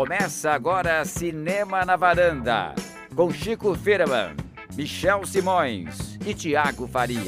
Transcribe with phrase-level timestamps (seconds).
[0.00, 2.74] Começa agora Cinema na Varanda,
[3.14, 4.34] com Chico Firman,
[4.74, 7.20] Michel Simões e Tiago Faria.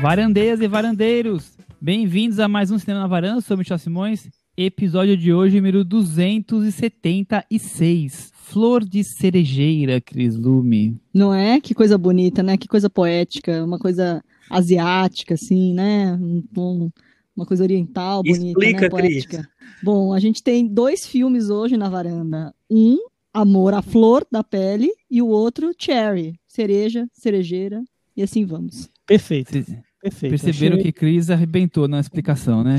[0.00, 5.34] Varandeiras e varandeiros, bem-vindos a mais um Cinema na Varanda, sou Michel Simões, episódio de
[5.34, 8.30] hoje número 276.
[8.32, 11.00] Flor de cerejeira, Cris Lume.
[11.12, 11.60] Não é?
[11.60, 12.56] Que coisa bonita, né?
[12.56, 16.14] Que coisa poética, uma coisa asiática, assim, né?
[16.14, 16.92] Um, um,
[17.36, 18.88] uma coisa oriental, bonita, Explica, né?
[18.88, 19.38] Poética.
[19.38, 19.80] Cris.
[19.82, 22.54] Bom, a gente tem dois filmes hoje na varanda.
[22.70, 22.98] Um,
[23.32, 27.82] Amor à Flor da Pele, e o outro, Cherry, cereja, cerejeira,
[28.14, 28.90] e assim vamos.
[29.06, 29.64] Perfeito.
[30.02, 30.30] Perfeito.
[30.30, 32.76] perceberam Achei- que Cris arrebentou na explicação, né?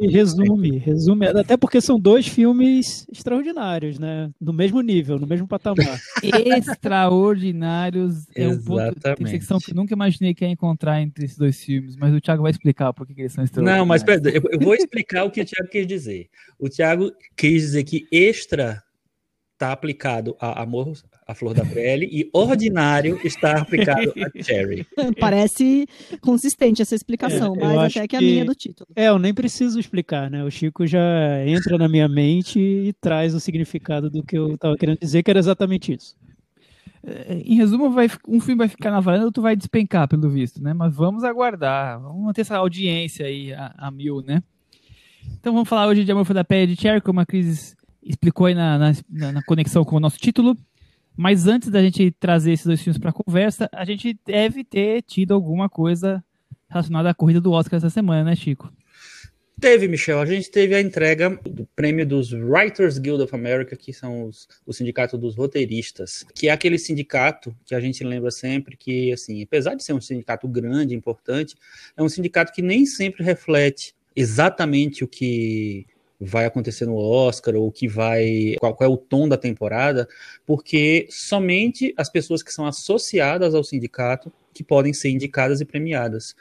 [0.00, 4.30] E resume, resume, até porque são dois filmes extraordinários, né?
[4.40, 6.00] No mesmo nível, no mesmo patamar.
[7.04, 9.30] Extraordinários é um ponto, Exatamente.
[9.30, 12.42] secção que eu nunca imaginei que ia encontrar entre esses dois filmes, mas o Thiago
[12.42, 13.80] vai explicar por que que eles são extraordinários.
[13.80, 16.28] Não, mas pera, eu, eu vou explicar o que o Thiago quis dizer.
[16.58, 18.82] O Thiago quis dizer que extra
[19.52, 20.92] está aplicado a amor
[21.26, 24.86] à flor da pele e ordinário está aplicado a cherry.
[25.18, 25.86] Parece
[26.20, 28.88] consistente essa explicação, É, mas até que é a minha do título.
[28.94, 30.44] É, eu nem preciso explicar, né?
[30.44, 31.00] O Chico já
[31.46, 35.30] entra na minha mente e traz o significado do que eu estava querendo dizer, que
[35.30, 36.14] era exatamente isso.
[37.02, 40.62] É, Em resumo, vai, um filme vai ficar na varanda, outro vai despencar, pelo visto,
[40.62, 40.72] né?
[40.72, 42.00] Mas vamos aguardar.
[42.00, 44.42] Vamos manter essa audiência aí a, a mil, né?
[45.40, 48.46] Então vamos falar hoje de Amor Foi da Pele de Cher, como a Cris explicou
[48.46, 50.56] aí na, na- na conexão com o nosso título.
[51.16, 55.32] Mas antes da gente trazer esses dois filmes para conversa, a gente deve ter tido
[55.32, 56.22] alguma coisa
[56.68, 58.70] relacionada à corrida do Oscar essa semana, né, Chico?
[59.58, 63.90] Teve, Michel, a gente teve a entrega do prêmio dos Writers Guild of America, que
[63.90, 68.76] são os, o sindicato dos roteiristas, que é aquele sindicato que a gente lembra sempre
[68.76, 71.54] que, assim, apesar de ser um sindicato grande, importante,
[71.96, 75.86] é um sindicato que nem sempre reflete exatamente o que
[76.20, 80.08] vai acontecer no Oscar ou que vai qual, qual é o tom da temporada,
[80.46, 86.34] porque somente as pessoas que são associadas ao sindicato que podem ser indicadas e premiadas.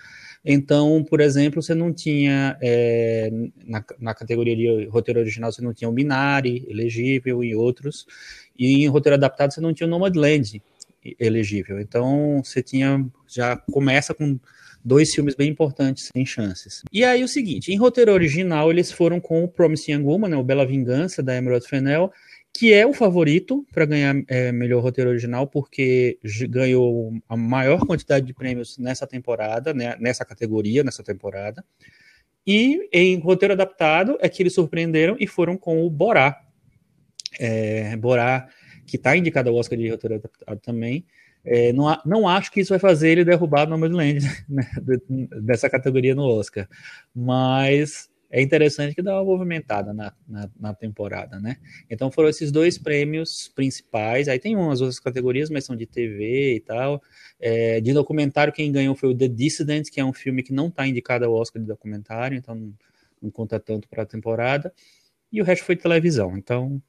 [0.44, 3.30] Então, por exemplo, você não tinha, é,
[3.66, 8.06] na, na categoria de roteiro original, você não tinha o Minari, elegível, e outros,
[8.58, 10.62] e em roteiro adaptado você não tinha o Nomadland
[11.20, 11.80] elegível.
[11.80, 14.40] Então, você tinha, já começa com
[14.86, 16.84] dois filmes bem importantes, sem chances.
[16.94, 20.38] E aí o seguinte, em roteiro original, eles foram com o Promising Young Woman, né,
[20.38, 22.12] o Bela Vingança, da Emerald Fennell,
[22.54, 26.20] que é o favorito para ganhar é, melhor roteiro original, porque
[26.50, 31.66] ganhou a maior quantidade de prêmios nessa temporada, né, nessa categoria, nessa temporada.
[32.48, 36.40] E em roteiro adaptado é que eles surpreenderam e foram com o Borá.
[37.40, 38.48] É, Borá,
[38.86, 41.06] que está indicado ao Oscar de roteiro adaptado também.
[41.46, 44.20] É, não, não acho que isso vai fazer ele derrubar Nomadland
[44.50, 46.68] né, de- dessa categoria no Oscar,
[47.14, 51.58] mas é interessante que dá uma movimentada na, na, na temporada, né?
[51.90, 54.28] Então foram esses dois prêmios principais.
[54.28, 57.02] Aí tem umas outras categorias, mas são de TV e tal.
[57.40, 60.68] É, de documentário, quem ganhou foi o The Dissident, que é um filme que não
[60.68, 62.74] está indicado ao Oscar de documentário, então não,
[63.22, 64.74] não conta tanto para a temporada.
[65.32, 66.38] E o resto foi televisão.
[66.38, 66.82] Então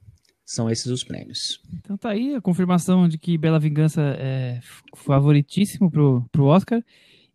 [0.47, 1.59] são esses os prêmios.
[1.73, 4.61] Então tá aí a confirmação de que Bela Vingança é
[4.95, 6.81] favoritíssimo pro, pro Oscar.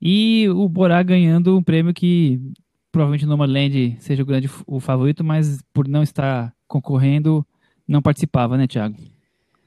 [0.00, 2.40] E o Borá ganhando um prêmio que
[2.90, 7.46] provavelmente Nomadland seja o grande o favorito, mas por não estar concorrendo,
[7.86, 8.96] não participava, né, Thiago?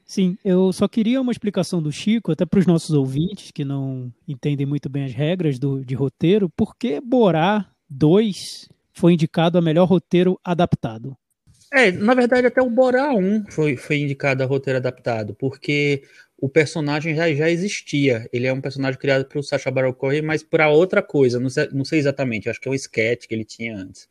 [0.04, 4.12] Sim, eu só queria uma explicação do Chico, até para os nossos ouvintes que não
[4.26, 9.62] entendem muito bem as regras do, de roteiro, por que Borá 2 foi indicado a
[9.62, 11.16] melhor roteiro adaptado?
[11.76, 16.02] É, na verdade, até o Borá 1 foi, foi indicado a roteiro adaptado, porque
[16.38, 18.26] o personagem já, já existia.
[18.32, 21.68] Ele é um personagem criado pelo Sacha Baron Cohen, mas para outra coisa, não sei,
[21.72, 24.08] não sei exatamente, acho que é um sketch que ele tinha antes.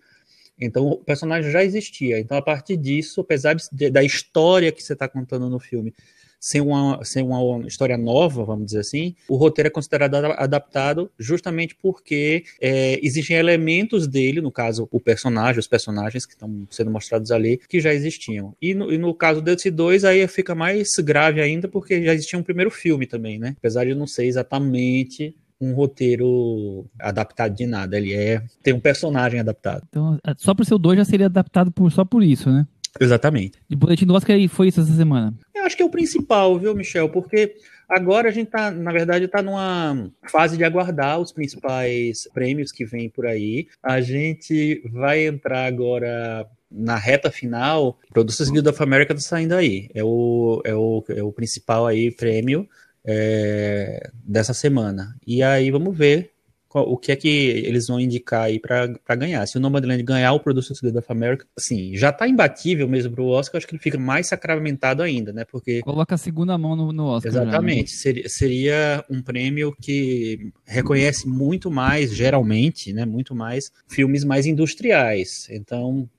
[0.60, 2.20] Então o personagem já existia.
[2.20, 5.94] Então, a partir disso, apesar de- da história que você está contando no filme
[6.40, 11.10] ser uma, ser uma história nova, vamos dizer assim, o roteiro é considerado ada- adaptado
[11.18, 16.92] justamente porque é, existem elementos dele, no caso, o personagem, os personagens que estão sendo
[16.92, 18.56] mostrados ali, que já existiam.
[18.62, 22.38] E no, e no caso desse dois, aí fica mais grave ainda, porque já existia
[22.40, 23.56] um primeiro filme também, né?
[23.58, 29.40] Apesar de não ser exatamente um roteiro adaptado de nada, ele é tem um personagem
[29.40, 29.84] adaptado.
[29.90, 32.68] Então, só por ser o 2 já seria adaptado por, só por isso, né?
[33.00, 33.60] Exatamente.
[33.68, 35.34] De boletim do Oscar e foi isso essa semana.
[35.54, 37.10] Eu acho que é o principal, viu, Michel?
[37.10, 37.56] Porque
[37.90, 42.86] agora a gente tá, na verdade, tá numa fase de aguardar os principais prêmios que
[42.86, 43.68] vêm por aí.
[43.84, 48.00] A gente vai entrar agora na reta final.
[48.12, 49.90] Producers Guild of America tá saindo aí.
[49.94, 52.68] É o, é o, é o principal aí prêmio
[53.06, 55.16] é, dessa semana.
[55.26, 56.32] E aí vamos ver
[56.76, 59.46] qual- o que é que eles vão indicar aí pra pra ganhar.
[59.48, 63.28] Se o Nomadland ganhar o Producers Guild of America, assim, já tá imbatível mesmo pro
[63.28, 65.46] Oscar, acho que ele fica mais sacramentado ainda, né?
[65.46, 67.32] Porque Coloca a segunda mão no, no Oscar.
[67.32, 67.46] já, né?
[67.48, 67.92] Exatamente.
[67.92, 73.06] Seria, seria um prêmio que reconhece muito mais, geralmente, né?
[73.06, 75.48] Muito mais filmes mais industriais.
[75.50, 76.10] Então,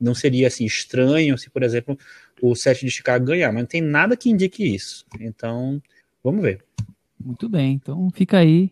[0.00, 1.98] não seria assim estranho se, por exemplo,
[2.40, 5.04] o Sete de Chicago ganhar, mas não tem nada que indique isso.
[5.20, 5.82] Então,
[6.22, 6.62] vamos ver.
[7.18, 8.70] Muito bem, então fica aí.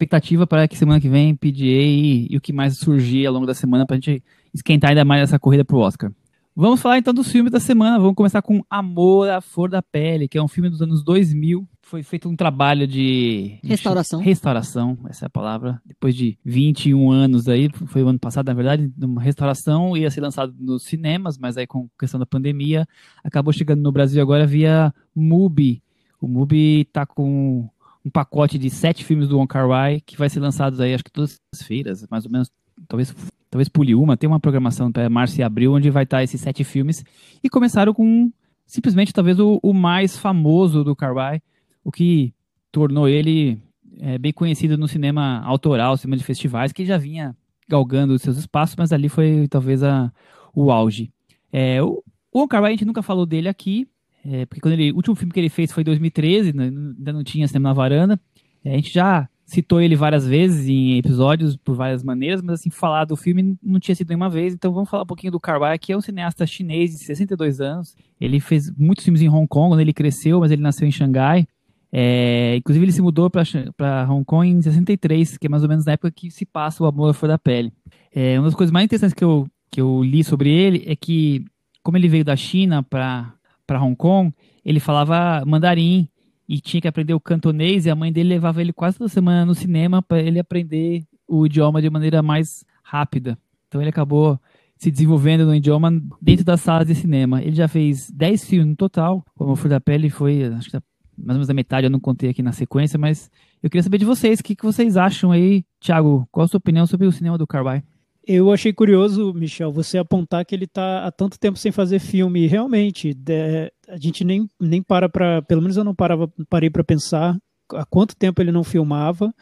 [0.00, 3.44] Expectativa para que semana que vem PGA e, e o que mais surgir ao longo
[3.44, 4.24] da semana para a gente
[4.54, 6.10] esquentar ainda mais essa corrida pro Oscar.
[6.56, 7.98] Vamos falar então dos filmes da semana.
[7.98, 11.68] Vamos começar com Amor à Flor da Pele, que é um filme dos anos 2000.
[11.82, 14.20] Foi feito um trabalho de Restauração.
[14.22, 15.82] Restauração, essa é a palavra.
[15.84, 20.10] Depois de 21 anos aí, foi o ano passado, na verdade, de uma restauração, ia
[20.10, 22.88] ser lançado nos cinemas, mas aí com questão da pandemia,
[23.22, 25.82] acabou chegando no Brasil agora via MUBI.
[26.18, 27.68] O MUBI tá com
[28.04, 31.04] um pacote de sete filmes do Wong Kar Wai que vai ser lançados aí, acho
[31.04, 32.50] que todas as feiras, mais ou menos,
[32.88, 33.14] talvez
[33.50, 36.62] talvez pule uma, tem uma programação para março e abril onde vai estar esses sete
[36.62, 37.04] filmes
[37.42, 38.30] e começaram com
[38.64, 41.42] simplesmente talvez o, o mais famoso do Kar Wai,
[41.82, 42.32] o que
[42.70, 43.60] tornou ele
[43.98, 47.36] é, bem conhecido no cinema autoral, cinema de festivais, que já vinha
[47.68, 50.12] galgando os seus espaços, mas ali foi talvez a,
[50.54, 51.12] o auge.
[51.52, 53.88] É, o, o Wong Kar Wai, a gente nunca falou dele aqui,
[54.24, 57.12] é, porque quando ele, o último filme que ele fez foi em 2013, né, ainda
[57.12, 58.20] não tinha cinema na varanda.
[58.64, 62.70] É, a gente já citou ele várias vezes em episódios por várias maneiras, mas assim,
[62.70, 65.58] falar do filme não tinha sido nenhuma vez, então vamos falar um pouquinho do Kar
[65.80, 67.96] que é um cineasta chinês de 62 anos.
[68.20, 71.46] Ele fez muitos filmes em Hong Kong, quando ele cresceu, mas ele nasceu em Xangai.
[71.92, 75.84] É, inclusive ele se mudou para Hong Kong em 63, que é mais ou menos
[75.84, 77.72] na época que se passa o Amor Flor da Pele.
[78.14, 81.44] É, uma das coisas mais interessantes que eu, que eu li sobre ele é que,
[81.82, 83.34] como ele veio da China para
[83.78, 84.32] Hong Kong,
[84.64, 86.08] ele falava mandarim
[86.48, 89.44] e tinha que aprender o cantonês e a mãe dele levava ele quase toda semana
[89.44, 93.38] no cinema para ele aprender o idioma de maneira mais rápida.
[93.68, 94.38] Então ele acabou
[94.76, 97.42] se desenvolvendo no idioma dentro das salas de cinema.
[97.42, 99.24] Ele já fez 10 filmes no total.
[99.38, 100.76] O Amor Flor da Pele foi, acho que
[101.16, 103.30] mais ou menos a metade, eu não contei aqui na sequência, mas
[103.62, 105.64] eu queria saber de vocês, o que, que vocês acham aí?
[105.78, 107.84] Thiago, qual a sua opinião sobre o cinema do Carby?
[108.26, 112.46] Eu achei curioso, Michel, você apontar que ele está há tanto tempo sem fazer filme.
[112.46, 116.84] Realmente, de, a gente nem, nem para para, pelo menos eu não parava, parei para
[116.84, 117.36] pensar
[117.72, 119.32] há quanto tempo ele não filmava.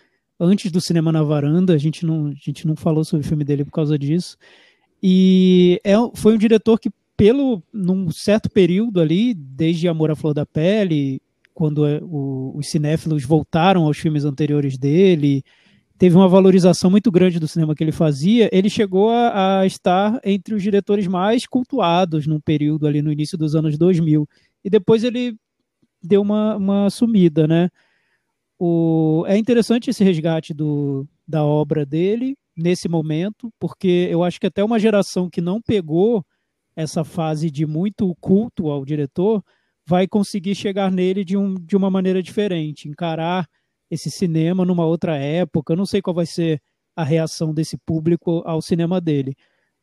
[0.40, 3.44] Antes do Cinema na Varanda, a gente não, a gente não falou sobre o filme
[3.44, 4.36] dele por causa disso.
[5.02, 10.34] E é, foi um diretor que, pelo num certo período ali, desde Amor à Flor
[10.34, 11.20] da Pele,
[11.52, 15.42] quando o, os cinéfilos voltaram aos filmes anteriores dele,
[15.98, 20.20] teve uma valorização muito grande do cinema que ele fazia, ele chegou a, a, estar
[20.24, 24.26] entre os diretores mais cultuados num período ali no início dos anos 2000.
[24.64, 25.36] E depois ele
[26.00, 27.68] deu uma, uma sumida, né?
[28.58, 34.46] O, é interessante esse resgate do, da obra dele nesse momento, porque eu acho que
[34.46, 36.24] até uma geração que não pegou
[36.76, 39.42] essa fase de muito culto ao diretor
[39.86, 43.48] vai conseguir chegar nele de, um, de uma maneira diferente, encarar
[43.90, 45.72] esse cinema numa outra época.
[45.72, 46.60] Eu não sei qual vai ser
[46.96, 49.36] a reação desse público ao cinema dele.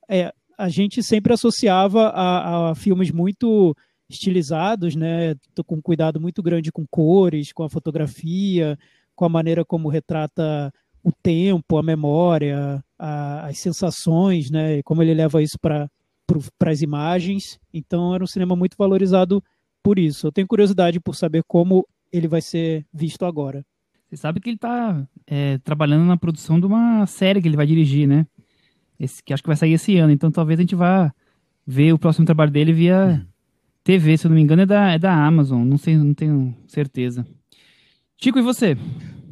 [0.09, 3.75] É, a gente sempre associava a, a filmes muito
[4.09, 5.35] estilizados, né,
[5.65, 8.77] com cuidado muito grande com cores, com a fotografia,
[9.15, 10.71] com a maneira como retrata
[11.03, 15.89] o tempo, a memória, a, as sensações, né, como ele leva isso para
[16.65, 17.59] as imagens.
[17.73, 19.43] Então era um cinema muito valorizado
[19.81, 20.27] por isso.
[20.27, 23.65] Eu tenho curiosidade por saber como ele vai ser visto agora.
[24.09, 27.65] Você sabe que ele está é, trabalhando na produção de uma série que ele vai
[27.65, 28.27] dirigir, né?
[28.99, 30.11] Esse, que acho que vai sair esse ano.
[30.11, 31.13] Então talvez a gente vá
[31.65, 33.27] ver o próximo trabalho dele via hum.
[33.83, 35.63] TV, se eu não me engano, é da, é da Amazon.
[35.65, 37.25] Não sei, não tenho certeza.
[38.17, 38.77] Chico, e você?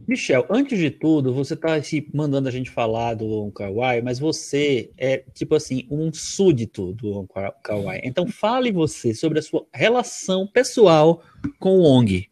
[0.05, 4.19] Michel, antes de tudo, você está se mandando a gente falar do Kar Wai, mas
[4.19, 8.01] você é tipo assim um súdito do Kar Wai.
[8.03, 11.23] Então fale você sobre a sua relação pessoal
[11.57, 12.27] com o Wong.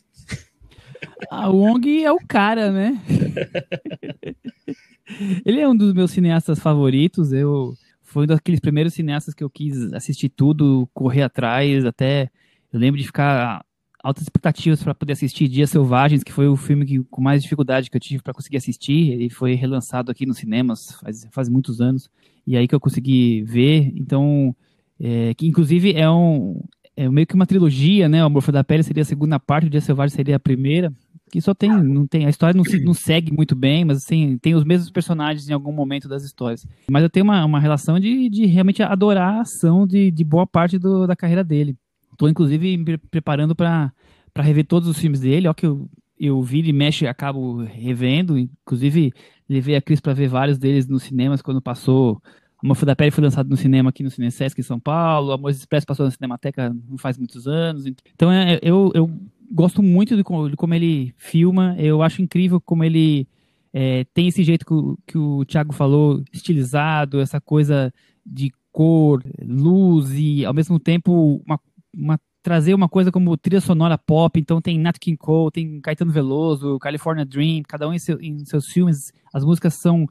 [1.29, 2.99] O Wong é o cara, né?
[5.45, 7.33] Ele é um dos meus cineastas favoritos.
[7.33, 12.29] Eu foi um daqueles primeiros cineastas que eu quis assistir tudo, correr atrás, até
[12.71, 13.65] eu lembro de ficar
[14.03, 17.89] altas expectativas para poder assistir Dias Selvagens, que foi o filme que, com mais dificuldade
[17.89, 19.11] que eu tive para conseguir assistir.
[19.11, 22.09] Ele foi relançado aqui nos cinemas faz, faz muitos anos,
[22.45, 23.91] e aí que eu consegui ver.
[23.95, 24.55] Então,
[24.99, 26.61] é, que inclusive é um
[26.95, 28.21] é meio que uma trilogia, né?
[28.23, 30.93] O Amor da Pele seria a segunda parte, o Dia Selvagem seria a primeira.
[31.31, 34.37] Que só tem, não tem, a história não, se, não segue muito bem, mas assim,
[34.41, 36.67] tem os mesmos personagens em algum momento das histórias.
[36.89, 40.45] Mas eu tenho uma, uma relação de, de realmente adorar a ação de, de boa
[40.45, 41.77] parte do, da carreira dele.
[42.11, 43.93] Estou, inclusive, me preparando para
[44.35, 45.47] rever todos os filmes dele.
[45.47, 48.37] Ó, que eu, eu viro e mexe acabo revendo.
[48.37, 49.13] Inclusive,
[49.49, 52.21] levei a Cris para ver vários deles nos cinemas quando passou.
[52.63, 55.31] A Morfo da Pele foi lançado no cinema aqui no Cine Sesc em São Paulo.
[55.31, 57.85] A Amores Expresso passou na Cinemateca não faz muitos anos.
[57.85, 59.09] Então, é, eu, eu
[59.51, 61.75] gosto muito de como, de como ele filma.
[61.79, 63.27] Eu acho incrível como ele
[63.73, 67.91] é, tem esse jeito que o, que o Thiago falou, estilizado, essa coisa
[68.25, 71.59] de cor, luz e, ao mesmo tempo, uma,
[71.93, 76.11] uma trazer uma coisa como trilha sonora pop, então tem Nat King Cole, tem Caetano
[76.11, 80.07] Veloso, California Dream, cada um em, seu, em, seus filmes, as músicas são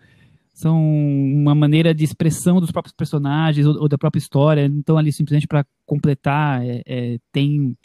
[0.60, 5.12] são uma maneira de expressão dos próprios personagens ou, ou da própria história, então ali
[5.12, 7.76] simplesmente para completar é, é, tem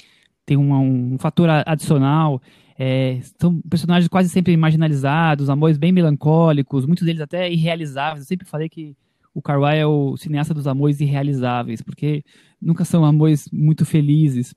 [0.46, 2.40] tem uma, um fator adicional,
[2.78, 8.48] é, são personagens quase sempre marginalizados, amores bem melancólicos, muitos deles até irrealizáveis, eu sempre
[8.48, 8.96] falei que
[9.36, 12.24] o Carway é o cineasta dos amores irrealizáveis, porque
[12.62, 14.56] nunca são amores muito felizes.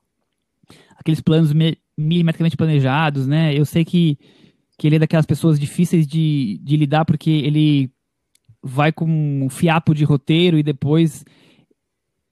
[0.95, 1.51] Aqueles planos
[1.97, 3.53] milimetricamente planejados, né?
[3.53, 4.17] Eu sei que,
[4.77, 7.91] que ele é daquelas pessoas difíceis de, de lidar, porque ele
[8.61, 11.23] vai com um fiapo de roteiro e depois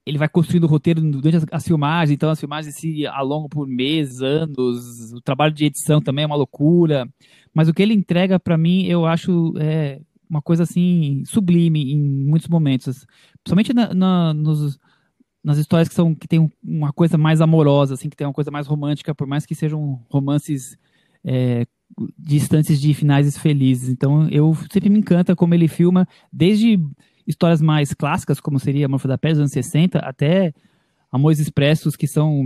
[0.06, 3.68] ele vai construindo o roteiro durante as, as, filmagens, então as filmagens se alongam por
[3.68, 7.08] meses, anos, o trabalho de edição também é uma loucura,
[7.54, 12.00] mas o que ele entrega para mim, eu acho é, uma coisa assim sublime em
[12.00, 13.06] muitos momentos,
[13.44, 14.80] principalmente na, na, nos,
[15.44, 18.52] nas histórias que são que tem uma coisa mais amorosa, assim, que tem uma coisa
[18.52, 20.78] mais romântica, por mais que sejam romances
[21.24, 21.66] é,
[22.18, 23.90] distantes de finais felizes.
[23.90, 26.80] Então, eu sempre me encanta como ele filma, desde
[27.26, 30.54] histórias mais clássicas, como seria Morfo da Pele dos anos 60, até
[31.12, 32.46] Amores Expressos, que são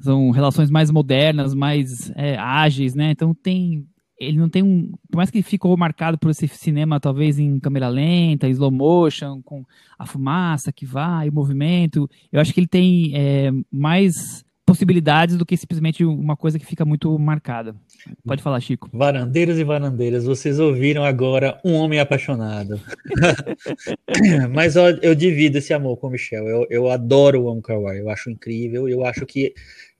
[0.00, 3.12] são relações mais modernas, mais é, ágeis, né?
[3.12, 3.86] Então tem
[4.18, 4.92] ele não tem um.
[5.10, 9.64] Por mais que ficou marcado por esse cinema, talvez em câmera lenta, slow motion, com
[9.96, 15.46] a fumaça que vai, o movimento, eu acho que ele tem é, mais possibilidades do
[15.46, 17.74] que simplesmente uma coisa que fica muito marcada.
[18.22, 18.90] Pode falar, Chico.
[18.92, 22.78] Varandeiros e varandeiras, vocês ouviram agora um homem apaixonado.
[24.52, 26.46] Mas ó, eu divido esse amor com o Michel.
[26.46, 28.86] Eu, eu adoro o Kar Wai, eu acho incrível.
[28.86, 29.54] Eu acho que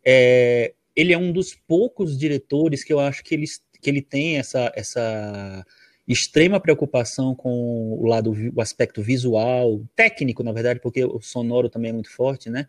[0.04, 4.36] é, ele é um dos poucos diretores que eu acho que eles que ele tem
[4.38, 5.64] essa, essa
[6.06, 11.90] extrema preocupação com o lado, o aspecto visual, técnico, na verdade, porque o sonoro também
[11.90, 12.66] é muito forte, né?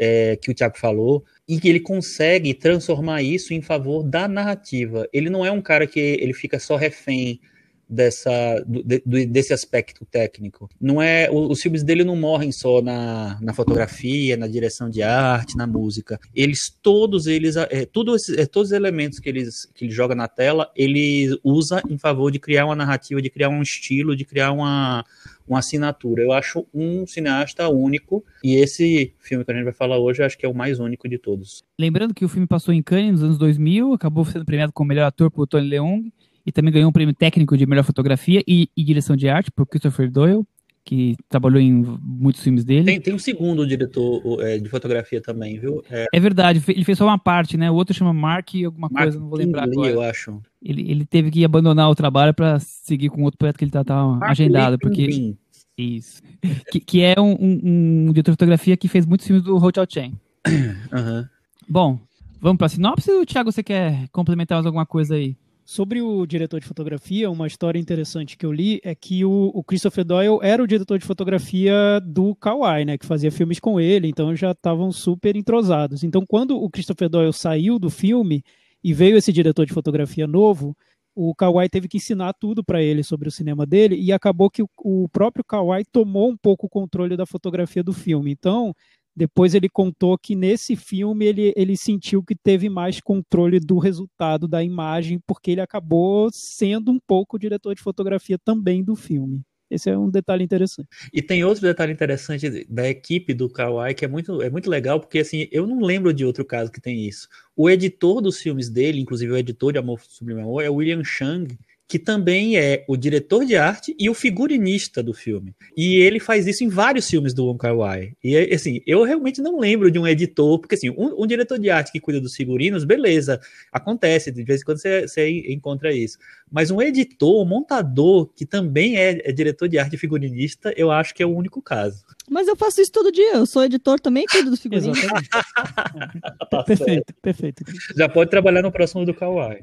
[0.00, 5.08] É, que o Tiago falou, e que ele consegue transformar isso em favor da narrativa.
[5.12, 7.40] Ele não é um cara que ele fica só refém
[7.88, 10.68] dessa, do, desse aspecto técnico.
[10.80, 15.56] Não é os filmes dele não morrem só na, na fotografia, na direção de arte,
[15.56, 16.20] na música.
[16.34, 20.14] Eles todos eles é, tudo esses, é, todos os elementos que eles que ele joga
[20.14, 24.24] na tela, ele usa em favor de criar uma narrativa, de criar um estilo, de
[24.24, 25.04] criar uma
[25.48, 26.22] uma assinatura.
[26.22, 30.26] Eu acho um cineasta único e esse filme que a gente vai falar hoje eu
[30.26, 31.64] acho que é o mais único de todos.
[31.80, 35.06] Lembrando que o filme passou em Cannes nos anos 2000, acabou sendo premiado como melhor
[35.06, 36.12] ator por Tony Leung
[36.48, 39.66] e também ganhou um prêmio técnico de melhor fotografia e, e direção de arte por
[39.66, 40.42] Christopher Doyle,
[40.82, 42.86] que trabalhou em muitos filmes dele.
[42.86, 45.84] Tem, tem um segundo diretor é, de fotografia também, viu?
[45.90, 46.06] É...
[46.10, 46.18] é...
[46.18, 47.70] verdade, ele fez só uma parte, né?
[47.70, 49.90] O outro chama Mark alguma Mark coisa, não vou lembrar Lee, agora.
[49.90, 50.40] eu acho.
[50.62, 53.84] Ele, ele teve que abandonar o trabalho para seguir com outro projeto que ele tá,
[53.84, 55.36] tá agendado, Lee porque
[55.76, 56.22] isso,
[56.72, 59.84] que, que é um, um, um, diretor de fotografia que fez muitos filmes do Hotel
[59.86, 60.14] Chain.
[60.48, 61.26] Uhum.
[61.68, 62.00] Bom,
[62.40, 65.36] vamos para sinopse ou, Thiago, você quer complementar mais alguma coisa aí?
[65.70, 69.62] Sobre o diretor de fotografia, uma história interessante que eu li é que o, o
[69.62, 74.08] Christopher Doyle era o diretor de fotografia do Kawai, né, que fazia filmes com ele,
[74.08, 76.02] então já estavam super entrosados.
[76.02, 78.42] Então, quando o Christopher Doyle saiu do filme
[78.82, 80.74] e veio esse diretor de fotografia novo,
[81.14, 84.62] o Kawai teve que ensinar tudo para ele sobre o cinema dele e acabou que
[84.62, 88.30] o, o próprio Kawai tomou um pouco o controle da fotografia do filme.
[88.32, 88.72] Então,
[89.18, 94.46] depois ele contou que nesse filme ele, ele sentiu que teve mais controle do resultado
[94.46, 99.42] da imagem, porque ele acabou sendo um pouco o diretor de fotografia também do filme.
[99.68, 100.88] Esse é um detalhe interessante.
[101.12, 104.98] E tem outro detalhe interessante da equipe do Kawai que é muito, é muito legal,
[105.00, 107.28] porque assim, eu não lembro de outro caso que tem isso.
[107.54, 111.58] O editor dos filmes dele, inclusive o editor de Amor Sublime Amor, é William Chang,
[111.88, 115.54] que também é o diretor de arte e o figurinista do filme.
[115.74, 118.12] E ele faz isso em vários filmes do Wong Kar-wai.
[118.22, 121.70] E assim, eu realmente não lembro de um editor, porque assim, um, um, diretor de
[121.70, 123.40] arte que cuida dos figurinos, beleza,
[123.72, 126.18] acontece, de vez em quando você, você encontra isso.
[126.50, 130.90] Mas um editor, um montador, que também é, é diretor de arte e figurinista, eu
[130.90, 132.04] acho que é o único caso.
[132.30, 133.34] Mas eu faço isso todo dia.
[133.34, 134.98] Eu sou editor também cuido dos figurinos.
[136.50, 137.64] tá perfeito, perfeito.
[137.96, 139.60] Já pode trabalhar no próximo do Kawaii.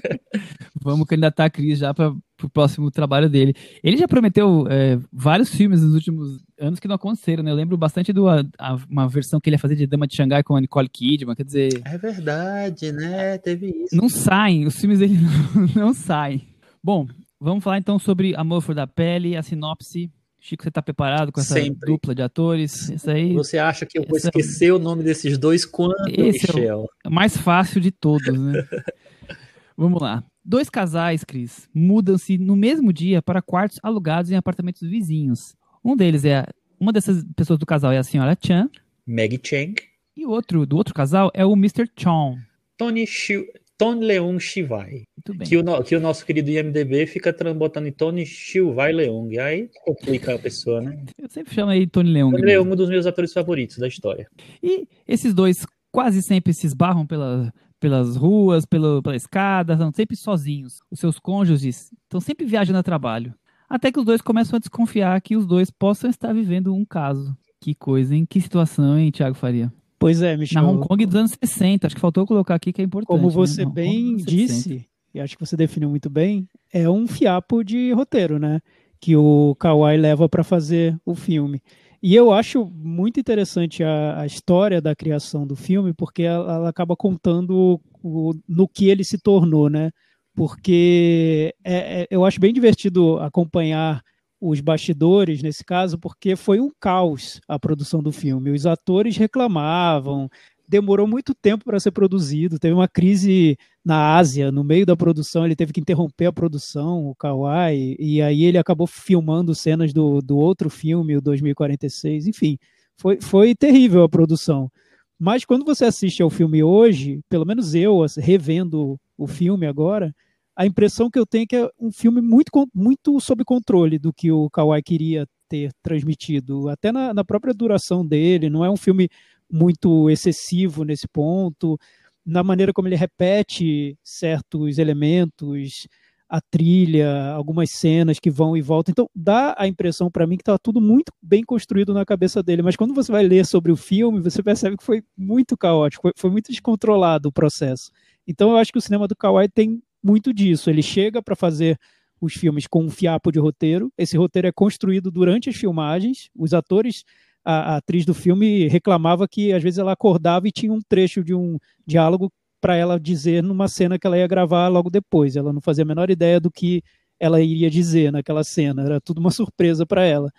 [0.82, 2.10] Vamos candidatar a Cris já para
[2.42, 3.54] o próximo trabalho dele.
[3.82, 7.50] Ele já prometeu é, vários filmes nos últimos anos que não aconteceram, né?
[7.50, 10.56] Eu lembro bastante de uma versão que ele ia fazer de Dama de Xangai com
[10.56, 11.80] a Nicole Kidman, quer dizer...
[11.84, 13.38] É verdade, né?
[13.38, 13.96] Teve isso.
[13.96, 16.48] Não saem, os filmes dele não, não saem.
[16.82, 17.06] Bom,
[17.38, 20.10] vamos falar então sobre Amor for da Pele, a sinopse.
[20.40, 21.86] Chico, você tá preparado com essa Sempre.
[21.86, 22.88] dupla de atores?
[22.88, 24.72] Isso aí, você acha que eu vou esquecer é...
[24.72, 26.86] o nome desses dois quando, Esse Michel?
[27.04, 28.66] É o mais fácil de todos, né?
[29.76, 30.24] vamos lá.
[30.42, 35.54] Dois casais, Cris, mudam-se no mesmo dia para quartos alugados em apartamentos vizinhos.
[35.84, 36.46] Um deles é
[36.80, 38.70] uma dessas pessoas do casal é a senhora Chan.
[39.06, 39.74] Maggie Chang.
[40.16, 41.86] E o outro do outro casal é o Mr.
[41.94, 42.40] Chong.
[42.78, 43.44] Tony Shiu,
[43.80, 45.04] Tony Leung Shivai.
[45.46, 49.38] Que o, que o nosso querido IMDB fica botando em Tony Shivai Leung.
[49.38, 51.02] Aí complica a pessoa, né?
[51.16, 52.30] Eu sempre chamo aí Tony Leung.
[52.30, 54.28] Tony Leung é um dos meus atores favoritos da história.
[54.62, 60.14] E esses dois quase sempre se esbarram pela, pelas ruas, pelo, pela escada, estão sempre
[60.14, 60.80] sozinhos.
[60.90, 63.34] Os seus cônjuges estão sempre viajando a trabalho.
[63.66, 67.34] Até que os dois começam a desconfiar que os dois possam estar vivendo um caso.
[67.58, 68.26] Que coisa, hein?
[68.28, 69.72] Que situação, hein, Thiago Faria?
[70.00, 70.62] Pois é, Michel.
[70.62, 73.08] Na Hong Kong dos anos 60, acho que faltou colocar aqui que é importante.
[73.08, 73.34] Como né?
[73.34, 73.70] você né?
[73.70, 78.60] bem disse, e acho que você definiu muito bem, é um fiapo de roteiro, né?
[79.00, 81.62] Que o Kawai leva para fazer o filme.
[82.02, 86.68] E eu acho muito interessante a, a, história da criação do filme, porque ela, ela
[86.70, 89.90] acaba contando o, no que ele se tornou, né?
[90.34, 94.02] porque é, é, eu acho bem divertido acompanhar
[94.40, 98.50] os bastidores nesse caso, porque foi um caos a produção do filme.
[98.50, 100.30] Os atores reclamavam,
[100.70, 105.44] demorou muito tempo para ser produzido, teve uma crise na Ásia, no meio da produção,
[105.44, 110.20] ele teve que interromper a produção, o Kawai, e aí ele acabou filmando cenas do,
[110.20, 112.56] do outro filme, o 2046, enfim,
[112.96, 114.70] foi, foi terrível a produção.
[115.18, 120.14] Mas quando você assiste ao filme hoje, pelo menos eu, revendo o filme agora,
[120.60, 124.12] a impressão que eu tenho é que é um filme muito, muito sob controle do
[124.12, 128.76] que o Kawai queria ter transmitido, até na, na própria duração dele, não é um
[128.76, 129.08] filme
[129.50, 131.78] muito excessivo nesse ponto,
[132.26, 135.88] na maneira como ele repete certos elementos,
[136.28, 138.92] a trilha, algumas cenas que vão e voltam.
[138.92, 142.60] Então, dá a impressão para mim que está tudo muito bem construído na cabeça dele.
[142.60, 146.30] Mas quando você vai ler sobre o filme, você percebe que foi muito caótico, foi
[146.30, 147.90] muito descontrolado o processo.
[148.28, 150.70] Então, eu acho que o cinema do Kawai tem muito disso.
[150.70, 151.78] Ele chega para fazer
[152.20, 153.92] os filmes com um fiapo de roteiro.
[153.96, 156.28] Esse roteiro é construído durante as filmagens.
[156.36, 157.04] Os atores,
[157.44, 161.24] a, a atriz do filme reclamava que às vezes ela acordava e tinha um trecho
[161.24, 165.34] de um diálogo para ela dizer numa cena que ela ia gravar logo depois.
[165.34, 166.82] Ela não fazia a menor ideia do que
[167.18, 168.82] ela iria dizer naquela cena.
[168.82, 170.30] Era tudo uma surpresa para ela.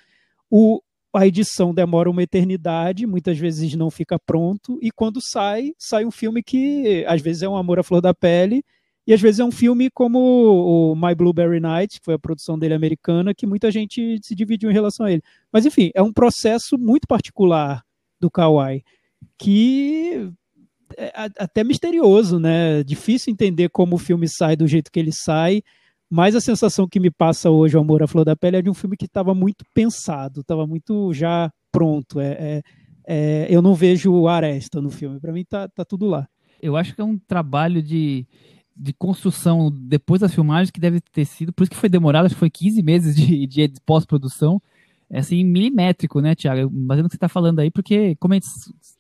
[0.49, 0.81] O,
[1.13, 6.11] a edição demora uma eternidade, muitas vezes não fica pronto, e quando sai, sai um
[6.11, 8.63] filme que às vezes é um amor à flor da pele,
[9.05, 12.57] e às vezes é um filme como o My Blueberry Night, que foi a produção
[12.57, 15.23] dele americana, que muita gente se dividiu em relação a ele.
[15.51, 17.83] Mas enfim, é um processo muito particular
[18.19, 18.83] do Kawai,
[19.37, 20.31] que
[20.97, 22.83] é até misterioso, né?
[22.83, 25.63] Difícil entender como o filme sai do jeito que ele sai,
[26.09, 28.69] mas a sensação que me passa hoje, o Amor à Flor da Pele, é de
[28.69, 32.19] um filme que estava muito pensado, estava muito já pronto.
[32.19, 32.63] É, é,
[33.07, 36.27] é, eu não vejo aresta no filme, para mim tá, tá tudo lá.
[36.61, 38.27] Eu acho que é um trabalho de
[38.75, 42.35] de construção depois das filmagens que deve ter sido, por isso que foi demorado, acho
[42.35, 44.61] que foi 15 meses de, de pós-produção,
[45.09, 46.71] é assim, milimétrico, né, Tiago?
[46.71, 48.47] Mas no que você está falando aí, porque como a gente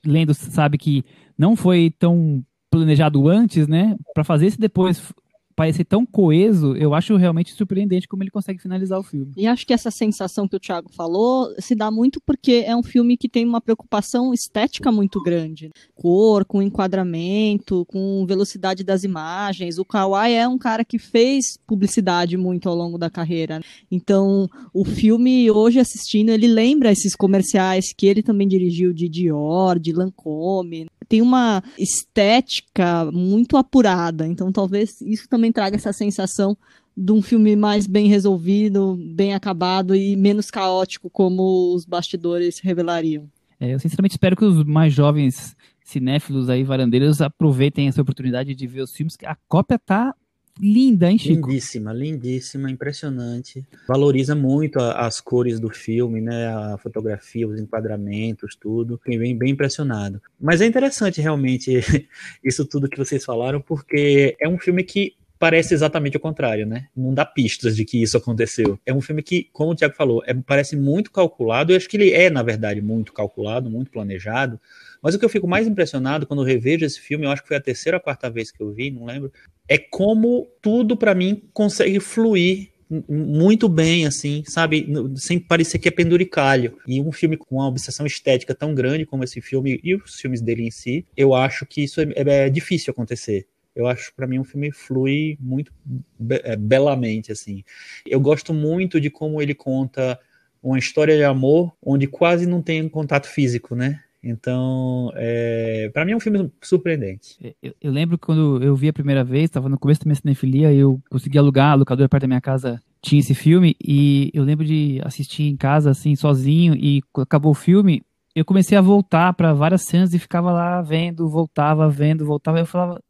[0.05, 1.05] lendo sabe que
[1.37, 5.13] não foi tão planejado antes, né, para fazer esse depois
[5.61, 9.31] parecer tão coeso, eu acho realmente surpreendente como ele consegue finalizar o filme.
[9.37, 12.81] E acho que essa sensação que o Thiago falou se dá muito porque é um
[12.81, 15.69] filme que tem uma preocupação estética muito grande.
[15.93, 19.77] Cor, com enquadramento, com velocidade das imagens.
[19.77, 23.61] O Kawai é um cara que fez publicidade muito ao longo da carreira.
[23.91, 29.77] Então, o filme, hoje assistindo, ele lembra esses comerciais que ele também dirigiu de Dior,
[29.77, 30.87] de Lancôme.
[31.07, 34.25] Tem uma estética muito apurada.
[34.25, 36.57] Então, talvez isso também também traga essa sensação
[36.95, 43.29] de um filme mais bem resolvido, bem acabado e menos caótico, como os bastidores revelariam.
[43.59, 48.67] É, eu sinceramente espero que os mais jovens cinéfilos aí, varandeiros, aproveitem essa oportunidade de
[48.67, 50.15] ver os filmes, que a cópia tá
[50.59, 51.47] linda, hein, Chico?
[51.47, 53.65] Lindíssima, lindíssima, impressionante.
[53.87, 56.47] Valoriza muito a, as cores do filme, né?
[56.47, 58.97] A fotografia, os enquadramentos, tudo.
[58.97, 60.21] Fiquei bem, bem impressionado.
[60.39, 61.79] Mas é interessante realmente
[62.43, 66.85] isso tudo que vocês falaram, porque é um filme que parece exatamente o contrário, né?
[66.95, 68.79] Não dá pistas de que isso aconteceu.
[68.85, 71.73] É um filme que, como o Tiago falou, é, parece muito calculado.
[71.73, 74.61] Eu acho que ele é, na verdade, muito calculado, muito planejado.
[75.01, 77.57] Mas o que eu fico mais impressionado quando revejo esse filme, eu acho que foi
[77.57, 79.33] a terceira ou quarta vez que eu vi, não lembro,
[79.67, 82.69] é como tudo para mim consegue fluir
[83.09, 84.87] muito bem, assim, sabe?
[85.15, 86.77] Sem parecer que é penduricalho.
[86.85, 90.39] E um filme com uma obsessão estética tão grande como esse filme e os filmes
[90.39, 93.47] dele em si, eu acho que isso é, é difícil acontecer.
[93.75, 95.71] Eu acho para mim um filme flui muito
[96.19, 97.63] be é, belamente assim.
[98.05, 100.19] Eu gosto muito de como ele conta
[100.61, 104.01] uma história de amor onde quase não tem contato físico, né?
[104.23, 107.55] Então, é, para mim é um filme surpreendente.
[107.61, 110.71] Eu, eu, lembro quando eu vi a primeira vez, estava no começo da minha cinefilia,
[110.71, 114.63] eu consegui alugar, a locadora perto da minha casa tinha esse filme, e eu lembro
[114.63, 118.03] de assistir em casa, assim, sozinho, e acabou o filme,
[118.35, 122.65] eu comecei a voltar para várias cenas e ficava lá vendo, voltava, vendo, voltava, eu
[122.65, 123.01] falava,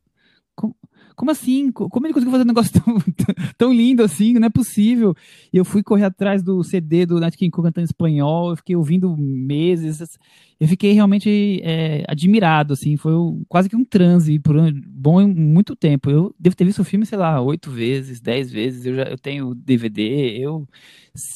[1.15, 1.71] como, assim?
[1.71, 2.97] Como ele conseguiu fazer um negócio tão,
[3.57, 4.33] tão lindo assim?
[4.33, 5.15] Não é possível.
[5.51, 8.55] E eu fui correr atrás do CD do Nat King Cole cantando em espanhol, eu
[8.55, 10.17] fiquei ouvindo meses.
[10.59, 12.97] Eu fiquei realmente é, admirado, assim.
[12.97, 13.13] Foi
[13.49, 16.09] quase que um transe por um bom muito tempo.
[16.09, 18.85] Eu devo ter visto o filme, sei lá, oito vezes, dez vezes.
[18.85, 20.37] Eu já eu tenho DVD.
[20.37, 20.67] Eu,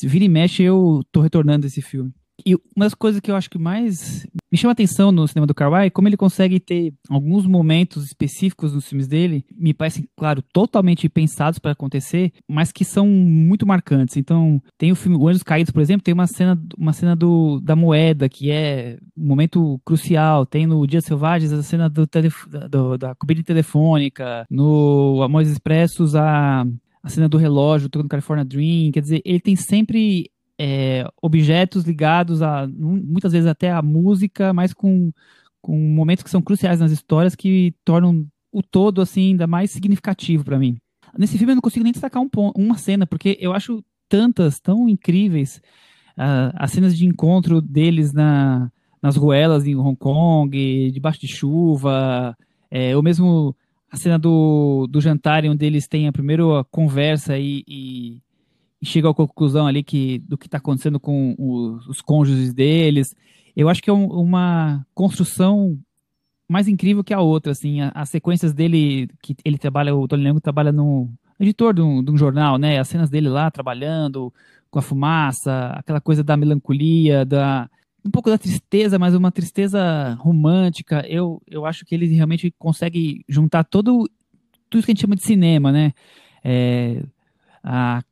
[0.03, 2.13] vira e mexe, eu tô retornando esse filme.
[2.45, 5.53] E uma das coisas que eu acho que mais me chama atenção no cinema do
[5.53, 10.43] Kawai é como ele consegue ter alguns momentos específicos nos filmes dele, me parecem, claro,
[10.53, 14.15] totalmente pensados para acontecer, mas que são muito marcantes.
[14.15, 17.59] Então, tem o filme O Anjos Caídos, por exemplo, tem uma cena, uma cena do,
[17.59, 20.45] da moeda, que é um momento crucial.
[20.45, 26.15] Tem no Dias Selvagens a cena do, telef do da cobertura telefônica, no Amores Expressos
[26.15, 26.65] a
[27.05, 32.41] a cena do relógio, tocando California Dream, quer dizer, ele tem sempre é, objetos ligados
[32.41, 35.11] a muitas vezes até a música, mas com,
[35.61, 40.43] com momentos que são cruciais nas histórias que tornam o todo assim ainda mais significativo
[40.43, 40.77] para mim.
[41.17, 44.87] Nesse filme eu não consigo nem destacar um uma cena porque eu acho tantas tão
[44.87, 45.61] incríveis
[46.17, 52.35] uh, as cenas de encontro deles na, nas ruelas em Hong Kong, debaixo de chuva,
[52.71, 53.55] é, ou mesmo
[53.91, 58.21] a cena do, do jantar onde eles têm a primeira conversa e, e
[58.83, 63.15] chega à conclusão ali que do que está acontecendo com os, os, cônjuges deles.
[63.55, 65.79] Eu acho que é um, uma construção
[66.47, 70.39] mais incrível que a outra, assim, as sequências dele que ele trabalha, o Tony Leung
[70.39, 71.09] trabalha no
[71.39, 72.79] editor de um, de um, jornal, né?
[72.79, 74.33] As cenas dele lá trabalhando
[74.69, 77.69] com a fumaça, aquela coisa da melancolia, da
[78.05, 81.03] um pouco da tristeza, mas uma tristeza romântica.
[81.07, 84.07] Eu, eu acho que ele realmente consegue juntar todo
[84.69, 85.91] tudo que a gente chama de cinema, né?
[86.43, 87.03] É,
[87.63, 88.03] a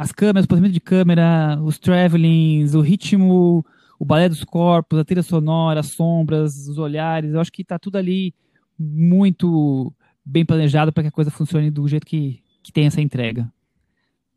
[0.00, 3.62] as câmeras, o posicionamento de câmera, os travelings, o ritmo,
[3.98, 7.78] o balé dos corpos, a trilha sonora, as sombras, os olhares, eu acho que está
[7.78, 8.34] tudo ali
[8.78, 9.92] muito
[10.24, 13.52] bem planejado para que a coisa funcione do jeito que, que tem essa entrega.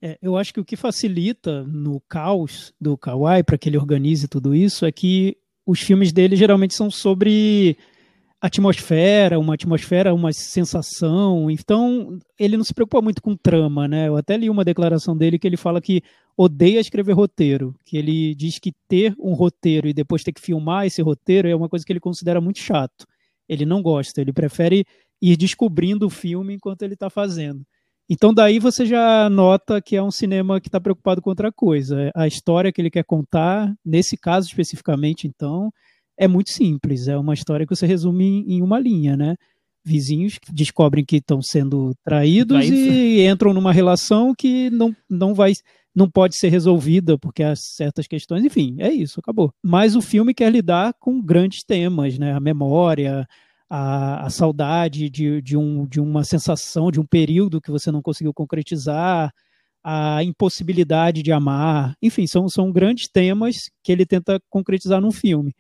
[0.02, 4.28] É, eu acho que o que facilita no caos do Kawai para que ele organize
[4.28, 7.78] tudo isso é que os filmes dele geralmente são sobre
[8.44, 11.50] atmosfera, uma atmosfera, uma sensação.
[11.50, 14.10] Então, ele não se preocupa muito com trama, né?
[14.10, 16.02] Eu até li uma declaração dele que ele fala que
[16.36, 20.86] odeia escrever roteiro, que ele diz que ter um roteiro e depois ter que filmar
[20.86, 23.08] esse roteiro é uma coisa que ele considera muito chato.
[23.48, 24.86] Ele não gosta, ele prefere
[25.22, 27.66] ir descobrindo o filme enquanto ele está fazendo.
[28.10, 32.12] Então daí você já nota que é um cinema que está preocupado com outra coisa.
[32.14, 35.72] A história que ele quer contar, nesse caso especificamente, então,
[36.18, 37.08] é muito simples.
[37.08, 39.36] É uma história que você resume em, uma linha, né?
[39.86, 45.34] Vizinhos que descobrem que estão sendo traídos, traídos, e entram numa relação que não, não
[45.34, 45.54] vai
[45.96, 49.54] não pode ser resolvida porque há certas questões, enfim, é isso, acabou.
[49.62, 52.34] Mas o filme quer lidar com grandes temas, né?
[52.34, 53.28] A memória,
[53.70, 58.02] a, a saudade de, de, um, de uma sensação, de um período que você não
[58.02, 59.32] conseguiu concretizar,
[59.84, 65.54] a impossibilidade de amar, enfim, são, são grandes temas que ele tenta concretizar num filme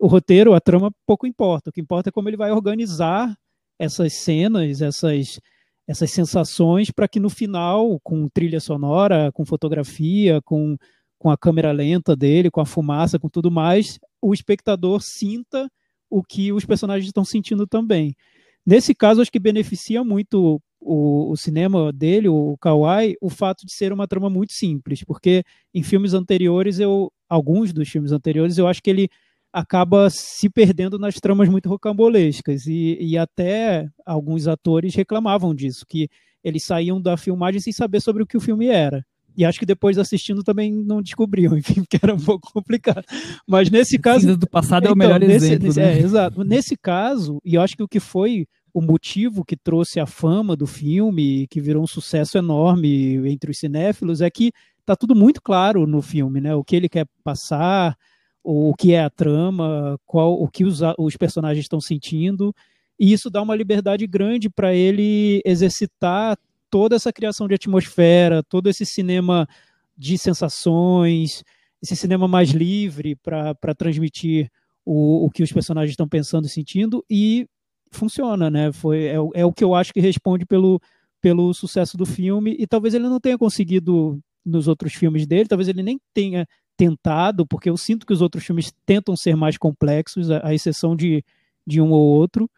[0.00, 1.68] o roteiro, a trama, pouco importa.
[1.68, 3.36] O que importa é como ele vai organizar
[3.78, 5.38] essas cenas, essas,
[5.86, 10.76] essas sensações, para que no final, com trilha sonora, com fotografia, com,
[11.18, 15.70] com a câmera lenta dele, com a fumaça, com tudo mais, o espectador sinta
[16.08, 18.16] o que os personagens estão sentindo também.
[18.64, 23.72] Nesse caso, acho que beneficia muito o, o, cinema dele, o Kawai, o fato de
[23.72, 28.66] ser uma trama muito simples, porque em filmes anteriores, eu, alguns dos filmes anteriores, eu
[28.66, 29.10] acho que ele
[29.52, 32.66] acaba se perdendo nas tramas muito rocambolescas.
[32.66, 36.08] E, e até alguns atores reclamavam disso, que
[36.42, 39.04] eles saíam da filmagem sem saber sobre o que o filme era.
[39.36, 43.04] E acho que depois assistindo também não descobriam, enfim, que era um pouco complicado.
[43.46, 44.20] Mas nesse caso.
[44.20, 45.66] Cinza do passado é o então, melhor nesse, exemplo.
[45.66, 45.94] Nesse, né?
[45.94, 46.44] É, exato.
[46.44, 50.54] Nesse caso, e eu acho que o que foi o motivo que trouxe a fama
[50.54, 54.52] do filme, que virou um sucesso enorme entre os cinéfilos, é que
[54.84, 56.54] tá tudo muito claro no filme, né?
[56.54, 57.96] O que ele quer passar,
[58.42, 62.54] o que é a trama, qual o que os, os personagens estão sentindo,
[62.98, 66.38] e isso dá uma liberdade grande para ele exercitar
[66.70, 69.48] toda essa criação de atmosfera, todo esse cinema
[69.96, 71.42] de sensações,
[71.82, 74.50] esse cinema mais livre para transmitir
[74.84, 77.46] o, o que os personagens estão pensando e sentindo, e
[77.90, 78.72] funciona, né?
[78.72, 80.80] Foi, é, é o que eu acho que responde pelo,
[81.20, 85.68] pelo sucesso do filme, e talvez ele não tenha conseguido nos outros filmes dele, talvez
[85.68, 86.46] ele nem tenha
[86.80, 90.96] tentado, porque eu sinto que os outros filmes tentam ser mais complexos, à, à exceção
[90.96, 91.22] de,
[91.66, 92.50] de um ou outro,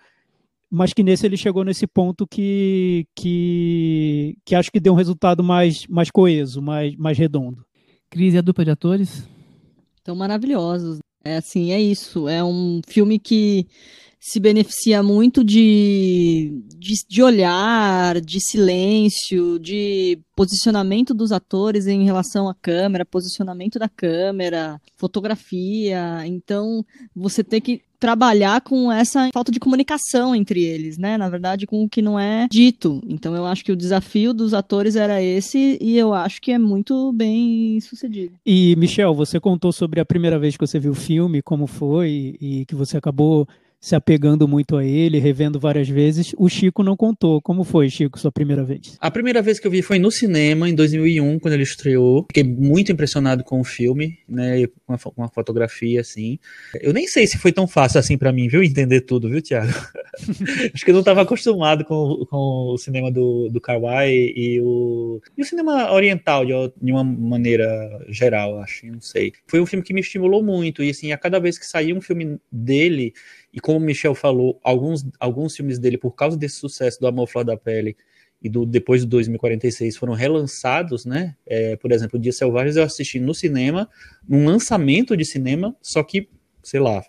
[0.70, 5.42] mas que nesse ele chegou nesse ponto que, que, que acho que deu um resultado
[5.42, 7.66] mais, mais coeso, mais, mais redondo.
[8.08, 9.28] Cris, e a dupla de atores?
[9.96, 11.00] Estão maravilhosos.
[11.24, 12.28] É assim, é isso.
[12.28, 13.66] É um filme que
[14.24, 22.48] se beneficia muito de, de, de, olhar, de silêncio, de posicionamento dos atores em relação
[22.48, 26.24] à câmera, posicionamento da câmera, fotografia.
[26.24, 26.84] Então,
[27.16, 31.16] você tem que trabalhar com essa falta de comunicação entre eles, né?
[31.16, 33.02] Na verdade, com o que não é dito.
[33.08, 36.58] Então, eu acho que o desafio dos atores era esse e eu acho que é
[36.58, 38.34] muito bem sucedido.
[38.46, 42.36] E, Michel, você contou sobre a primeira vez que você viu o filme, como foi
[42.40, 43.48] e que você acabou
[43.82, 46.32] se apegando muito a ele, revendo várias vezes.
[46.38, 47.42] O Chico não contou.
[47.42, 48.96] Como foi, Chico, sua primeira vez?
[49.00, 52.24] A primeira vez que eu vi foi no cinema, em 2001, quando ele estreou.
[52.28, 56.38] Fiquei muito impressionado com o filme, né, com a, com a fotografia, assim.
[56.80, 59.72] Eu nem sei se foi tão fácil assim para mim, viu, entender tudo, viu, Thiago?
[60.72, 65.20] acho que eu não estava acostumado com, com o cinema do, do Kawai e o,
[65.36, 67.66] e o cinema oriental, de, de uma maneira
[68.08, 69.32] geral, acho, não sei.
[69.48, 72.00] Foi um filme que me estimulou muito, e assim, a cada vez que saía um
[72.00, 73.12] filme dele,
[73.52, 77.26] e como o Michel falou, alguns, alguns filmes dele, por causa desse sucesso do Amor
[77.28, 77.96] Flor da Pele
[78.42, 81.36] e do depois de 2046, foram relançados, né?
[81.46, 83.88] É, por exemplo, Dias Selvagens eu assisti no cinema,
[84.28, 86.28] num lançamento de cinema, só que,
[86.62, 87.04] sei lá,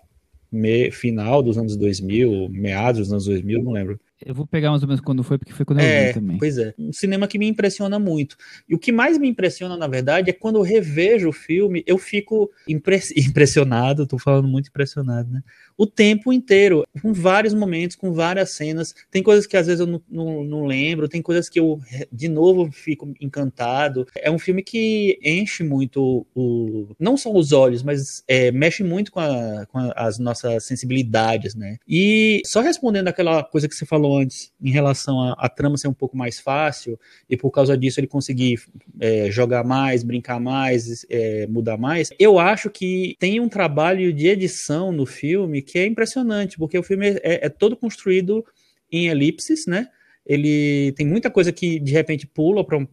[0.54, 3.98] me, final dos anos 2000, meados dos anos 2000, não lembro.
[4.24, 6.38] Eu vou pegar mais ou menos quando foi, porque foi quando eu é, vi também.
[6.38, 6.72] Pois é.
[6.78, 8.36] Um cinema que me impressiona muito.
[8.68, 11.98] E o que mais me impressiona, na verdade, é quando eu revejo o filme, eu
[11.98, 15.42] fico impressionado, tô falando muito impressionado, né?
[15.76, 18.94] O tempo inteiro, com vários momentos, com várias cenas.
[19.10, 21.80] Tem coisas que às vezes eu não, não, não, lembro, tem coisas que eu,
[22.12, 24.06] de novo, fico encantado.
[24.16, 26.88] É um filme que enche muito o.
[26.98, 31.54] Não só os olhos, mas é, mexe muito com, a, com a, as nossas sensibilidades,
[31.54, 31.76] né?
[31.88, 35.94] E só respondendo aquela coisa que você falou antes, em relação à trama ser um
[35.94, 38.60] pouco mais fácil, e por causa disso ele conseguir
[39.00, 44.28] é, jogar mais, brincar mais, é, mudar mais, eu acho que tem um trabalho de
[44.28, 48.44] edição no filme que é impressionante, porque o filme é, é todo construído
[48.90, 49.88] em elipses, né?
[50.26, 52.86] Ele tem muita coisa que de repente pula para um,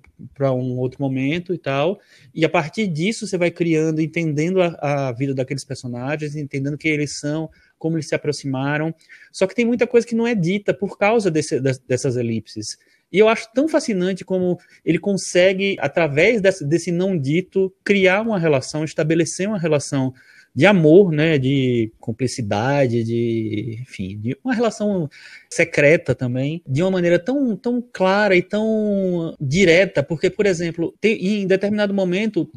[0.60, 2.00] um outro momento e tal,
[2.36, 6.92] e a partir disso você vai criando, entendendo a, a vida daqueles personagens, entendendo quem
[6.92, 8.94] eles são, como eles se aproximaram.
[9.32, 12.78] Só que tem muita coisa que não é dita por causa desse, dessas elipses.
[13.12, 18.40] E eu acho tão fascinante como ele consegue, através desse, desse não dito, criar uma
[18.40, 20.14] relação, estabelecer uma relação
[20.54, 25.10] de amor, né, de cumplicidade, de, enfim, de uma relação
[25.50, 31.42] secreta também, de uma maneira tão, tão clara e tão direta, porque, por exemplo, tem,
[31.42, 32.50] em determinado momento,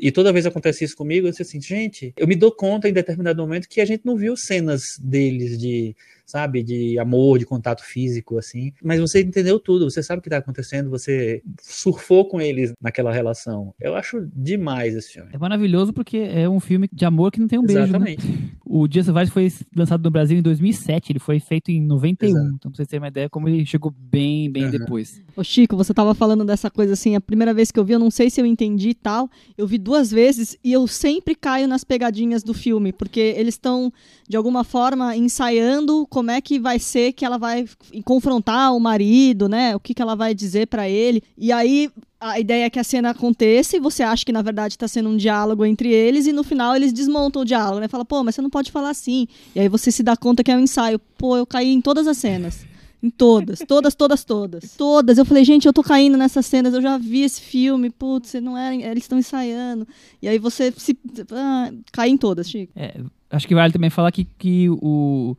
[0.00, 2.92] e toda vez acontece isso comigo, eu disse assim, gente, eu me dou conta em
[2.92, 5.96] determinado momento que a gente não viu cenas deles de
[6.30, 6.62] sabe?
[6.62, 8.72] De amor, de contato físico, assim.
[8.82, 13.12] Mas você entendeu tudo, você sabe o que tá acontecendo, você surfou com eles naquela
[13.12, 13.74] relação.
[13.80, 15.30] Eu acho demais esse filme.
[15.32, 17.82] É maravilhoso porque é um filme de amor que não tem um beijo?
[17.82, 18.26] Exatamente.
[18.26, 18.50] Né?
[18.64, 22.28] O Dia Selvagem foi lançado no Brasil em 2007, ele foi feito em 91.
[22.28, 22.46] Exato.
[22.54, 24.70] Então, pra vocês terem uma ideia, como ele chegou bem, bem uhum.
[24.70, 25.20] depois.
[25.36, 27.98] Ô Chico, você tava falando dessa coisa assim, a primeira vez que eu vi, eu
[27.98, 31.66] não sei se eu entendi e tal, eu vi duas vezes e eu sempre caio
[31.66, 33.92] nas pegadinhas do filme, porque eles estão,
[34.28, 37.66] de alguma forma, ensaiando como é que vai ser que ela vai
[38.04, 39.76] confrontar o marido, né?
[39.76, 41.22] O que, que ela vai dizer para ele.
[41.38, 41.88] E aí
[42.20, 45.08] a ideia é que a cena aconteça e você acha que na verdade está sendo
[45.08, 47.88] um diálogo entre eles e no final eles desmontam o diálogo, né?
[47.88, 49.26] Fala, pô, mas você não pode falar assim.
[49.54, 50.98] E aí você se dá conta que é um ensaio.
[51.16, 52.66] Pô, eu caí em todas as cenas.
[53.02, 54.76] Em todas, todas, todas, todas.
[54.76, 55.16] Todas.
[55.16, 58.58] Eu falei, gente, eu tô caindo nessas cenas, eu já vi esse filme, putz, não
[58.58, 59.88] é, eles estão ensaiando.
[60.20, 60.98] E aí você se.
[61.32, 62.70] Ah, cai em todas, Chico.
[62.76, 65.34] É, acho que vale também falar que, que o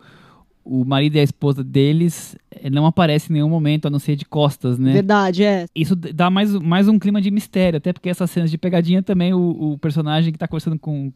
[0.63, 4.15] o marido e a esposa deles eh, não aparecem em nenhum momento, a não ser
[4.15, 4.93] de costas, né?
[4.93, 5.65] Verdade, é.
[5.75, 9.33] Isso dá mais, mais um clima de mistério, até porque essas cenas de pegadinha também,
[9.33, 11.11] o, o personagem que tá conversando com.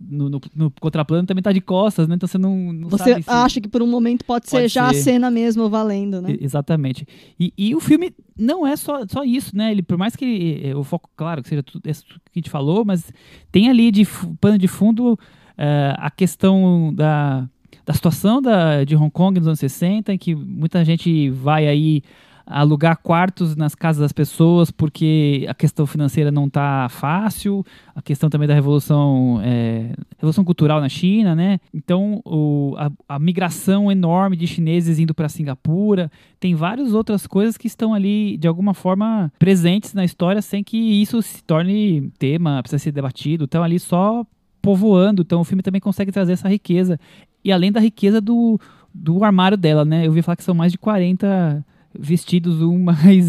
[0.00, 2.14] No, no, no, contraplano também tá de costas, né?
[2.14, 3.30] Então você não, não Você sabe se...
[3.30, 4.96] acha que por um momento pode, pode ser já ser.
[4.96, 6.36] a cena mesmo valendo, né?
[6.40, 7.04] exatamente.
[7.38, 9.72] E, e, o filme não é só, só isso, né?
[9.72, 12.48] Ele, por mais que eh, o foco, claro, que seja tudo isso que a gente
[12.48, 13.12] falou, mas
[13.50, 14.06] tem ali de
[14.40, 17.48] pano de fundo uh, a questão da
[17.88, 22.02] da situação da, de Hong Kong nos anos 60, em que muita gente vai aí
[22.44, 28.28] alugar quartos nas casas das pessoas porque a questão financeira não está fácil, a questão
[28.28, 31.60] também da revolução, é, revolução cultural na China, né?
[31.72, 37.56] Então o, a, a migração enorme de chineses indo para Singapura, tem várias outras coisas
[37.56, 42.62] que estão ali de alguma forma presentes na história sem que isso se torne tema,
[42.62, 44.26] precisa ser debatido, estão ali só
[44.60, 46.98] povoando, então o filme também consegue trazer essa riqueza
[47.44, 48.60] e além da riqueza do,
[48.92, 50.04] do armário dela, né?
[50.04, 51.64] Eu ouvi falar que são mais de 40
[51.96, 53.26] vestidos um mais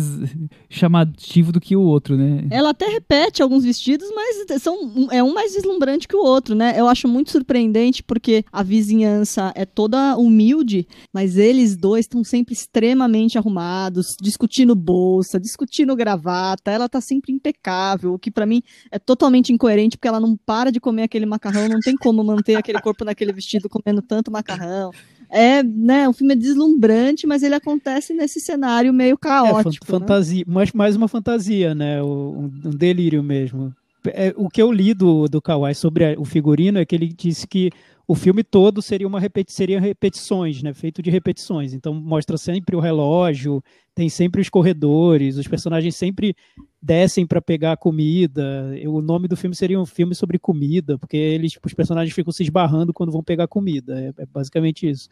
[0.69, 2.45] chamativo do que o outro, né?
[2.49, 6.73] Ela até repete alguns vestidos, mas são, é um mais deslumbrante que o outro, né?
[6.77, 12.53] Eu acho muito surpreendente porque a vizinhança é toda humilde, mas eles dois estão sempre
[12.53, 16.71] extremamente arrumados, discutindo bolsa, discutindo gravata.
[16.71, 20.71] Ela tá sempre impecável, o que para mim é totalmente incoerente porque ela não para
[20.71, 24.91] de comer aquele macarrão, não tem como manter aquele corpo naquele vestido comendo tanto macarrão
[25.29, 29.85] é, né, o filme é deslumbrante, mas ele acontece nesse cenário meio caótico.
[29.85, 30.53] É, fantasia, né?
[30.53, 33.73] mas mais uma fantasia, né, um, um delírio mesmo.
[34.07, 37.45] É, o que eu li do, do Kawai sobre o figurino é que ele disse
[37.45, 37.69] que
[38.07, 40.73] o filme todo seria uma repeti seria repetições, né?
[40.73, 41.73] Feito de repetições.
[41.73, 43.61] Então mostra sempre o relógio,
[43.93, 46.33] tem sempre os corredores, os personagens sempre
[46.81, 48.73] descem para pegar comida.
[48.87, 52.43] O nome do filme seria um filme sobre comida, porque eles, os personagens ficam se
[52.43, 53.99] esbarrando quando vão pegar comida.
[53.99, 55.09] É, é basicamente isso.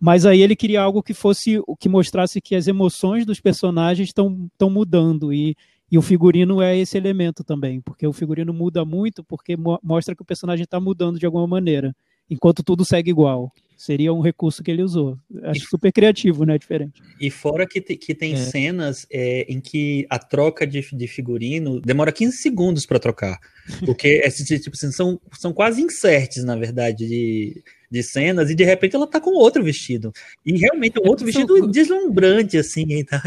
[0.00, 4.08] Mas aí ele queria algo que fosse o que mostrasse que as emoções dos personagens
[4.08, 5.56] estão mudando e
[5.90, 10.14] e o figurino é esse elemento também, porque o figurino muda muito, porque mo mostra
[10.14, 11.96] que o personagem está mudando de alguma maneira
[12.30, 13.50] enquanto tudo segue igual.
[13.78, 15.16] Seria um recurso que ele usou.
[15.44, 16.58] Acho super criativo, né?
[16.58, 17.00] Diferente.
[17.20, 18.36] E fora que, te, que tem é.
[18.36, 23.38] cenas é, em que a troca de, de figurino demora 15 segundos para trocar.
[23.86, 24.20] Porque
[24.60, 29.06] tipo assim, são, são quase inserts, na verdade, de, de cenas, e de repente ela
[29.06, 30.12] tá com outro vestido.
[30.44, 31.70] E realmente um outro vestido são...
[31.70, 32.84] deslumbrante, assim.
[32.88, 33.20] Então,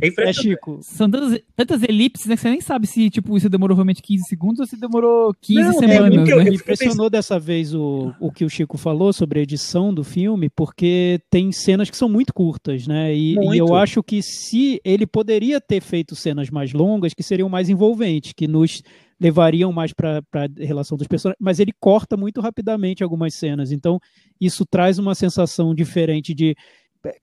[0.00, 0.28] é impressionante.
[0.28, 0.78] É, Chico.
[0.82, 2.36] São tantas, tantas elipses, né?
[2.36, 5.60] Que você nem sabe se tipo, isso demorou realmente 15 segundos ou se demorou 15
[5.60, 6.28] Não, semanas.
[6.28, 6.44] É, né?
[6.44, 10.48] Me impressionou dessa vez o, o que o Chico falou sobre a edição do filme,
[10.48, 13.14] porque tem cenas que são muito curtas, né?
[13.14, 17.48] E, e eu acho que se ele poderia ter feito cenas mais longas, que seriam
[17.48, 18.82] mais envolventes, que nos
[19.20, 23.72] levariam mais para a relação dos personagens, mas ele corta muito rapidamente algumas cenas.
[23.72, 23.98] Então,
[24.40, 26.54] isso traz uma sensação diferente de.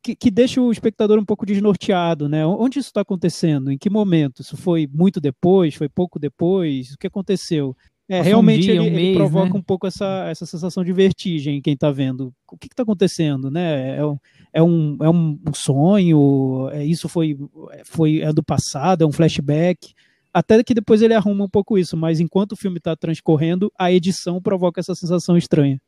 [0.02, 2.46] Que, que deixa o espectador um pouco desnorteado, né?
[2.46, 3.70] Onde isso está acontecendo?
[3.70, 4.42] Em que momento?
[4.42, 5.76] Isso foi muito depois?
[5.76, 6.94] Foi pouco depois?
[6.94, 7.76] O que aconteceu?
[8.08, 9.60] É, realmente um dia, ele, um mês, ele, provoca né?
[9.60, 12.34] um pouco essa, essa sensação de vertigem em quem está vendo.
[12.50, 13.98] O que está acontecendo, né?
[13.98, 14.18] É, um,
[14.54, 16.70] é, um, é um sonho?
[16.72, 17.38] É, isso foi,
[17.84, 19.04] foi é do passado?
[19.04, 19.94] É um flashback?
[20.34, 23.92] Até que depois ele arruma um pouco isso, mas enquanto o filme está transcorrendo, a
[23.92, 25.80] edição provoca essa sensação estranha.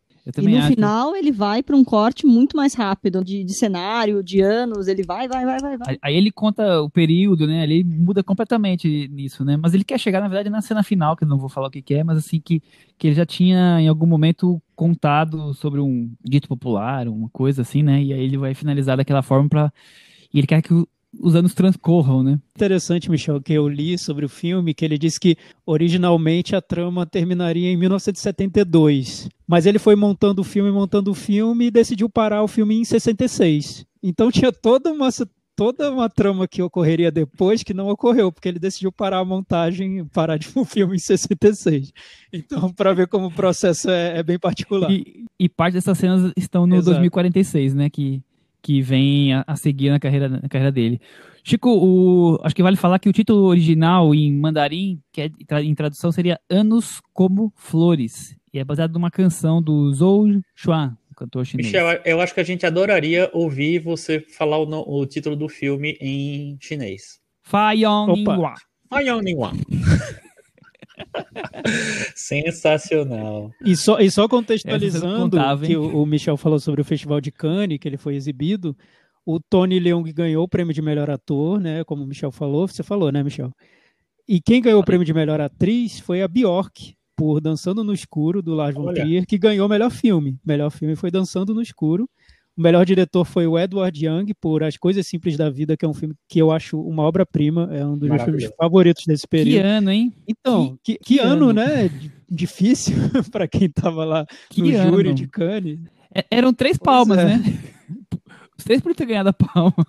[0.41, 0.67] e no acho.
[0.69, 5.03] final ele vai para um corte muito mais rápido de, de, cenário, de anos, ele
[5.03, 5.97] vai, vai, vai, vai, vai.
[6.01, 7.63] Aí ele conta o período, né?
[7.63, 9.55] Ele muda completamente nisso, né?
[9.55, 11.71] Mas ele quer chegar, na verdade, na cena final, que eu não vou falar o
[11.71, 12.61] que, que é, mas assim, que,
[12.97, 17.83] que ele já tinha em algum momento contado sobre um dito popular, uma coisa assim,
[17.83, 18.01] né?
[18.01, 19.71] E aí ele vai finalizar daquela forma para
[20.33, 20.73] e ele quer que
[21.19, 22.39] os anos transcorram, né?
[22.55, 27.05] Interessante, Michel, que eu li sobre o filme, que ele disse que originalmente a trama
[27.05, 32.43] terminaria em 1972, mas ele foi montando o filme, montando o filme e decidiu parar
[32.43, 33.85] o filme em 66.
[34.01, 35.09] Então tinha toda uma
[35.55, 40.05] toda uma trama que ocorreria depois que não ocorreu, porque ele decidiu parar a montagem,
[40.05, 41.93] parar de um filme em 66.
[42.31, 44.91] Então, para ver como o processo é, é bem particular.
[44.91, 46.91] E, e, parte dessas cenas estão no Exato.
[46.91, 47.89] 2046, né?
[47.89, 48.21] Que
[48.65, 50.99] que vem a, a, seguir na carreira, na carreira dele.
[51.43, 55.29] Chico, o, acho que vale falar que o título original em mandarim, que é,
[55.61, 60.25] em tradução seria Anos como Flores, e é baseado numa canção do Zhou
[60.55, 61.67] Xuan, cantor chinês.
[61.67, 65.95] Michel, eu acho que a gente adoraria ouvir você falar o, o título do filme
[66.01, 67.19] em chinês.
[67.43, 68.55] Fa Yong Ningwa.
[68.89, 69.51] Fa Yong Ningwa.
[72.15, 73.51] Sensacional.
[73.63, 77.79] E só, e só contextualizando que o, o, Michel falou sobre o Festival de Cannes,
[77.79, 78.75] que ele foi exibido,
[79.25, 81.83] o Tony Leung ganhou o prêmio de melhor ator, né?
[81.83, 83.51] Como o Michel falou, você falou, né, Michel?
[84.27, 88.41] E quem ganhou o prêmio de melhor atriz foi a Bjork, por Dançando no Escuro,
[88.41, 90.31] do Lars von Trier, que ganhou o melhor filme.
[90.43, 92.09] O melhor filme foi Dançando no Escuro.
[92.57, 95.87] O melhor diretor foi o Edward Young, por As Coisas Simples da Vida, que é
[95.87, 99.61] um filme que eu acho uma obra-prima, é um dos meus filmes favoritos desse período.
[99.61, 100.13] Que ano, hein?
[100.25, 101.89] Então, que, que, que, que ano, ano, né?
[102.29, 102.95] Difícil
[103.29, 104.25] para quem estava lá
[104.57, 104.91] no ano.
[104.91, 105.79] júri de Cannes.
[106.15, 107.25] É, eram três palmas, é.
[107.25, 107.43] né?
[108.57, 109.85] Os três poderiam ter ganhado a palma.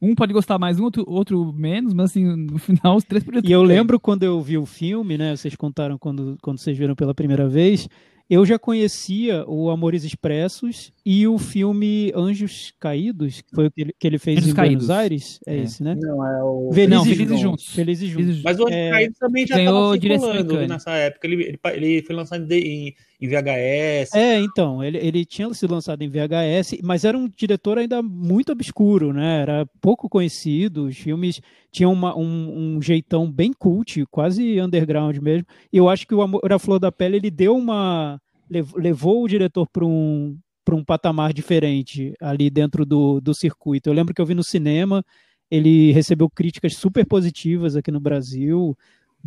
[0.00, 3.42] Um pode gostar mais, um outro, outro menos, mas assim, no final os três poderiam
[3.42, 5.34] ter E eu lembro quando eu vi o filme, né?
[5.34, 7.88] Vocês contaram quando, quando vocês viram pela primeira vez
[8.28, 13.80] eu já conhecia o Amores Expressos e o filme Anjos Caídos, que foi o que
[13.82, 14.86] ele, que ele fez Anjos em Caídos.
[14.86, 15.40] Buenos Aires.
[15.46, 15.58] É, É.
[15.62, 15.94] esse, né?
[15.98, 16.70] Não, é o.
[16.72, 17.40] Felizes Não, Felizes Juntos.
[17.40, 17.66] Juntos.
[17.74, 18.42] Felizes Juntos.
[18.42, 20.68] Mas o Anjo É, Caído também já estava circulando Cannes.
[20.68, 21.26] nessa época.
[21.26, 24.14] Ele, ele, ele foi lançado em, em VHS.
[24.14, 28.52] É, então, ele, ele tinha sido lançado em VHS, mas era um diretor ainda muito
[28.52, 29.40] obscuro, né?
[29.42, 31.40] Era pouco conhecido, os filmes
[31.72, 35.46] tinham uma- um, um jeitão bem cult, quase underground mesmo.
[35.72, 38.20] E eu acho que o Amor à Flor da Pele, ele deu uma...
[38.50, 43.88] lev- levou o diretor para um, para um patamar diferente ali dentro do, do circuito.
[43.88, 45.02] Eu lembro que eu vi no cinema,
[45.50, 48.76] ele recebeu críticas super positivas aqui no Brasil,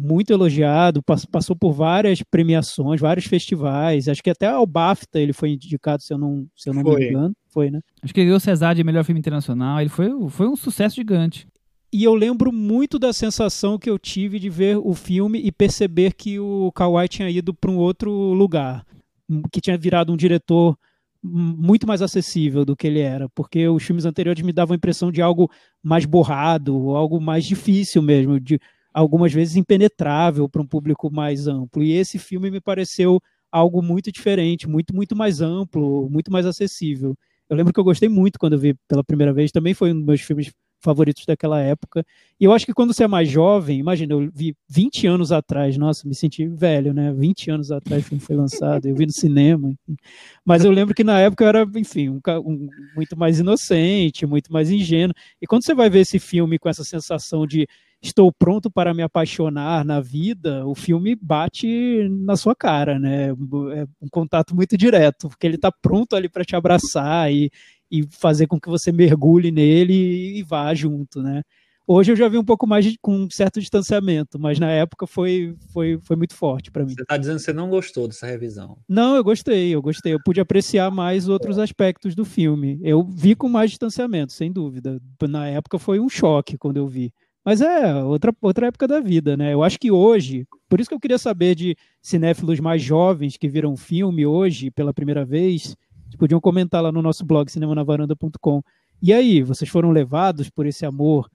[0.02, 5.34] muito elogiado, pass- passou por várias premiações, vários festivais, acho que até ao BAFTA ele
[5.34, 7.00] foi indicado, se eu não, se eu não Foi.
[7.02, 7.82] me engano, foi, né?
[8.02, 9.82] Acho que ele ganhou o César de melhor filme internacional.
[9.82, 11.46] Ele foi, foi um sucesso gigante.
[11.92, 16.14] E eu lembro muito da sensação que eu tive de ver o filme e perceber
[16.14, 18.86] que o Kawai tinha ido para um outro lugar,
[19.30, 20.78] um- que tinha virado um diretor
[21.24, 24.78] hum, muito mais acessível do que ele era, porque os filmes anteriores me davam a
[24.78, 25.50] impressão de algo
[25.84, 28.60] mais borrado, algo mais difícil mesmo, de
[28.94, 31.84] algumas vezes impenetrável para um público mais amplo.
[31.84, 33.20] E esse filme me pareceu
[33.52, 37.16] algo muito diferente, muito muito mais amplo, muito mais acessível.
[37.50, 39.96] Eu lembro que eu gostei muito quando eu vi pela primeira vez, também foi um
[39.96, 42.06] dos meus filmes favoritos daquela época.
[42.40, 45.76] E eu acho que quando você é mais jovem, imagina, eu vi 20 anos atrás,
[45.78, 47.12] nossa, me senti velho, né?
[47.12, 49.74] 20 anos atrás o filme foi lançado, eu vi no cinema.
[50.46, 54.52] Mas eu lembro que na época eu era, enfim, um, um- muito mais inocente, muito
[54.52, 55.14] mais ingênuo.
[55.42, 57.68] E quando você vai ver esse filme com essa sensação de
[58.02, 63.30] estou pronto para me apaixonar na vida, o filme bate na sua cara, né?
[63.30, 67.52] É um contato muito direto, porque ele está pronto ali para te abraçar e,
[67.92, 71.42] e fazer com que você mergulhe nele e, vá junto, né?
[71.92, 75.08] Hoje eu já vi um pouco mais de, com um certo distanciamento, mas na época
[75.08, 76.94] foi, foi, foi muito forte para mim.
[76.94, 78.78] Você tá dizendo que você não gostou dessa revisão.
[78.88, 80.14] Não, eu gostei, eu gostei.
[80.14, 82.80] Eu pude apreciar mais outros aspectos do filme.
[82.84, 85.02] Eu vi com mais distanciamento, sem dúvida.
[85.28, 87.12] Na época foi um choque quando eu vi.
[87.44, 89.54] Mas é outra, outra época da vida, né?
[89.54, 93.48] Eu acho que hoje, por isso que eu queria saber de cinéfilos mais jovens que
[93.48, 98.62] viram o filme hoje pela primeira vez, vocês podiam comentar lá no nosso blog cinemanavaranda.com.
[99.02, 101.30] E aí, vocês foram levados por esse amor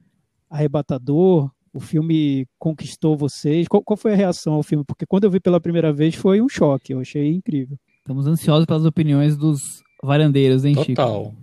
[0.51, 1.51] arrebatador?
[1.73, 3.67] O filme conquistou vocês?
[3.67, 4.85] Qual, qual foi a reação ao filme?
[4.85, 7.77] Porque quando eu vi pela primeira vez foi um choque, eu achei incrível.
[7.99, 10.95] Estamos ansiosos pelas opiniões dos varandeiros, hein, Chico?
[10.95, 11.35] Total.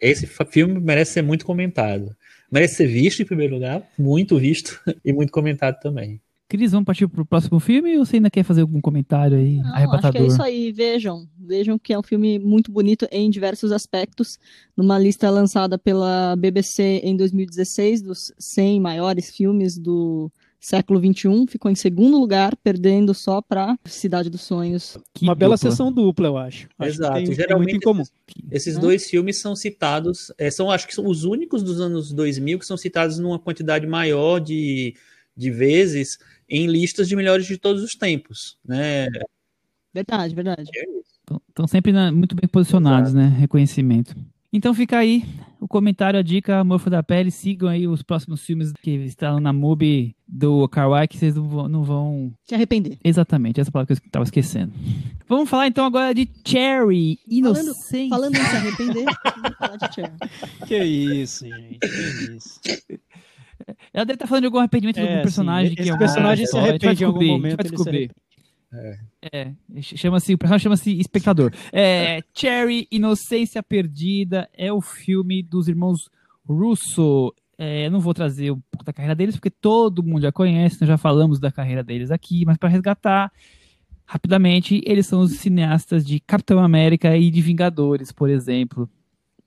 [0.00, 2.14] Esse filme merece ser muito comentado.
[2.52, 6.20] Merece ser visto em primeiro lugar, muito visto e muito comentado também.
[6.52, 9.56] Cris, vamos partir pro próximo filme ou você ainda quer fazer algum comentário aí?
[9.56, 10.20] Não, acho que arrebatador.
[10.20, 11.26] é isso aí, vejam.
[11.38, 14.38] Vejam que é um filme muito bonito em diversos aspectos.
[14.76, 20.30] Numa lista lançada pela BBC em 2016, dos 100 maiores filmes do
[20.64, 24.96] século XXI, ficou em segundo lugar, perdendo só para Cidade dos Sonhos.
[25.12, 25.70] Que Uma bela dupla.
[25.70, 26.68] sessão dupla, eu acho.
[26.78, 27.18] acho Exato.
[27.18, 28.04] Que tem, Geralmente muito em comum.
[28.50, 28.80] Esses Né?
[28.80, 32.64] dois filmes são citados, é, são acho que são os únicos dos anos 2000 que
[32.66, 34.94] são citados numa quantidade maior de,
[35.36, 36.16] de vezes
[36.48, 39.08] em listas de melhores de todos os tempos, né?
[39.92, 40.70] Verdade, verdade.
[41.48, 43.26] Estão sempre na- muito bem posicionados, né?
[43.38, 44.14] Reconhecimento.
[44.52, 45.24] Então fica aí
[45.58, 47.30] o comentário, a dica, Morfo da Pele.
[47.30, 52.32] Sigam aí os próximos filmes que estão na MUBI do Kawai, que vocês não vão,
[52.44, 52.98] Se arrepender.
[53.02, 54.72] Exatamente, essa palavra que eu estava esquecendo.
[55.28, 58.08] Vamos falar então agora de Cherry, Inocência.
[58.10, 60.12] Falando em se arrepender, vamos falar de Cher.
[60.66, 61.78] Que isso, gente.
[61.78, 62.60] Que isso.
[63.94, 65.72] Ela deve estar falando de algum arrependimento de É, algum sim, personagem.
[65.74, 68.10] esse que é um personagem se arrepende em algum descobrir, a gente momento, vai descobrir.
[69.32, 71.52] É, chama-se, o personagem chama-se Espectador.
[71.72, 76.08] É, Cherry, Inocência Perdida, é o filme dos irmãos
[76.44, 77.34] Russo.
[77.58, 80.80] É, eu não vou trazer um pouco da carreira deles, porque todo mundo já conhece,
[80.80, 83.30] nós já falamos da carreira deles aqui, mas para resgatar
[84.04, 88.88] rapidamente, eles são os cineastas de Capitão América e de Vingadores, por exemplo.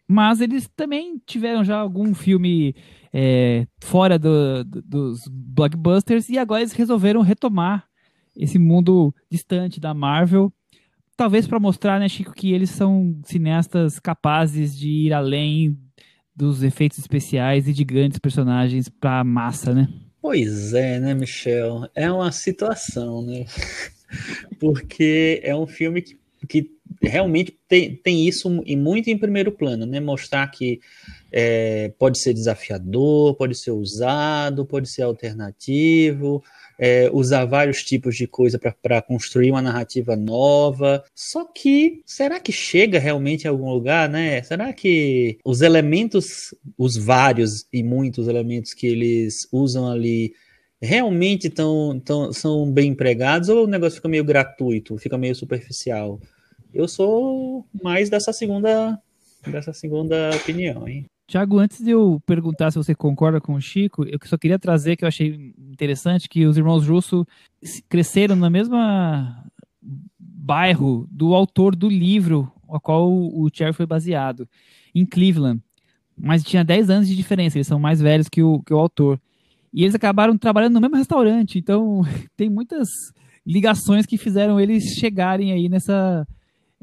[0.08, 2.76] Mas eles também tiveram já algum filme
[3.12, 7.86] é, fora do- do- dos blockbusters e agora eles resolveram retomar
[8.36, 10.52] esse mundo distante da Marvel.
[11.18, 15.78] Talvez para mostrar, né, Chico, que eles são cineastas capazes de ir além
[16.36, 19.88] dos efeitos especiais e de grandes personagens para massa, né?
[20.22, 21.88] Pois é, né, Michel?
[21.96, 23.46] É uma situação, né?
[24.60, 26.18] Porque é um filme que,
[26.50, 26.72] que
[27.02, 30.00] realmente tem, tem isso e muito em primeiro plano, né?
[30.00, 30.82] Mostrar que
[31.32, 36.44] é, pode ser desafiador, pode ser usado, pode ser alternativo,
[36.78, 41.04] é, usar vários tipos de coisa para construir uma narrativa nova.
[41.14, 44.42] Só que será que chega realmente em algum lugar, né?
[44.44, 50.34] Será que os elementos, os vários e muitos elementos que eles usam ali
[50.82, 56.20] realmente tão, tão, são bem empregados ou o negócio fica meio gratuito, fica meio superficial?
[56.74, 59.00] Eu sou mais dessa segunda,
[59.48, 61.06] dessa segunda opinião, hein?
[61.28, 64.96] Tiago, antes de eu perguntar se você concorda com o Chico, eu só queria trazer
[64.96, 67.26] que eu achei interessante que os irmãos Russo
[67.90, 69.44] cresceram na mesma
[70.20, 74.48] bairro do autor do livro ao qual o Cherry foi baseado,
[74.94, 75.62] em Cleveland.
[76.18, 79.20] Mas tinha 10 anos de diferença, eles são mais velhos que o, que o autor.
[79.74, 82.02] E eles acabaram trabalhando no mesmo restaurante, então
[82.38, 82.88] tem muitas
[83.46, 86.28] ligações que fizeram eles chegarem aí nessa,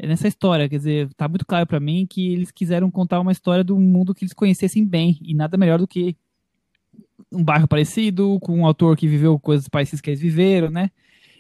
[0.07, 0.69] nessa história.
[0.69, 4.15] Quer dizer, tá muito claro para mim que eles quiseram contar uma história do mundo
[4.15, 6.17] que eles conhecessem bem, e nada melhor do que
[7.31, 10.91] um bairro parecido, com um autor que viveu coisas parecidas que eles viveram, né?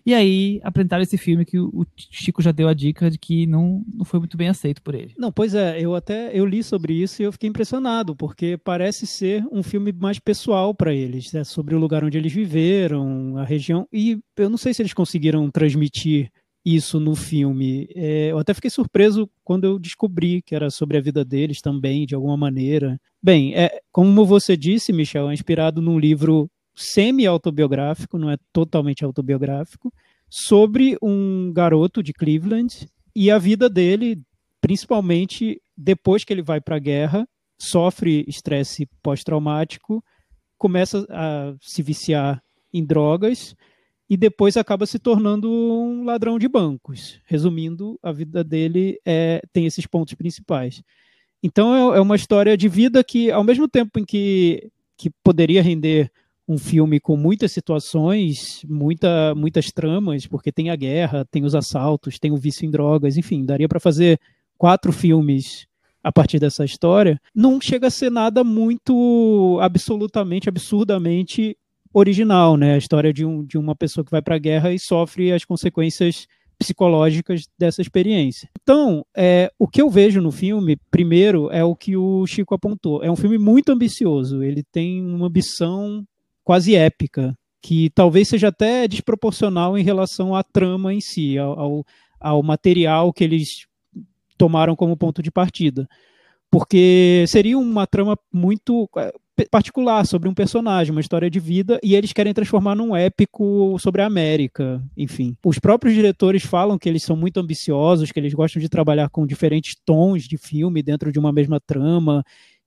[0.05, 3.85] E aí apresentaram esse filme que o Chico já deu a dica de que não,
[3.95, 5.15] não foi muito bem aceito por ele.
[5.17, 9.07] Não, pois é, eu até eu li sobre isso e eu fiquei impressionado, porque parece
[9.07, 11.45] ser um filme mais pessoal para eles, né?
[11.45, 15.49] sobre o lugar onde eles viveram, a região, e eu não sei se eles conseguiram
[15.51, 16.33] transmitir
[16.65, 17.89] isso no filme.
[17.95, 22.07] É, eu até fiquei surpreso quando eu descobri que era sobre a vida deles também,
[22.07, 23.01] de alguma maneira.
[23.23, 29.93] Bem, é, como você disse, Michel, é inspirado num livro semi-autobiográfico, não é totalmente autobiográfico,
[30.31, 34.23] sobre um garoto de Cleveland e a vida dele,
[34.61, 40.03] principalmente depois que ele vai para a guerra, sofre estresse pós-traumático,
[40.57, 42.43] começa a se viciar
[42.73, 43.55] em drogas
[44.13, 47.19] e depois acaba se tornando um ladrão de bancos.
[47.25, 50.83] Resumindo, a vida dele é, tem esses pontos principais.
[51.43, 55.63] Então é, é uma história de vida que, ao mesmo tempo em que, que poderia
[55.63, 56.13] render
[56.47, 62.19] um filme com muitas situações, muita, muitas tramas, porque tem a guerra, tem os assaltos,
[62.19, 64.21] tem o vício em drogas, enfim, daria para fazer
[64.59, 65.67] quatro filmes
[66.05, 67.19] a partir dessa história.
[67.35, 71.57] Não chega a ser nada muito absolutamente, absurdamente
[71.93, 72.75] original, né?
[72.75, 75.45] A história de, um, de uma pessoa que vai para a guerra e sofre as
[75.45, 76.27] consequências
[76.59, 78.49] psicológicas dessa experiência.
[78.63, 83.03] Então, é, o que eu vejo no filme, primeiro, é o que o Chico apontou.
[83.03, 84.43] É um filme muito ambicioso.
[84.43, 86.05] Ele tem uma ambição
[86.45, 91.85] quase épica, que talvez seja até desproporcional em relação à trama em si, ao,
[92.21, 93.67] ao material que eles
[94.37, 95.87] tomaram como ponto de partida.
[96.51, 99.13] Porque seria uma trama muito é,
[99.51, 104.03] particular sobre um personagem, uma história de vida, e eles querem transformar num épico sobre
[104.03, 105.37] a América, enfim.
[105.45, 109.27] Os próprios diretores falam que eles são muito ambiciosos, que eles gostam de trabalhar com
[109.27, 112.23] diferentes tons de filme dentro de uma mesma trama,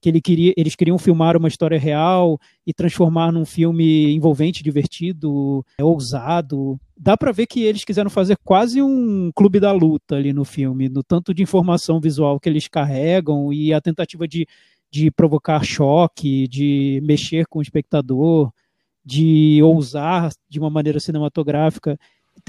[0.06, 5.66] que ele queria, eles queriam filmar uma história real e transformar num filme envolvente, divertido,
[5.80, 6.80] é, ousado.
[6.96, 10.90] Dá para ver que eles quiseram fazer quase um clube da luta ali no filme,
[10.90, 14.48] no tanto de informação visual que eles carregam e a tentativa de,
[14.96, 18.50] de provocar choque, de mexer com o espectador,
[19.04, 22.00] de ousar de uma maneira cinematográfica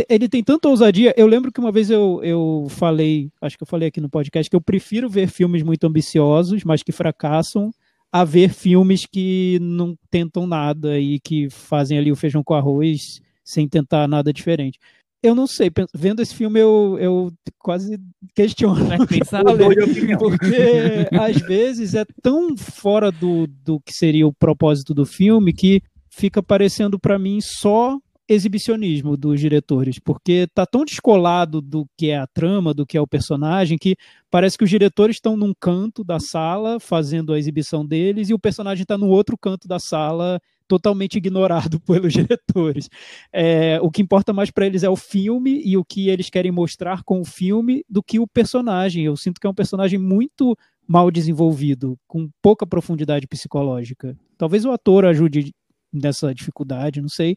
[0.09, 1.14] ele tem tanta ousadia.
[1.16, 4.51] Eu lembro que uma vez eu, eu falei, acho que eu falei aqui no podcast,
[4.51, 7.70] que eu prefiro ver filmes muito ambiciosos, mas que fracassam,
[8.12, 13.20] a ver filmes que não tentam nada e que fazem ali o feijão com arroz
[13.44, 14.78] sem tentar nada diferente.
[15.22, 17.98] Eu não sei, vendo esse filme eu, eu quase
[18.34, 18.84] questiono.
[18.84, 19.42] Vai pensar,
[20.18, 25.82] porque às vezes é tão fora do, do que seria o propósito do filme que
[26.10, 27.98] fica parecendo para mim só
[28.28, 33.00] exibicionismo dos diretores, porque tá tão descolado do que é a trama, do que é
[33.00, 33.96] o personagem, que
[34.30, 38.38] parece que os diretores estão num canto da sala fazendo a exibição deles e o
[38.38, 42.88] personagem está no outro canto da sala totalmente ignorado pelos diretores.
[43.32, 46.52] É, o que importa mais para eles é o filme e o que eles querem
[46.52, 49.04] mostrar com o filme do que o personagem.
[49.04, 50.56] Eu sinto que é um personagem muito
[50.86, 54.16] mal desenvolvido, com pouca profundidade psicológica.
[54.38, 55.52] Talvez o ator ajude
[55.92, 57.36] nessa dificuldade, não sei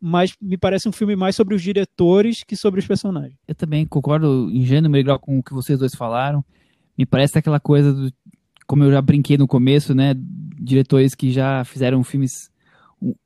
[0.00, 3.38] mas me parece um filme mais sobre os diretores que sobre os personagens.
[3.48, 6.44] Eu também concordo em gênero com o que vocês dois falaram.
[6.96, 8.12] Me parece aquela coisa do,
[8.66, 10.14] como eu já brinquei no começo, né,
[10.60, 12.50] diretores que já fizeram filmes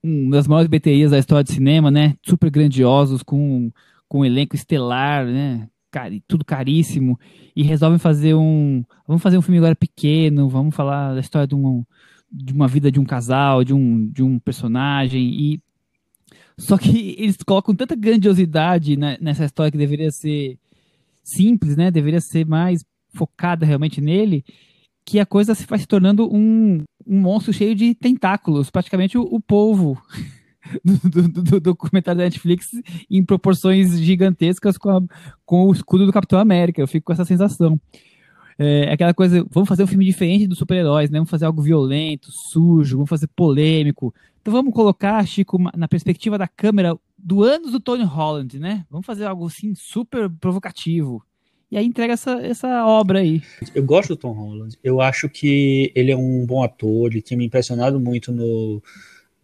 [0.03, 3.71] uma das maiores BTIs da história de cinema, né, super grandiosos com
[4.09, 5.69] com um elenco estelar, né,
[6.27, 7.19] tudo caríssimo.
[7.55, 11.55] E resolvem fazer um, vamos fazer um filme agora pequeno, vamos falar da história de
[11.55, 11.85] um
[12.33, 15.63] de uma vida de um casal, de um, de um personagem, e
[16.57, 20.59] só que eles colocam tanta grandiosidade nessa história que deveria ser
[21.25, 21.91] simples, né?
[21.91, 24.45] Deveria ser mais focada realmente nele,
[25.05, 29.23] que a coisa se vai se tornando um, um monstro cheio de tentáculos, praticamente o,
[29.23, 30.01] o povo
[30.85, 32.69] do, do, do, documentário da Netflix
[33.11, 35.03] em proporções gigantescas com, a,
[35.45, 36.81] com o escudo do Capitão América.
[36.81, 37.81] Eu fico com essa sensação.
[38.59, 41.19] É aquela coisa, vamos fazer um filme diferente dos super-heróis, né?
[41.19, 44.15] Vamos fazer algo violento, sujo, vamos fazer polêmico.
[44.43, 48.85] Então vamos colocar, Chico, na perspectiva da câmera do anos do Tony Holland, né?
[48.91, 51.25] Vamos fazer algo assim super provocativo.
[51.71, 53.43] E aí entrega essa, essa obra aí.
[53.75, 54.77] Eu gosto do Tom Holland.
[54.83, 57.11] Eu acho que ele é um bom ator.
[57.11, 58.83] Ele tinha me impressionado muito no,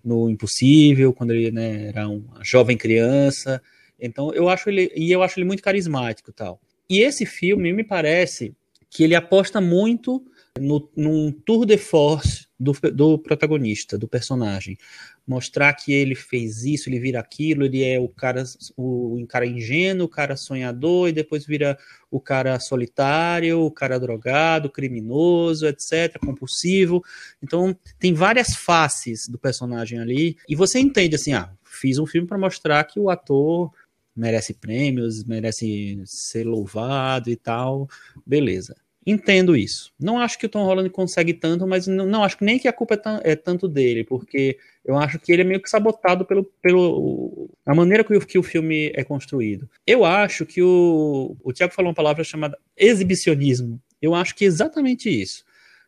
[0.02, 3.62] no Impossível, quando ele né, era uma jovem criança.
[4.00, 6.60] Então eu acho ele e eu acho ele muito carismático, tal.
[6.90, 8.54] E esse filme me parece
[8.90, 10.24] que ele aposta muito
[10.58, 14.78] no, num tour de force do, do protagonista, do personagem
[15.26, 18.44] mostrar que ele fez isso, ele vira aquilo, ele é o cara,
[18.76, 21.76] o, o cara ingênuo, o cara sonhador, e depois vira
[22.10, 27.02] o cara solitário, o cara drogado, criminoso, etc., compulsivo.
[27.42, 32.28] Então, tem várias faces do personagem ali, e você entende assim, ah, fiz um filme
[32.28, 33.72] para mostrar que o ator
[34.14, 37.88] merece prêmios, merece ser louvado e tal,
[38.24, 38.76] beleza.
[39.06, 39.92] Entendo isso.
[40.00, 42.72] Não acho que o Tom Holland consegue tanto, mas não, não acho nem que a
[42.72, 46.42] culpa é, é, tanto dele, porque eu acho que ele é meio que sabotado pelo,
[46.60, 49.70] pelo a maneira que o, que o filme é construído.
[49.86, 53.80] Eu acho que o, o Tiago falou uma palavra chamada exibicionismo.
[54.02, 55.44] Eu acho que é exatamente isso.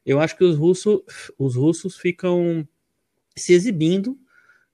[0.06, 1.04] Eu acho que os, russo,
[1.36, 2.66] os russos ficam
[3.36, 4.16] se exibindo,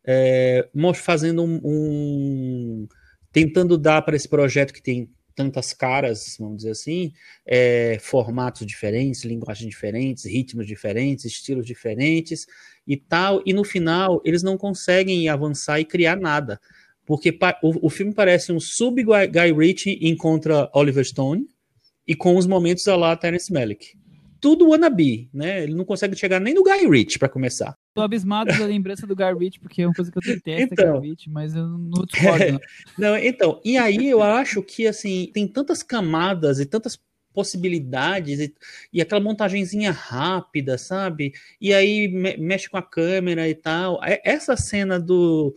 [0.05, 2.89] é, fazendo um, um
[3.33, 7.13] tentando dar para esse projeto que tem tantas caras, vamos dizer assim,
[7.47, 12.47] é, formatos diferentes, linguagens diferentes, ritmos diferentes, estilos diferentes
[12.87, 16.61] e tal, e no final eles não conseguem avançar e criar nada,
[17.05, 21.47] porque o, o filme parece um sub-Guy Ritchie encontra Oliver Stone
[22.07, 24.04] e com os momentos a lá Terence Malick.
[24.45, 25.63] Tudo wannabe, né?
[25.63, 27.75] Ele não consegue chegar nem no Guy Ritchie para começar.
[27.95, 31.31] Tô abismado da lembrança do Garbage, porque é uma coisa que eu detesto, então, Garbage,
[31.31, 32.53] mas eu não discordo.
[32.53, 32.61] Não.
[32.99, 37.01] não, então, e aí eu acho que, assim, tem tantas camadas e tantas
[37.33, 38.55] possibilidades e,
[38.93, 41.33] e aquela montagenzinha rápida, sabe?
[41.59, 43.99] E aí me, mexe com a câmera e tal.
[44.05, 45.57] É, essa cena do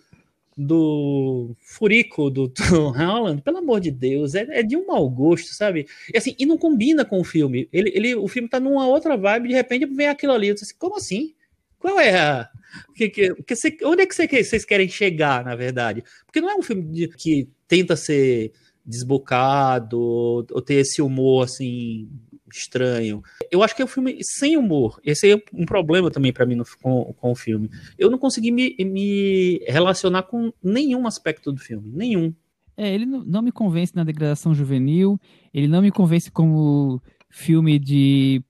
[0.58, 5.54] do furico do Tom Holland, pelo amor de Deus, é, é, de um mau gosto,
[5.54, 5.86] sabe?
[6.12, 7.70] E assim, e não combina com o filme.
[7.72, 10.48] Ele, ele, o filme tá numa outra vibe, de repente vem aquilo ali.
[10.48, 11.36] Eu disse, como assim?
[11.78, 12.50] Qual é a.
[12.96, 16.04] Que, que, que você, onde é que você, vocês querem chegar, na verdade?
[16.26, 18.52] Porque não é um filme de, que tenta ser
[18.84, 22.10] desbocado ou ter esse humor assim
[22.52, 23.22] estranho.
[23.52, 25.00] Eu acho que é um filme sem humor.
[25.04, 27.70] Esse é um problema também para mim no, com, com o filme.
[27.98, 32.34] Eu não consegui me, me relacionar com nenhum aspecto do filme, nenhum.
[32.76, 35.20] É, ele não, me convence na degradação juvenil,
[35.52, 38.44] ele não me convence como filme de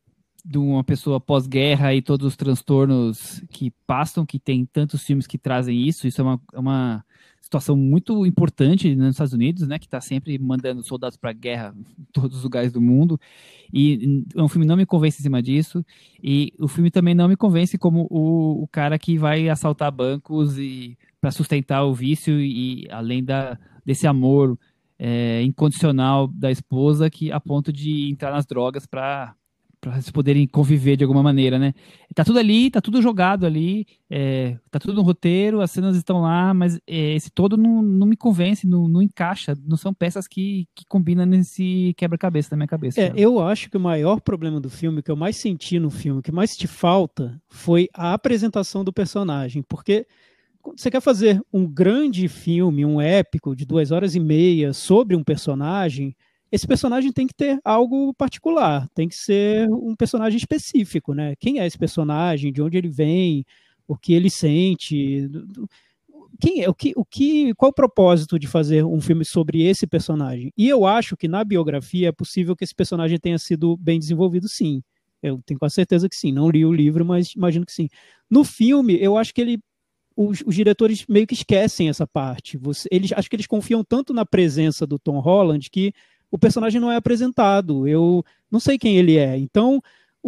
[0.48, 5.38] de uma pessoa pós-guerra e todos os transtornos que passam, que tem tantos filmes que
[5.38, 6.08] trazem isso.
[6.08, 7.06] Isso é uma, é uma
[7.48, 11.74] situação muito importante nos Estados Unidos, né, que está sempre mandando soldados para a guerra
[11.98, 13.20] em todos os lugares do mundo.
[13.74, 15.84] E o filme não me convence em cima disso.
[16.22, 20.58] E o filme também não me convence como o, o cara que vai assaltar bancos
[20.58, 24.60] e para sustentar o vício e além da, desse amor
[25.00, 29.36] é, incondicional da esposa que a ponto de entrar nas drogas para
[29.80, 31.74] para eles poderem conviver de alguma maneira, né?
[32.16, 36.22] Tá tudo ali, tá tudo jogado ali, é, tá tudo no roteiro, as cenas estão
[36.22, 40.28] lá, mas é, esse todo não, não me convence, não, não encaixa, não são peças
[40.28, 43.00] que, que combinam nesse quebra-cabeça da minha cabeça.
[43.00, 46.22] É, eu acho que o maior problema do filme, que eu mais senti no filme,
[46.22, 50.08] que mais te falta, foi a apresentação do personagem, porque
[50.76, 55.24] você quer fazer um grande filme, um épico de duas horas e meia sobre um
[55.24, 56.16] personagem,
[56.52, 61.36] esse personagem tem que ter algo particular, tem que ser um personagem específico, né?
[61.40, 63.46] Quem é esse personagem, de onde ele vem,
[63.88, 65.30] o que ele sente,
[66.40, 69.88] quem é, o que, o que, qual o propósito de fazer um filme sobre esse
[69.88, 70.52] personagem?
[70.58, 74.48] E eu acho que na biografia é possível que esse personagem tenha sido bem desenvolvido,
[74.48, 74.82] sim.
[75.22, 76.32] Eu tenho quase certeza que sim.
[76.32, 77.88] Não li o livro, mas imagino que sim.
[78.30, 79.60] No filme, eu acho que ele
[80.16, 82.58] os, os, diretores meio que esquecem essa parte.
[82.58, 85.94] Você, eles, acho que eles confiam tanto na presença do Tom Holland que
[86.32, 87.88] o personagem não é apresentado.
[87.88, 89.38] Eu não sei quem ele é.
[89.38, 89.82] Então,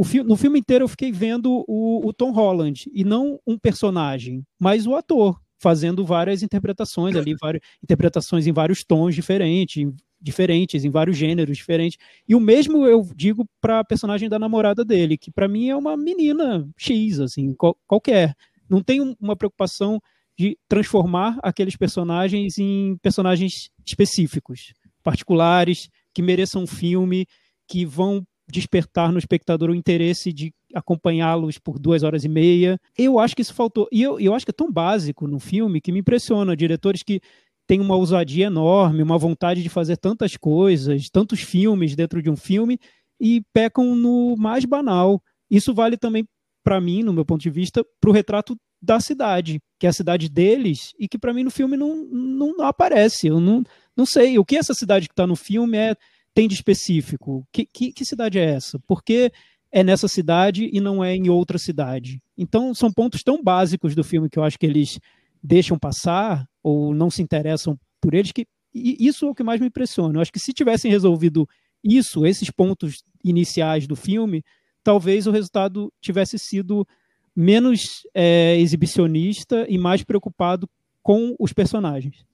[0.04, 4.44] fi no filme inteiro eu fiquei vendo o, o, Tom Holland e não um personagem,
[4.60, 9.86] mas o ator fazendo várias interpretações ali, várias interpretações em vários tons diferentes,
[10.22, 11.98] diferentes, em vários gêneros diferentes.
[12.28, 15.76] E o mesmo eu digo para a personagem da namorada dele, que para mim é
[15.76, 18.36] uma menina X, assim, qual, qualquer.
[18.70, 20.02] Não tem uma preocupação
[20.38, 24.74] de transformar aqueles personagens em personagens específicos
[25.04, 27.26] particulares, que mereçam um filme,
[27.68, 32.80] que vão despertar no espectador o interesse de acompanhá-los por duas horas e meia.
[32.98, 33.88] Eu acho que isso faltou.
[33.92, 36.56] E eu, eu acho que é tão básico no filme que me impressiona.
[36.56, 37.22] Diretores que
[37.68, 42.36] têm uma ousadia enorme, uma vontade de fazer tantas coisas, tantos filmes dentro de um
[42.36, 42.80] filme,
[43.20, 45.22] e pecam no mais banal.
[45.50, 46.26] Isso vale também
[46.64, 49.94] para mim, no meu ponto de vista, para o retrato da cidade, que é a
[49.94, 53.28] cidade deles e que para mim no filme não, não, não, aparece.
[53.28, 53.64] Eu não,
[54.00, 55.96] não sei o que essa cidade que está no filme é
[56.34, 57.46] tem de específico.
[57.52, 58.80] Que, que, que cidade é essa?
[58.80, 59.30] Por que
[59.72, 62.22] é nessa cidade e não é em outra cidade?
[62.38, 65.00] Então são pontos tão básicos do filme que eu acho que eles
[65.44, 69.68] deixam passar ou não se interessam por eles que isso é o que mais me
[69.68, 70.18] impressiona.
[70.18, 71.46] Eu acho que se tivessem resolvido
[71.84, 74.44] isso, esses pontos iniciais do filme,
[74.82, 76.88] talvez o resultado tivesse sido
[77.36, 77.82] menos
[78.14, 80.70] é, exibicionista e mais preocupado
[81.04, 82.29] com os personagens.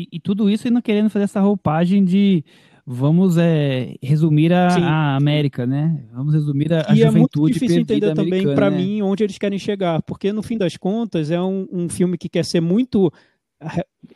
[0.00, 2.44] E, e, tudo isso ainda querendo fazer essa roupagem de
[2.86, 6.04] vamos é, resumir a, a, América, né?
[6.12, 8.78] Vamos resumir a, a e juventude é muito difícil entender também para né?
[8.78, 12.28] mim onde eles querem chegar, porque no fim das contas é um, um filme que
[12.28, 13.12] quer ser muito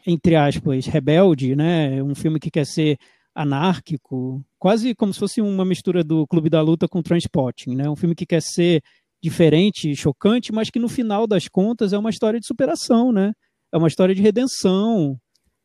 [0.06, 2.02] entre aspas rebelde, né?
[2.02, 2.96] Um filme que quer ser
[3.34, 7.90] anárquico, quase como se fosse uma mistura do Clube da Luta com Transporting, né?
[7.90, 8.80] Um filme que quer ser
[9.22, 13.32] diferente, chocante, mas que no final das contas é uma história de superação, né?
[13.72, 15.18] É uma história de redenção.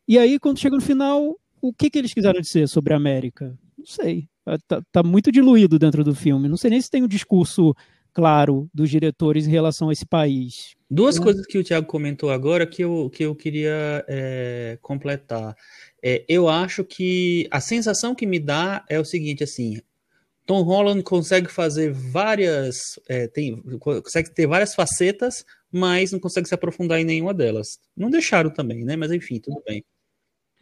[0.09, 3.55] E aí, quando chega no final, o que, que eles quiseram dizer sobre a América?
[3.77, 4.27] Não sei.
[4.67, 6.49] Tá, tá muito diluído dentro do filme.
[6.49, 7.75] Não sei nem se tem um discurso
[8.11, 10.75] claro dos diretores em relação a esse país.
[10.89, 15.55] Duas coisas que o Thiago comentou agora que eu, que eu queria é, completar.
[16.03, 19.79] É, eu acho que a sensação que me dá é o seguinte, assim,
[20.43, 26.55] Tom Holland consegue fazer várias, é, tem, consegue ter várias facetas, mas não consegue se
[26.55, 27.77] aprofundar em nenhuma delas.
[27.95, 28.95] Não deixaram também, né?
[28.95, 29.85] Mas enfim, tudo bem.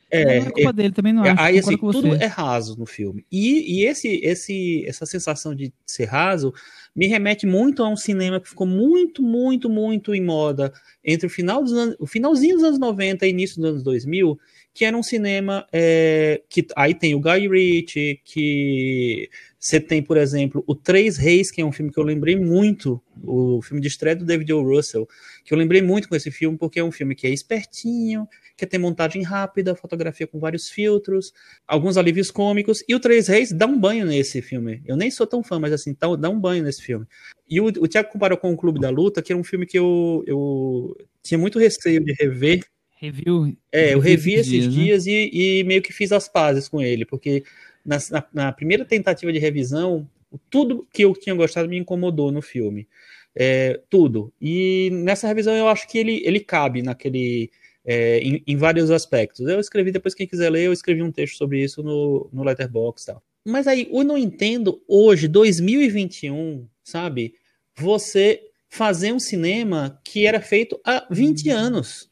[0.09, 1.41] É, não é culpa é, dele, também não acho.
[1.41, 3.25] Aí, assim, tudo é raso no filme.
[3.31, 6.53] E, e esse, esse, essa sensação de ser raso
[6.95, 11.29] me remete muito a um cinema que ficou muito, muito, muito em moda entre o,
[11.29, 14.39] final dos anos, o finalzinho dos anos 90 e início dos anos 2000,
[14.73, 19.29] que era um cinema é, que aí tem o Guy Ritchie, que
[19.59, 23.01] você tem, por exemplo, o Três Reis, que é um filme que eu lembrei muito,
[23.23, 24.61] o filme de estreia do David O.
[24.61, 25.07] Russell,
[25.43, 28.67] que eu lembrei muito com esse filme, porque é um filme que é espertinho, que
[28.67, 31.33] tem montagem rápida, fotografia com vários filtros,
[31.67, 34.81] alguns alívios cômicos, e o Três Reis dá um banho nesse filme.
[34.85, 37.05] Eu nem sou tão fã, mas assim, tá, dá um banho nesse filme.
[37.49, 39.77] E o, o Tiago comparou com o Clube da Luta, que era um filme que
[39.77, 42.63] eu, eu tinha muito receio de rever,
[42.99, 43.55] Review.
[43.71, 45.11] É, eu revi esses dias, dias né?
[45.11, 47.43] e, e, meio que fiz as pazes com ele, porque
[47.87, 47.97] na,
[48.33, 50.07] na, primeira tentativa de revisão,
[50.49, 52.87] tudo que eu tinha gostado me incomodou no filme.
[53.33, 54.33] É, tudo.
[54.41, 57.49] E nessa revisão eu acho que ele, ele cabe naquele.
[57.85, 59.47] É, em, em, vários aspectos.
[59.47, 63.13] Eu escrevi, depois quem quiser ler, eu escrevi um texto sobre isso no, no Letterboxd
[63.13, 63.23] tal.
[63.45, 67.35] Mas aí, eu não entendo hoje, 2021, sabe?
[67.77, 71.55] Você fazer um cinema que era feito há 20 uhum.
[71.55, 72.09] anos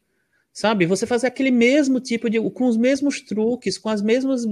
[0.55, 0.85] sabe?
[0.85, 2.39] Você fazer aquele mesmo tipo de.
[2.49, 4.43] com os mesmos truques, com as mesmas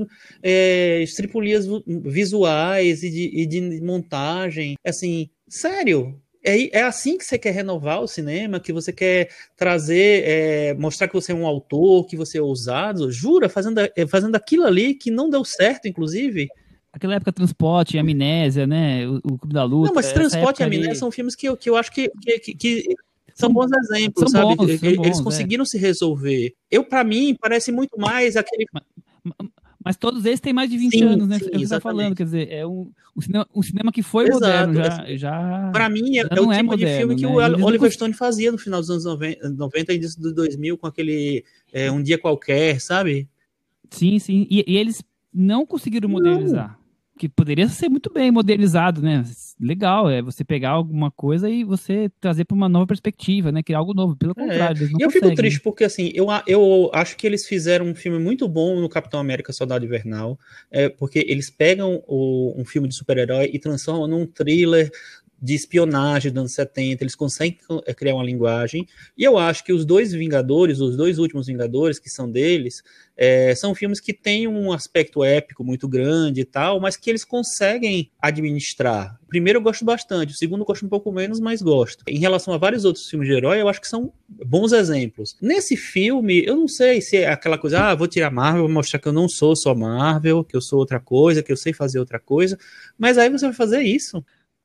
[0.43, 4.76] é, estripulias visuais e de, e de montagem.
[4.86, 10.24] Assim, sério, é, é, assim que você quer renovar o cinema, que você quer trazer,
[10.26, 14.36] é, mostrar que você é um autor, que você é ousado, jura, fazendo, é, fazendo
[14.36, 16.49] aquilo ali que não deu certo, inclusive.
[16.91, 19.08] Aquela época Transporte, Amnésia, né?
[19.08, 19.88] O, o Clube da Luta.
[19.88, 20.99] Não, mas Transporte e Amnésia ali...
[20.99, 22.95] são filmes que, que eu acho que, que, que
[23.34, 24.55] são bons exemplos, são sabe?
[24.55, 25.23] Bons, eles, bons, é.
[25.23, 25.65] conseguiram é.
[25.65, 26.53] se resolver.
[26.69, 28.65] Eu, para mim, parece muito mais aquele.
[28.73, 28.84] Mas,
[29.84, 31.39] mas, todos esses têm mais de 20 sim, anos, né?
[31.39, 34.25] Sim, é você tá falando, quer dizer, é um, um, cinema, um cinema que foi
[34.25, 35.15] Exato, moderno já.
[35.15, 37.29] já para mim, é, é o é tipo moderno, de filme que né?
[37.29, 40.88] o Oliver Stone fazia no final dos anos 90, 90 e início dos 2000, com
[40.88, 43.27] aquele é, Um Dia Qualquer, sabe?
[43.89, 44.47] Sim, sim.
[44.49, 45.03] E, e eles
[45.34, 46.69] não conseguiram modernizar.
[46.69, 46.82] Não
[47.18, 49.24] que poderia ser muito bem modernizado, né?
[49.59, 53.61] Legal, é você pegar alguma coisa e você trazer para uma nova perspectiva, né?
[53.61, 54.16] Criar algo novo.
[54.16, 57.86] Pelo é, contrário, E eu fico triste porque, assim, eu, eu acho que eles fizeram
[57.86, 60.39] um filme muito bom no Capitão América Soldado Invernal,
[60.72, 64.91] é, porque eles pegam o, um filme de super-herói e transformam num thriller
[65.43, 68.87] de espionagem dos anos 70, eles conseguem é, criar uma linguagem,
[69.17, 72.81] e eu acho que os dois Vingadores, os dois últimos Vingadores, que são deles,
[73.17, 77.25] é, são filmes que têm um aspecto épico muito grande e tal, mas que eles
[77.25, 79.19] conseguem administrar.
[79.21, 82.05] O primeiro eu gosto bastante, o segundo eu gosto um pouco menos, mas gosto.
[82.07, 85.35] Em relação a vários outros filmes de herói, eu acho que são bons exemplos.
[85.41, 88.97] Nesse filme, eu não sei se é aquela coisa, ah, vou tirar Marvel, vou mostrar
[88.97, 91.99] que eu não sou só Marvel, que eu sou outra coisa, que eu sei fazer
[91.99, 92.57] outra coisa,
[92.97, 94.23] mas aí você vai fazer isso.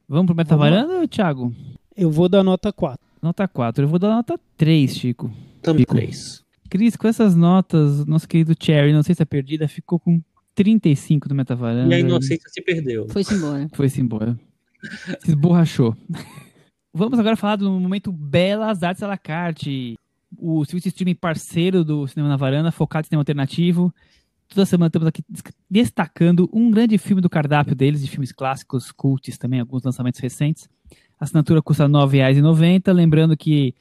[0.09, 1.55] Vamos pro Metavaranda, Thiago?
[1.95, 2.99] Eu vou dar nota 4.
[3.21, 3.85] Nota 4.
[3.85, 5.31] Eu vou dar nota 3, Chico.
[5.61, 6.43] Também 3.
[6.71, 10.23] Cris, com essas notas, nosso querido Cherry, não sei se é perdida, ficou com
[10.55, 11.95] 35 do Metavaranda.
[11.95, 13.07] E a inocência se perdeu.
[13.11, 13.69] Foi-se embora.
[13.75, 14.39] Foi-se embora.
[15.21, 15.95] se esborrachou.
[16.93, 19.99] Vamos agora falar do momento Belas Artes à la carte.
[20.39, 23.95] O serviço streaming parceiro do Cinema na Varanda, focado em cinema alternativo.
[24.49, 25.23] Toda semana estamos aqui
[25.71, 30.69] destacando um grande filme do cardápio deles, de filmes clássicos, cults também, alguns lançamentos recentes.
[31.21, 32.93] A assinatura custa R$ 9,90.
[32.93, 33.75] Lembrando que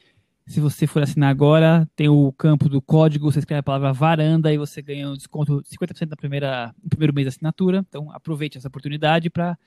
[0.48, 4.52] se você for assinar agora, tem o campo do código, você escreve a palavra varanda
[4.52, 7.86] e você ganha um desconto de 50% na primeira, no primeiro mês da assinatura.
[7.88, 9.58] Então aproveite essa oportunidade para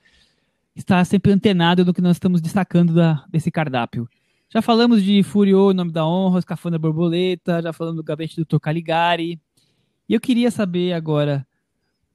[0.75, 4.07] estar sempre antenado no que nós estamos destacando da, desse cardápio.
[4.49, 8.59] Já falamos de Furiô, Nome da Honra, Escafandra Borboleta, já falamos do Gabinete do Dr.
[8.59, 9.39] Caligari.
[10.11, 11.47] E eu queria saber agora,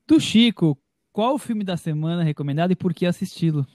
[0.07, 0.79] do Chico,
[1.11, 3.67] qual o filme da semana recomendado e por que assisti-lo?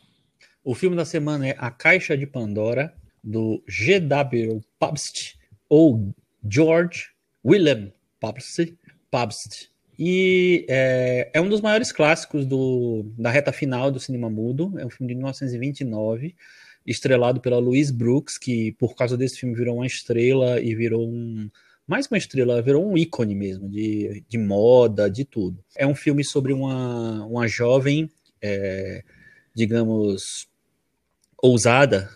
[0.63, 2.93] O filme da semana é A Caixa de Pandora,
[3.23, 4.61] do G.W.
[4.77, 6.13] Pabst, ou
[6.47, 7.07] George
[7.43, 8.59] William Pabst.
[9.09, 9.69] Pabst.
[9.97, 14.77] E é, é, um dos maiores clássicos do, da reta final do cinema mudo.
[14.77, 16.35] É um filme de 1929,
[16.85, 21.49] estrelado pela Louise Brooks, que por causa desse filme virou uma estrela e virou um.
[21.87, 25.63] Mais que uma estrela, virou um ícone mesmo, de, de moda, de tudo.
[25.75, 28.09] É um filme sobre uma, uma jovem,
[28.41, 29.03] é,
[29.53, 30.47] digamos,
[31.41, 32.09] ousada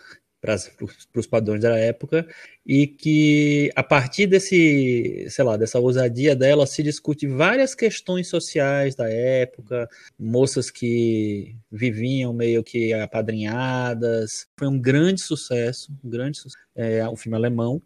[0.45, 2.27] para os padrões da época
[2.65, 8.93] e que a partir desse, sei lá, dessa ousadia dela se discute várias questões sociais
[8.93, 9.89] da época,
[10.19, 14.47] moças que viviam meio que apadrinhadas.
[14.57, 16.63] Foi um grande sucesso, um grande sucesso.
[16.75, 17.81] É um filme alemão.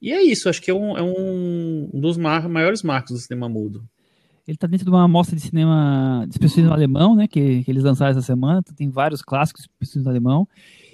[0.00, 3.48] E é isso, acho que é um, é um dos mar, maiores marcos do cinema
[3.48, 3.84] mudo.
[4.46, 7.82] Ele está dentro de uma amostra de cinema de especialismo alemão, né, que, que eles
[7.82, 8.62] lançaram essa semana.
[8.62, 10.48] Tem vários clássicos de especialismo alemão.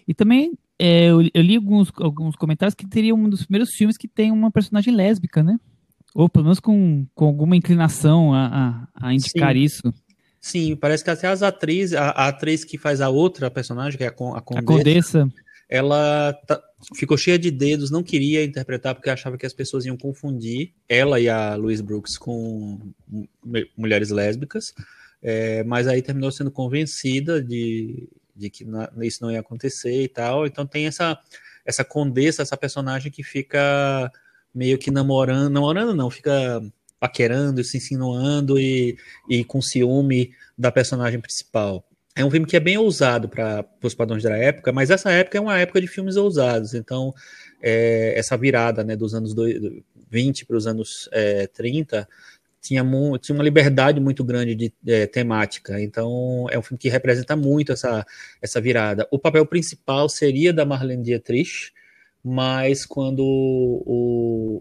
[0.09, 3.97] E também é, eu, eu, li alguns, alguns comentários que teria um dos primeiros filmes
[3.97, 5.59] que tem uma personagem lésbica, né?
[6.15, 9.61] Ou pelo menos com, com alguma inclinação a, a, a indicar Sim.
[9.61, 9.95] isso.
[10.41, 14.05] Sim, parece que até as atrizes, a, a, atriz que faz a outra personagem, que
[14.05, 15.29] é a, a Condessa, a Condessa.
[15.75, 16.63] Ela tá,
[16.95, 21.19] ficou cheia de dedos, não queria interpretar porque achava que as pessoas iam confundir ela
[21.19, 22.79] e a Louise Brooks com
[23.77, 24.73] mulheres lésbicas,
[25.21, 28.65] é, mas aí terminou sendo convencida de, de que
[29.03, 30.47] isso não ia acontecer e tal.
[30.47, 31.19] Então tem essa
[31.65, 34.13] essa condessa, essa personagem que fica
[34.55, 36.63] meio que namorando, namorando não, fica
[37.01, 38.97] paquerando, se insinuando e,
[39.29, 41.85] e com ciúme da personagem principal.
[42.17, 45.37] É um filme que é bem ousado para os padrões da época, mas essa época
[45.37, 46.73] é uma época de filmes ousados.
[46.73, 47.13] Então,
[47.61, 49.35] é, essa virada né, dos anos
[50.11, 52.09] 20 para os anos é, 30
[52.61, 52.83] tinha,
[53.21, 55.81] tinha uma liberdade muito grande de é, temática.
[55.81, 58.07] Então, é um filme que representa muito essa,
[58.41, 59.09] essa virada.
[59.11, 61.73] O papel principal seria da Marlene Dietrich,
[62.25, 63.83] mas quando o,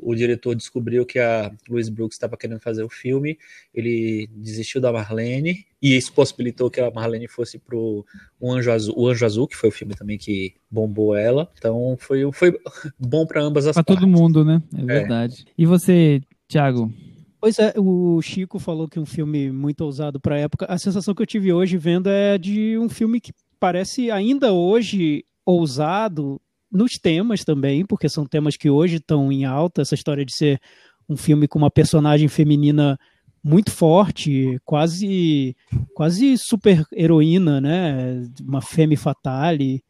[0.04, 3.38] o, o diretor descobriu que a Louise Brooks estava querendo fazer o filme,
[3.74, 8.06] ele desistiu da Marlene e isso possibilitou que a Marlene fosse para o
[8.44, 11.50] Anjo Azul, o Anjo Azul, que foi o filme também que bombou ela.
[11.58, 12.60] Então foi, foi
[13.00, 14.04] bom para ambas as pra partes.
[14.04, 14.62] Para todo mundo, né?
[14.78, 15.46] É verdade.
[15.48, 15.52] É.
[15.58, 16.92] E você, Thiago?
[17.40, 20.66] Pois é, o Chico falou que um filme muito ousado para a época.
[20.66, 25.24] A sensação que eu tive hoje vendo é de um filme que parece ainda hoje
[25.46, 26.42] ousado
[26.74, 29.82] nos temas também, porque são temas que hoje estão em alta.
[29.82, 30.60] Essa história de ser
[31.08, 32.98] um filme com uma personagem feminina
[33.44, 35.56] muito forte, quase
[35.94, 38.24] quase super heroína, né?
[38.42, 39.84] Uma femme fatale.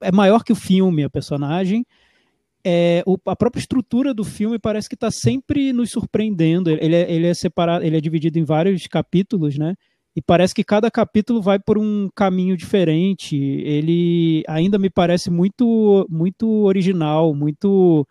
[0.00, 1.84] É maior que o filme a personagem
[2.64, 6.70] é, o, a própria estrutura do filme parece que está sempre nos surpreendendo.
[6.70, 9.74] Ele é, ele é separado, ele é dividido em vários capítulos, né?
[10.20, 13.36] E parece que cada capítulo vai por um caminho diferente.
[13.36, 18.06] Ele ainda me parece muito, muito original, muito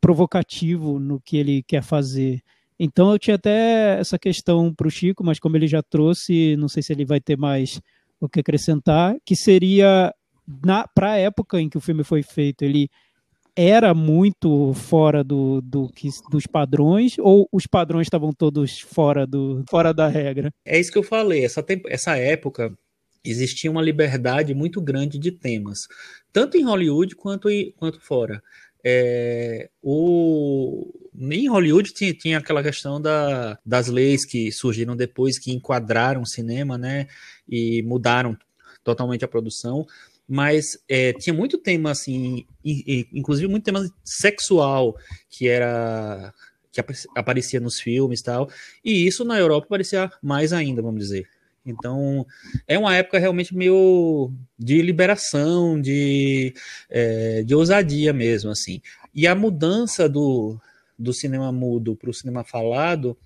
[0.00, 2.42] provocativo no que ele quer fazer.
[2.76, 6.66] Então eu tinha até essa questão para o Chico, mas como ele já trouxe, não
[6.66, 7.80] sei se ele vai ter mais
[8.20, 10.12] o que acrescentar, que seria
[10.92, 12.90] para a época em que o filme foi feito, ele
[13.56, 19.64] era muito fora do, do que, dos padrões ou os padrões estavam todos fora, do,
[19.68, 20.52] fora da regra?
[20.64, 21.44] É isso que eu falei.
[21.44, 22.76] Essa, essa época
[23.24, 25.86] existia uma liberdade muito grande de temas,
[26.32, 28.42] tanto em Hollywood quanto, quanto fora.
[28.86, 35.52] É, o, em Hollywood tinha, tinha aquela questão da, das leis que surgiram depois, que
[35.52, 37.06] enquadraram o cinema, né,
[37.48, 38.36] e mudaram
[38.82, 39.86] totalmente a produção
[40.28, 44.96] mas é, tinha muito tema assim, inclusive muito tema sexual
[45.28, 46.32] que era
[46.72, 46.80] que
[47.14, 48.50] aparecia nos filmes e tal,
[48.84, 51.28] e isso na Europa aparecia mais ainda, vamos dizer.
[51.64, 52.26] Então
[52.66, 56.52] é uma época realmente meio de liberação, de,
[56.90, 58.82] é, de ousadia mesmo, assim.
[59.14, 60.60] E a mudança do,
[60.98, 63.16] do cinema mudo para o cinema falado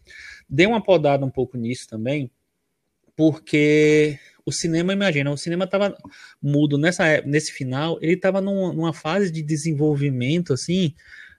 [0.48, 2.30] deu uma podada um pouco nisso também,
[3.16, 4.18] porque
[4.48, 5.96] o cinema, imagina, o cinema estava
[6.42, 10.94] mudo nessa nesse final, ele estava numa, numa, fase de desenvolvimento assim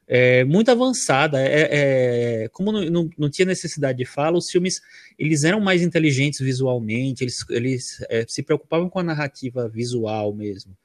[0.08, 1.42] é, muito avançada.
[1.42, 4.82] É, é como não, não, não, tinha necessidade de fala, os filmes
[5.18, 10.76] eles eram mais inteligentes visualmente, eles, eles é, se preocupavam com a narrativa visual mesmo.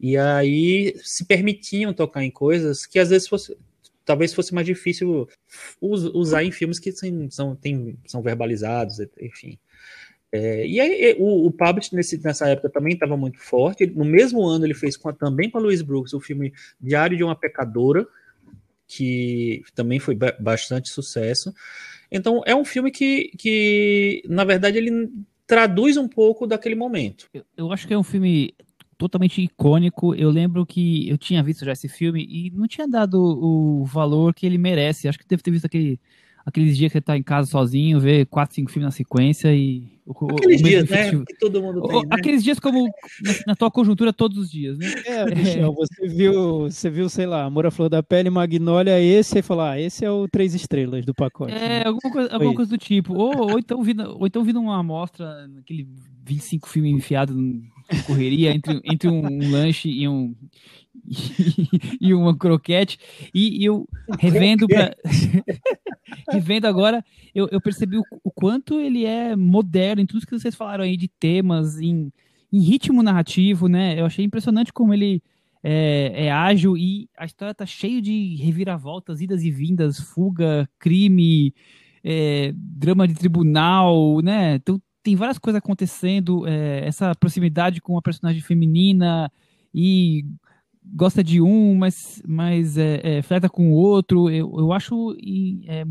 [0.00, 3.56] E aí se permitiam tocar em coisas que às vezes fosse,
[4.04, 5.28] talvez fosse mais difícil
[5.80, 6.92] usar em filmes que
[7.30, 9.58] são, tem, são verbalizados, enfim.
[10.32, 13.86] É, e aí, o, o Publish nesse, nessa época também estava muito forte.
[13.86, 17.16] No mesmo ano, ele fez com a, também com a Louise Brooks o filme Diário
[17.16, 18.06] de uma Pecadora,
[18.86, 21.52] que também foi bastante sucesso.
[22.10, 25.10] Então, é um filme que, que, na verdade, ele
[25.46, 27.28] traduz um pouco daquele momento.
[27.32, 28.54] Eu, eu acho que é um filme
[28.98, 30.14] totalmente icônico.
[30.14, 34.34] Eu lembro que eu tinha visto já esse filme e não tinha dado o valor
[34.34, 35.08] que ele merece.
[35.08, 36.00] Acho que deve ter visto aquele,
[36.46, 39.96] aqueles dias que ele tá em casa sozinho, ver quatro, cinco filmes na sequência e.
[40.08, 41.10] Aqueles o dias, né?
[41.10, 42.00] Que todo mundo tem.
[42.02, 42.08] Né?
[42.12, 44.86] Aqueles dias como na, na, tua conjuntura todos os dias, né?
[45.04, 49.40] É, Michel, você viu, você viu, sei lá, Amor à Flor da Pele, Magnólia, esse,
[49.40, 51.52] e falar, ah, esse é o três estrelas do pacote.
[51.52, 51.82] É, né?
[51.84, 53.14] alguma, coisa, alguma coisa do tipo.
[53.14, 55.88] Ou, ou, então vindo, ou então uma amostra, aquele
[56.24, 57.34] 25 filmes enfiado
[58.06, 60.34] correria entre, entre um lanche e um
[62.00, 62.98] e uma croquete.
[63.34, 64.94] E, eu revendo para
[66.30, 70.54] revendo agora eu, eu percebi o, o, quanto ele é moderno em tudo que vocês
[70.54, 72.12] falaram aí de temas em,
[72.52, 73.98] em ritmo narrativo né?
[74.00, 75.22] Eu achei impressionante como ele
[75.62, 81.54] é, é, ágil e a história tá cheia de reviravoltas idas e vindas fuga crime
[82.02, 84.56] é, drama de tribunal né?
[84.56, 89.30] Então tem várias coisas acontecendo, é, essa proximidade com a personagem feminina
[89.72, 90.24] e
[90.84, 94.28] gosta de um, mas, mas é, é, fleta com o outro.
[94.28, 95.16] Eu, eu acho
[95.68, 95.84] é,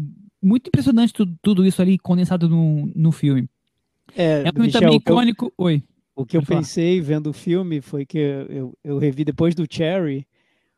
[0.43, 3.47] muito impressionante tudo, tudo, isso ali condensado no, no filme.
[4.18, 5.45] É, é um filme Michel, também icônico.
[5.45, 5.84] Eu, Oi.
[6.13, 6.59] O que eu falar.
[6.59, 10.28] pensei vendo o filme foi que eu, eu revi depois do Cherry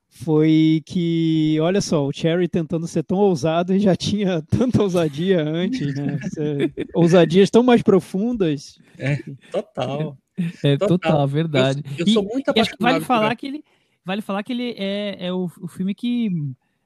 [0.10, 5.44] foi que, olha só, o Cherry tentando ser tão ousado e já tinha tanta ousadia
[5.44, 6.20] antes, né?
[6.96, 8.80] Ousadias tão mais profundas.
[8.98, 9.18] É,
[9.52, 10.18] total.
[10.64, 11.84] É, total, total verdade.
[11.98, 12.80] Eu, eu sou muito apaixonado.
[12.80, 13.64] vale falar que ele,
[14.04, 16.32] vale falar que ele é, é o, o filme que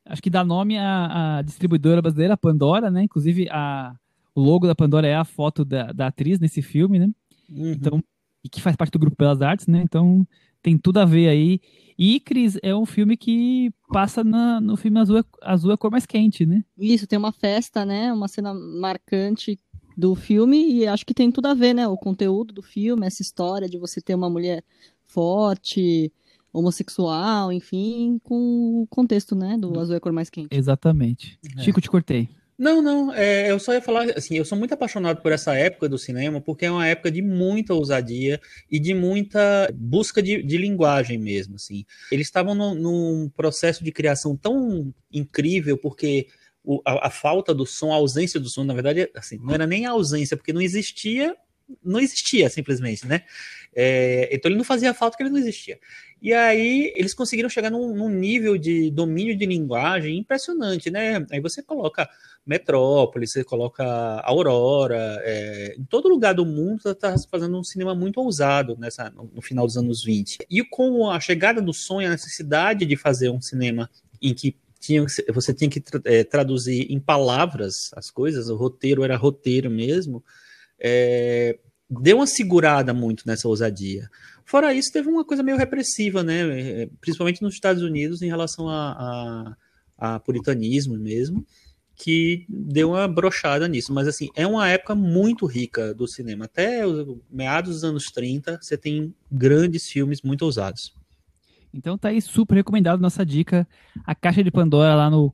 [0.06, 3.04] acho que dá nome à, à, distribuidora brasileira, a Pandora, né?
[3.04, 3.96] Inclusive a,
[4.36, 7.10] o logo da Pandora é a foto da, da atriz nesse filme, né?
[7.50, 7.72] Uhum.
[7.72, 8.04] Então,
[8.44, 9.82] e que faz parte do grupo Pelas Artes, né?
[9.84, 10.28] Então
[10.62, 11.60] tem tudo a ver aí.
[11.98, 15.78] E Cris é um filme que passa na, no filme Azul é, Azul é a
[15.78, 16.64] cor mais quente, né?
[16.78, 18.12] Isso, tem uma festa, né?
[18.12, 19.60] Uma cena marcante
[19.96, 21.88] do filme e acho que tem tudo a ver, né?
[21.88, 24.64] O conteúdo do filme, essa história de você ter uma mulher
[25.06, 26.12] forte,
[26.54, 29.58] homossexual, enfim, com o contexto, né?
[29.58, 30.50] Do Azul é a cor mais quente.
[30.56, 31.38] Exatamente.
[31.58, 31.62] É.
[31.62, 32.30] Chico, te cortei.
[32.62, 35.90] Não, não, é, eu só ia falar assim, eu sou muito apaixonado por essa época
[35.90, 38.40] do cinema, porque é uma época de muita ousadia
[38.70, 41.84] e de muita busca de, de linguagem mesmo, assim.
[42.12, 46.28] Eles estavam no, num processo de criação tão incrível, porque
[46.64, 49.66] o, a, a, falta do som, a ausência do som, na verdade, assim, não era
[49.66, 51.36] nem a ausência, porque não existia,
[51.84, 53.24] não existia simplesmente, né?
[53.74, 55.80] É, então ele não fazia falta porque ele não existia.
[56.22, 61.26] E aí eles conseguiram chegar num, num, nível de domínio de linguagem impressionante, né?
[61.32, 62.08] Aí você coloca
[62.46, 63.84] Metrópolis, você coloca
[64.22, 69.12] Aurora, é, em todo lugar do mundo está tá fazendo um cinema muito ousado nessa,
[69.12, 70.40] no final dos anos 20.
[70.50, 73.90] E com a chegada do sonho, a necessidade de fazer um cinema
[74.22, 79.16] em que tinha, você tinha que é, traduzir em palavras as coisas, o roteiro era
[79.16, 80.24] roteiro mesmo,
[80.80, 84.10] é, deu uma segurada muito nessa ousadia.
[84.44, 86.88] Fora isso, teve uma coisa meio repressiva, né?
[87.00, 89.56] Principalmente nos Estados Unidos, em relação a,
[89.98, 91.46] a, a puritanismo mesmo,
[92.02, 93.94] que deu uma brochada nisso.
[93.94, 96.46] Mas, assim, é uma época muito rica do cinema.
[96.46, 100.96] Até os meados dos anos 30, você tem grandes filmes muito ousados.
[101.74, 103.68] Então tá aí super recomendado nossa dica,
[104.06, 105.34] a Caixa de Pandora lá no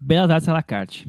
[0.00, 1.06] Belas Artes à la carte.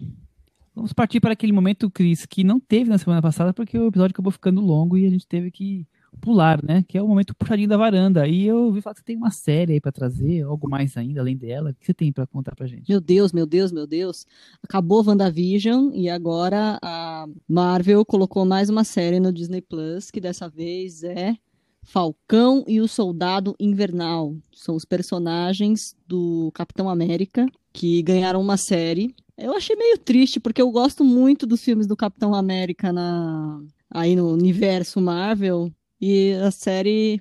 [0.76, 4.14] Vamos partir para aquele momento, Cris, que não teve na semana passada, porque o episódio
[4.14, 5.88] acabou ficando longo e a gente teve que
[6.22, 6.84] pular, né?
[6.88, 8.28] Que é o momento puxadinho da varanda.
[8.28, 11.22] E eu ouvi falar que você tem uma série aí para trazer, algo mais ainda
[11.22, 11.72] além dela.
[11.72, 12.90] O que você tem para contar pra gente?
[12.90, 14.26] Meu Deus, meu Deus, meu Deus.
[14.64, 20.50] Acabou WandaVision e agora a Marvel colocou mais uma série no Disney Plus, que dessa
[20.50, 21.36] vez é
[21.82, 24.36] Falcão e o Soldado Invernal.
[24.54, 29.16] São os personagens do Capitão América que ganharam uma série.
[29.38, 34.16] Eu achei meio triste, porque eu gosto muito dos filmes do Capitão América na, aí
[34.16, 35.72] no universo Marvel.
[36.02, 37.20] E a série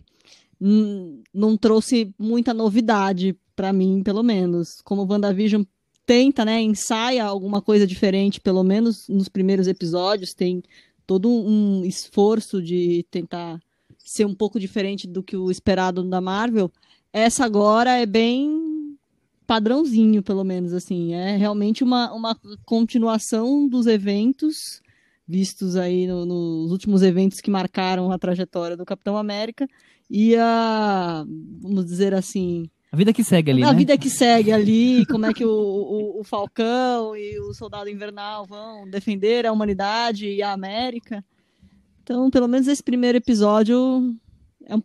[0.61, 4.81] não trouxe muita novidade para mim, pelo menos.
[4.83, 5.63] Como o WandaVision
[6.05, 10.63] tenta, né, ensaia alguma coisa diferente, pelo menos nos primeiros episódios, tem
[11.07, 13.61] todo um esforço de tentar
[13.99, 16.71] ser um pouco diferente do que o esperado da Marvel.
[17.13, 18.97] Essa agora é bem
[19.47, 21.15] padrãozinho, pelo menos, assim.
[21.15, 24.81] É realmente uma, uma continuação dos eventos
[25.29, 29.69] vistos aí no, nos últimos eventos que marcaram a trajetória do Capitão América
[30.11, 31.25] e a,
[31.61, 33.79] vamos dizer assim, a vida que segue ali, a né?
[33.79, 38.47] vida que segue ali, como é que o, o, o, Falcão e o Soldado Invernal
[38.47, 41.23] vão defender a humanidade e a América.
[42.03, 44.17] Então, pelo menos esse primeiro episódio
[44.65, 44.83] é um...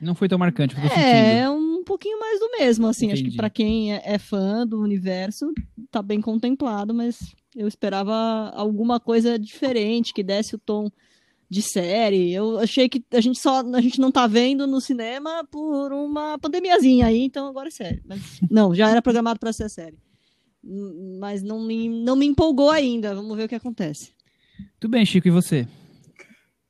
[0.00, 0.74] não foi tão marcante.
[0.96, 3.06] É, é um pouquinho mais do mesmo, assim.
[3.06, 3.22] Entendi.
[3.22, 5.50] Acho que para quem é, é fã do universo,
[5.90, 7.18] tá bem contemplado, mas
[7.56, 10.90] eu esperava alguma coisa diferente, que desse o tom
[11.50, 12.30] de série.
[12.30, 16.38] Eu achei que a gente só a gente não tá vendo no cinema por uma
[16.38, 18.02] pandemiazinha aí, então agora é sério.
[18.04, 18.20] Mas
[18.50, 19.98] não, já era programado para ser série.
[21.18, 23.14] Mas não me, não me empolgou ainda.
[23.14, 24.12] Vamos ver o que acontece.
[24.78, 25.66] Tudo bem, Chico, e você?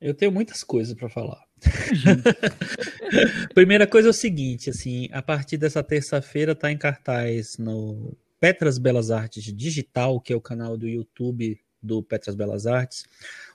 [0.00, 1.47] Eu tenho muitas coisas para falar.
[3.54, 8.78] Primeira coisa é o seguinte, assim, a partir dessa terça-feira tá em cartaz no Petras
[8.78, 13.04] Belas Artes Digital, que é o canal do YouTube do Petras Belas Artes,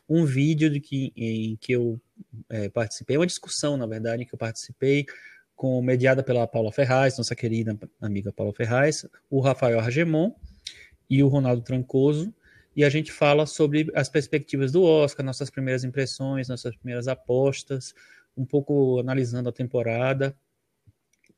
[0.08, 2.00] um vídeo de que, em que eu
[2.50, 5.06] é, participei, uma discussão, na verdade, em que eu participei,
[5.56, 10.34] com mediada pela Paula Ferraz, nossa querida amiga Paula Ferraz, o Rafael Argemon
[11.10, 12.34] e o Ronaldo Trancoso,
[12.76, 17.94] e a gente fala sobre as perspectivas do Oscar, nossas primeiras impressões, nossas primeiras apostas,
[18.36, 20.36] um pouco analisando a temporada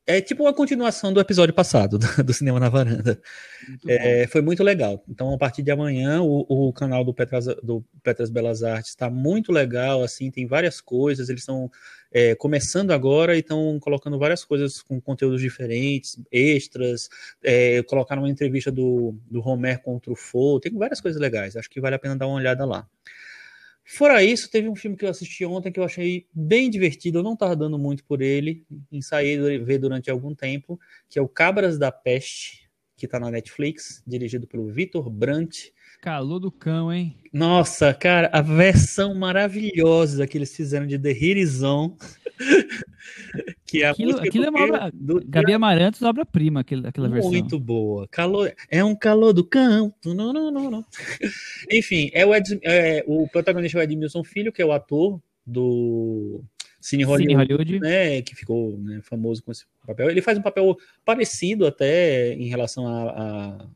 [0.07, 3.19] é tipo uma continuação do episódio passado, do, Cinema na Varanda.
[3.87, 5.03] É, foi muito legal.
[5.09, 9.09] Então, a partir de amanhã, o, o canal do Petras, do Petras Belas Artes está
[9.09, 11.71] muito legal, assim, tem várias coisas, eles estão
[12.11, 17.09] é, começando agora e estão colocando várias coisas com conteúdos diferentes, extras,
[17.43, 21.69] é, colocaram uma entrevista do, do Homer com o Truffaut, tem várias coisas legais, acho
[21.69, 22.87] que vale a pena dar uma olhada lá.
[23.87, 27.23] Fora isso, teve um filme que eu assisti ontem que eu achei bem divertido, eu
[27.23, 31.77] não estava dando muito por ele, ensaiei ver durante algum tempo, que é o Cabras
[31.77, 32.67] da Peste,
[32.97, 35.71] que está na Netflix, dirigido pelo Vitor Brandt.
[36.01, 37.15] Calor do cão, hein?
[37.31, 41.13] Nossa, cara, a versão maravilhosa que eles fizeram de The
[43.65, 47.31] que é aquilo, aquilo é uma obra, do, Gabi Amarantos, obra-prima, aquela, aquela versão.
[47.31, 48.07] Muito boa.
[48.09, 50.13] Calor, é um calor do campo.
[50.13, 50.85] Não, não, não, não.
[51.71, 55.19] Enfim, é o, Ed, é, o protagonista é o Edmilson Filho, que é o ator
[55.45, 56.43] do
[56.79, 57.79] Cine Hollywood, Cine Hollywood.
[57.79, 60.11] Né, que ficou né, famoso com esse papel.
[60.11, 63.67] Ele faz um papel parecido até em relação a, a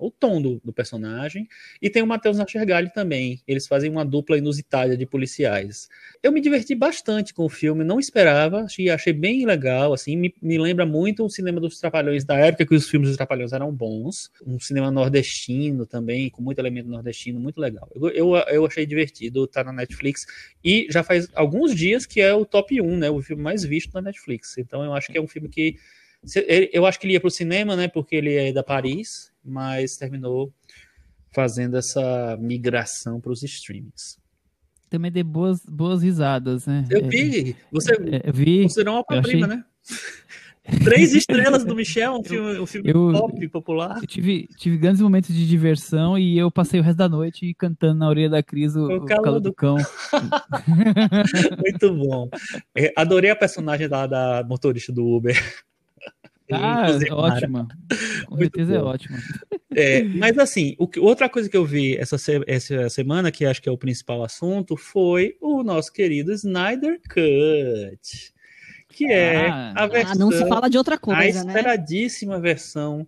[0.00, 1.46] o tom do, do personagem.
[1.80, 3.40] E tem o Matheus Nachergali também.
[3.46, 5.88] Eles fazem uma dupla inusitada de policiais.
[6.22, 10.34] Eu me diverti bastante com o filme, não esperava, achei, achei bem legal, assim, me,
[10.40, 13.72] me lembra muito o cinema dos Trapalhões da época que os filmes dos Trapalhões eram
[13.72, 14.30] bons.
[14.46, 17.88] Um cinema nordestino também, com muito elemento nordestino, muito legal.
[17.94, 20.26] Eu, eu, eu achei divertido, tá na Netflix.
[20.64, 23.10] E já faz alguns dias que é o top 1, né?
[23.10, 24.56] O filme mais visto na Netflix.
[24.58, 25.76] Então eu acho que é um filme que
[26.72, 27.88] eu acho que ele ia para o cinema, né?
[27.88, 30.52] Porque ele é da Paris, mas terminou
[31.34, 34.18] fazendo essa migração para os streamings.
[34.88, 36.84] Também deu boas, boas risadas, né?
[36.90, 37.56] Eu vi.
[37.70, 39.40] Você é, vi, considerou uma prima, achei...
[39.46, 39.64] né?
[40.84, 43.98] Três estrelas do Michel, um filme, um filme eu, pop popular.
[44.00, 47.98] Eu tive, tive grandes momentos de diversão e eu passei o resto da noite cantando
[47.98, 49.76] na orelha da Cris o, o, o calor do cão.
[51.58, 52.28] Muito bom.
[52.76, 55.36] É, adorei a personagem da, da motorista do Uber.
[56.52, 57.68] Ah, ótima.
[58.26, 59.18] Com certeza é ótima.
[59.74, 63.68] É, mas assim, o, outra coisa que eu vi essa, essa semana, que acho que
[63.68, 68.34] é o principal assunto, foi o nosso querido Snyder Cut.
[68.88, 70.12] Que é ah, a versão.
[70.12, 71.52] Ah, não se fala de outra coisa, a né?
[71.52, 72.40] esperadíssima né?
[72.40, 73.06] versão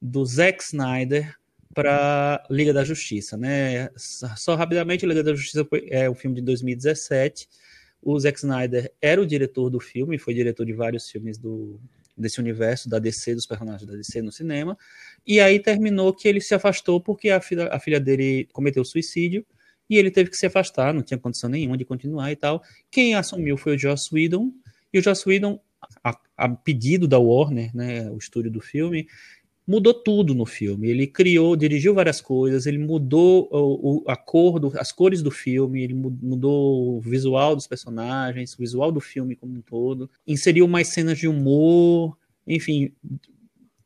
[0.00, 1.36] do Zack Snyder
[1.74, 3.90] para Liga da Justiça, né?
[3.96, 7.48] Só rapidamente, Liga da Justiça é um filme de 2017.
[8.02, 11.78] O Zack Snyder era o diretor do filme, foi diretor de vários filmes do,
[12.18, 14.76] desse universo da DC, dos personagens da DC no cinema.
[15.26, 19.46] E aí terminou que ele se afastou porque a filha, a filha dele cometeu suicídio
[19.88, 22.62] e ele teve que se afastar, não tinha condição nenhuma de continuar e tal.
[22.90, 24.52] Quem assumiu foi o Joss Whedon,
[24.92, 25.60] e o Joss Whedon,
[26.04, 29.06] a, a pedido da Warner, né, o estúdio do filme,
[29.68, 30.88] mudou tudo no filme.
[30.88, 35.30] Ele criou, dirigiu várias coisas, ele mudou o, o, a cor, do, as cores do
[35.30, 40.66] filme, ele mudou o visual dos personagens, o visual do filme como um todo, inseriu
[40.66, 42.16] mais cenas de humor,
[42.46, 42.90] enfim,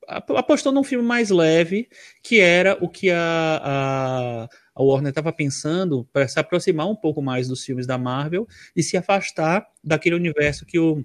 [0.06, 1.88] apostou num filme mais leve,
[2.22, 7.20] que era o que a, a, a Warner estava pensando para se aproximar um pouco
[7.20, 8.46] mais dos filmes da Marvel
[8.76, 11.04] e se afastar daquele universo que o,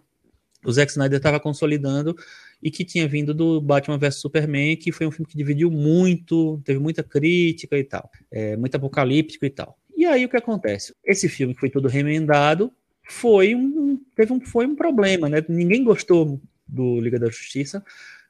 [0.69, 2.15] o Zack Snyder estava consolidando
[2.61, 6.61] e que tinha vindo do Batman vs Superman, que foi um filme que dividiu muito,
[6.63, 9.77] teve muita crítica e tal, é, muito apocalíptico e tal.
[9.95, 10.93] E aí o que acontece?
[11.03, 12.71] Esse filme que foi todo remendado
[13.03, 15.43] foi um, teve um, foi um problema, né?
[15.47, 17.83] Ninguém gostou do Liga da Justiça,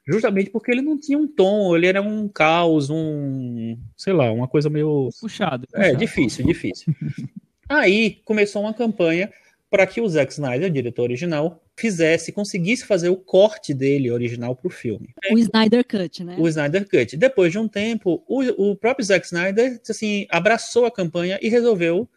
[0.08, 3.76] Justamente porque ele não tinha um tom, ele era um caos, um.
[3.94, 5.10] sei lá, uma coisa meio.
[5.20, 5.66] Puxado.
[5.74, 5.96] É, puxado.
[5.98, 6.94] difícil, difícil.
[7.68, 9.30] Aí começou uma campanha
[9.70, 14.66] para que o Zack Snyder, diretor original, fizesse, conseguisse fazer o corte dele original para
[14.66, 15.10] o filme.
[15.30, 16.36] O Snyder Cut, né?
[16.38, 17.16] O Snyder Cut.
[17.16, 22.08] Depois de um tempo, o, o próprio Zack Snyder assim, abraçou a campanha e resolveu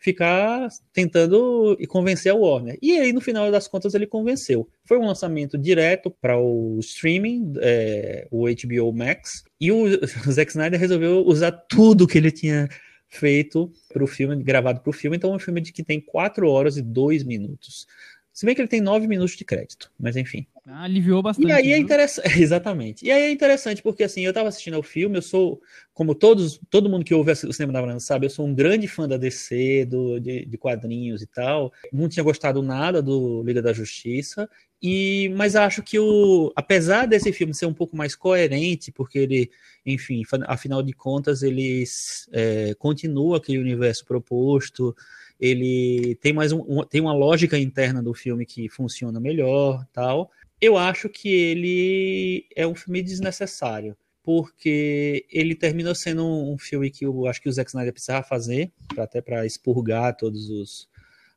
[0.00, 2.78] ficar tentando e convencer a Warner.
[2.80, 4.66] E aí, no final das contas, ele convenceu.
[4.86, 9.88] Foi um lançamento direto para o streaming, é, o HBO Max, e o, o
[10.32, 12.66] Zack Snyder resolveu usar tudo que ele tinha
[13.10, 15.16] feito para o filme, gravado para o filme.
[15.16, 17.86] Então, é um filme de que tem 4 horas e 2 minutos.
[18.32, 20.46] Se bem que ele tem 9 minutos de crédito, mas enfim.
[20.66, 21.48] Ah, aliviou bastante.
[21.48, 23.04] E aí é interessante, exatamente.
[23.04, 25.60] E aí é interessante porque assim, eu tava assistindo ao filme, eu sou,
[25.92, 28.86] como todos, todo mundo que ouve o cinema da Varanda sabe, eu sou um grande
[28.86, 31.72] fã da DC, do, de, de quadrinhos e tal.
[31.92, 34.48] Não tinha gostado nada do Liga da Justiça.
[34.82, 39.50] E, mas acho que o, apesar desse filme ser um pouco mais coerente, porque ele,
[39.90, 41.84] enfim, afinal de contas, ele
[42.32, 44.94] é, continua aquele universo proposto,
[45.38, 50.30] ele tem mais um, um, tem uma lógica interna do filme que funciona melhor, tal.
[50.60, 56.90] Eu acho que ele é um filme desnecessário, porque ele termina sendo um, um filme
[56.90, 60.90] que eu acho que o Zack Snyder precisava fazer, pra, até para expurgar todos os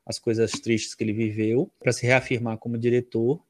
[0.06, 3.40] as coisas tristes que ele viveu, para se reafirmar como diretor.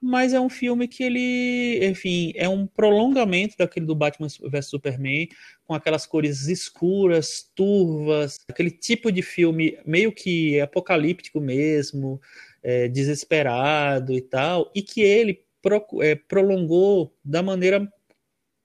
[0.00, 5.28] Mas é um filme que ele, enfim, é um prolongamento daquele do Batman vs Superman,
[5.64, 12.20] com aquelas cores escuras, turvas, aquele tipo de filme meio que apocalíptico mesmo,
[12.62, 17.92] é, desesperado e tal, e que ele pro, é, prolongou da maneira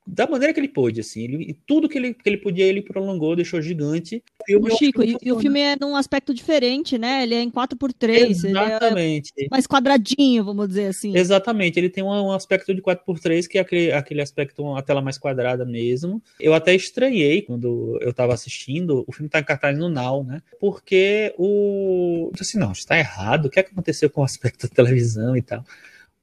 [0.05, 1.23] da maneira que ele pôde, assim.
[1.23, 4.23] Ele, tudo que ele, que ele podia, ele prolongou, deixou gigante.
[4.49, 7.23] O Chico, e, e, o filme é num aspecto diferente, né?
[7.23, 8.45] Ele é em 4x3.
[8.45, 9.31] Exatamente.
[9.37, 11.17] É mais quadradinho, vamos dizer assim.
[11.17, 11.79] Exatamente.
[11.79, 15.17] Ele tem um, um aspecto de 4x3, que é aquele, aquele aspecto, a tela mais
[15.17, 16.21] quadrada mesmo.
[16.39, 19.03] Eu até estranhei quando eu tava assistindo.
[19.07, 20.41] O filme tá em cartaz no Now, né?
[20.59, 22.29] Porque o.
[22.31, 23.45] Eu disse, não, está errado.
[23.45, 25.63] O que é que aconteceu com o aspecto da televisão e tal?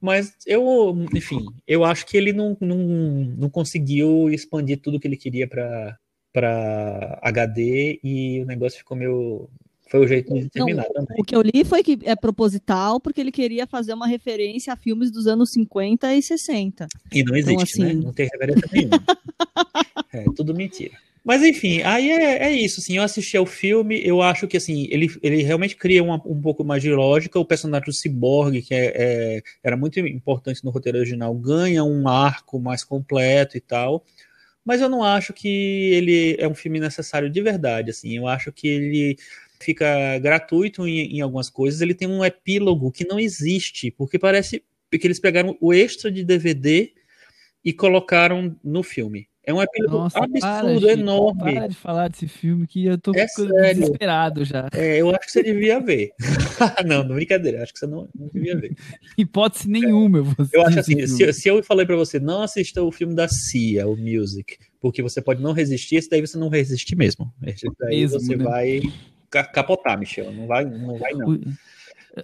[0.03, 5.15] Mas eu, enfim, eu acho que ele não, não, não conseguiu expandir tudo que ele
[5.15, 5.97] queria para
[7.21, 9.49] HD e o negócio ficou meio.
[9.89, 11.21] Foi o jeito de terminar não, também.
[11.21, 14.75] O que eu li foi que é proposital, porque ele queria fazer uma referência a
[14.75, 16.85] filmes dos anos 50 e 60.
[17.13, 17.83] E não existe, então, assim...
[17.83, 17.93] né?
[17.93, 19.03] Não tem referência nenhuma.
[20.11, 20.97] é tudo mentira.
[21.23, 24.87] Mas enfim, aí é, é, isso, assim, eu assisti ao filme, eu acho que assim,
[24.91, 28.73] ele, ele realmente cria uma, um pouco mais de lógica, o personagem do Cyborg, que
[28.75, 34.03] é, é, era muito importante no roteiro original, ganha um arco mais completo e tal,
[34.65, 35.47] mas eu não acho que
[35.93, 39.17] ele é um filme necessário de verdade, assim, eu acho que ele
[39.61, 44.61] fica gratuito em, em algumas coisas, ele tem um epílogo que não existe, porque parece
[44.91, 46.91] que eles pegaram o extra de DVD
[47.63, 49.27] e colocaram no filme.
[49.45, 51.53] É um epílogo Nossa, absurdo, para, enorme.
[51.53, 53.25] Para de falar desse filme que eu tô é
[53.73, 54.69] desesperado já.
[54.71, 56.11] É, eu acho que você devia ver.
[56.85, 58.73] não, não brincadeira, acho que você não, não devia ver.
[59.17, 60.19] Hipótese nenhuma.
[60.19, 60.57] É.
[60.57, 63.85] Eu acho assim, se, se, eu falei para você, não assista o filme da Cia,
[63.85, 67.33] o Music, porque você pode não resistir, esse daí você não resiste mesmo.
[67.45, 68.43] Esse daí mesmo, você né?
[68.45, 68.81] vai
[69.29, 70.31] capotar, Michel.
[70.31, 71.37] Não vai, não vai não.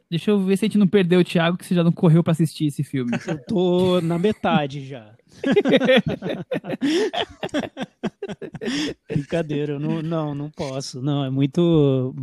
[0.09, 2.23] Deixa eu ver se a gente não perdeu o Thiago, que você já não correu
[2.23, 3.11] para assistir esse filme.
[3.27, 5.13] Eu tô na metade já.
[9.09, 11.01] Brincadeira, eu não, não, não posso.
[11.01, 12.13] Não, é muito.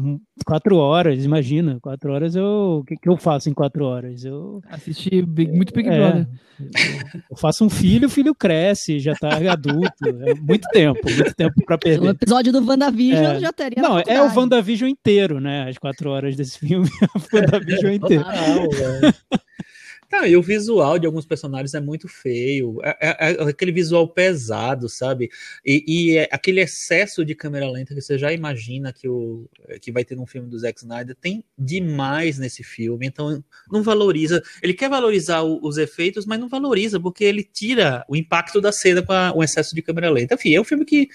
[0.44, 1.78] Quatro horas, imagina.
[1.80, 2.80] Quatro horas eu.
[2.80, 4.24] O que, que eu faço em quatro horas?
[4.24, 4.60] Eu.
[4.68, 6.28] Assisti Big, muito Big é, Brother.
[7.30, 10.06] Eu faço um filho, o filho cresce, já tá adulto.
[10.24, 12.06] É muito tempo, muito tempo pra perder.
[12.06, 13.40] O episódio do WandaVision é.
[13.40, 13.82] já teria.
[13.82, 15.68] Não, é o WandaVision inteiro, né?
[15.68, 16.88] As quatro horas desse filme.
[17.14, 18.24] o WandaVision inteiro.
[18.26, 19.42] Ah,
[20.08, 22.78] Tá, e o visual de alguns personagens é muito feio.
[22.82, 25.28] É, é, é aquele visual pesado, sabe?
[25.64, 29.48] E, e é aquele excesso de câmera lenta que você já imagina que, o,
[29.80, 33.06] que vai ter num filme do Zack Snyder tem demais nesse filme.
[33.06, 34.42] Então, não valoriza.
[34.62, 38.70] Ele quer valorizar o, os efeitos, mas não valoriza, porque ele tira o impacto da
[38.70, 40.34] cena com a, o excesso de câmera lenta.
[40.34, 41.08] Enfim, é um filme que.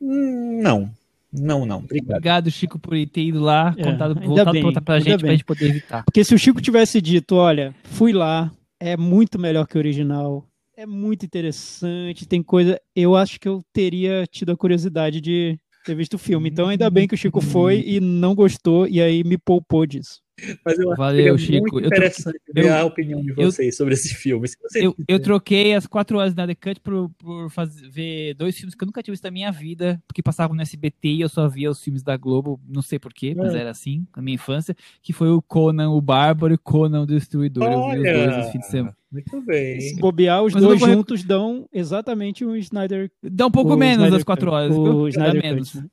[0.00, 0.94] Hum, não,
[1.32, 1.78] não, não.
[1.78, 2.16] Obrigado.
[2.16, 5.18] Obrigado, Chico, por ter ido lá, é, contado, voltado bem, pra, pra gente, bem.
[5.18, 6.04] pra gente poder evitar.
[6.04, 8.50] Porque se o Chico tivesse dito, olha, fui lá,
[8.80, 10.46] é muito melhor que o original,
[10.76, 12.80] é muito interessante, tem coisa.
[12.94, 15.58] Eu acho que eu teria tido a curiosidade de
[15.88, 16.48] ter visto o filme.
[16.48, 20.20] Então, ainda bem que o Chico foi e não gostou, e aí me poupou disso.
[20.64, 21.72] Mas eu Valeu, acho que é Chico.
[21.72, 24.48] muito interessante eu, ver eu, a opinião de vocês eu, sobre esse filme.
[24.76, 28.74] eu, eu, troquei as quatro horas da The Cut por, por fazer, ver dois filmes
[28.74, 31.48] que eu nunca tinha visto na minha vida, porque passavam no SBT e eu só
[31.48, 33.60] via os filmes da Globo, não sei porquê, mas é.
[33.60, 37.64] era assim, na minha infância, que foi o Conan o Bárbaro e Conan o Destruidor.
[37.64, 37.96] Olha.
[37.96, 38.97] Eu vi os dois no fim de semana.
[39.10, 39.80] Muito bem.
[39.80, 43.10] Se bobear, os Mas dois vou- juntos dão exatamente um Snyder.
[43.22, 44.76] Dá um pouco o menos Snyder das quatro horas.
[44.76, 45.72] O Snyder menos.
[45.72, 45.88] Cut, né?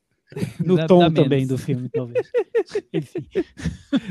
[0.66, 1.48] No Dá- tom dá também menos.
[1.50, 2.28] do filme, talvez.
[2.94, 3.26] Enfim.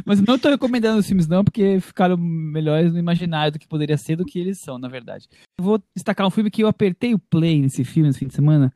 [0.06, 3.96] Mas não tô recomendando os filmes, não, porque ficaram melhores no imaginário do que poderia
[3.98, 5.28] ser do que eles são, na verdade.
[5.58, 8.34] Eu vou destacar um filme que eu apertei o play nesse filme, nesse fim de
[8.34, 8.72] semana,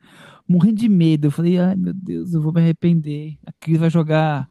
[0.47, 1.27] morrendo de medo.
[1.27, 3.37] Eu falei, ai meu Deus, eu vou me arrepender.
[3.47, 4.47] A Cris vai jogar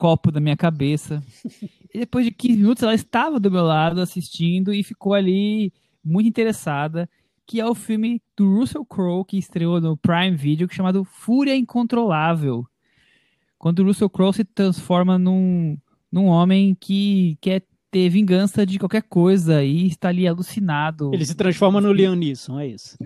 [0.00, 1.22] copo da minha cabeça.
[1.92, 5.72] E depois de 15 minutos, ela estava do meu lado assistindo e ficou ali
[6.04, 7.10] muito interessada.
[7.46, 11.56] Que é o filme do Russell Crowe, que estreou no Prime Video, é chamado Fúria
[11.56, 12.64] Incontrolável
[13.60, 15.76] quando o Russell Crowe se transforma num,
[16.10, 21.10] num homem que quer ter vingança de qualquer coisa e está ali alucinado.
[21.12, 22.96] Ele se transforma no Liam Neeson, é isso.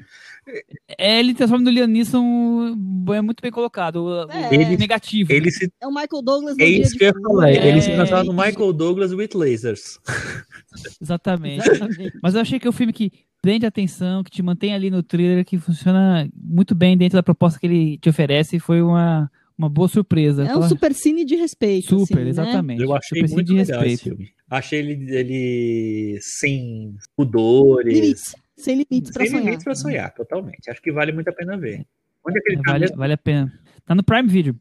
[0.99, 2.77] É, ele transforma no Liam Neeson,
[3.15, 4.55] é muito bem colocado, É.
[4.55, 5.33] Ele- negativo.
[5.33, 7.51] Ele se, É o Michael Douglas no é isso que eu ia falar.
[7.51, 7.95] Ele se É.
[7.97, 9.99] transforma no Michael Douglas with lasers.
[11.01, 11.69] Exatamente.
[11.69, 12.19] Exatamente.
[12.23, 14.91] Mas eu achei que é um filme que prende a atenção, que te mantém ali
[14.91, 18.59] no thriller, que funciona muito bem dentro da proposta que ele te oferece.
[18.59, 20.43] Foi uma, uma boa surpresa.
[20.43, 21.89] É um Tava- super cine de respeito.
[21.89, 22.31] super, assim, né?
[22.31, 22.83] exatamente.
[22.83, 24.03] Eu achei super muito de legal esse respeito.
[24.17, 24.31] filme.
[24.55, 27.93] Achei ele, ele sem pudores.
[27.93, 28.37] Limites.
[28.57, 29.45] Sem limites pra sem sonhar.
[29.45, 30.71] limites pra sonhar, totalmente.
[30.71, 31.85] Acho que vale muito a pena ver.
[32.27, 33.53] Onde é que ele tá Vale, vale a pena.
[33.85, 34.57] Tá no Prime Video.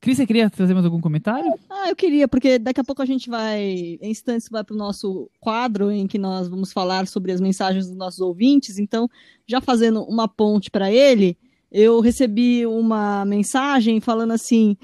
[0.00, 1.52] Cris, você queria trazer mais algum comentário?
[1.68, 4.78] Ah, eu queria, porque daqui a pouco a gente vai, em instantes, vai para o
[4.78, 8.78] nosso quadro em que nós vamos falar sobre as mensagens dos nossos ouvintes.
[8.78, 9.08] Então,
[9.46, 11.36] já fazendo uma ponte para ele,
[11.70, 14.76] eu recebi uma mensagem falando assim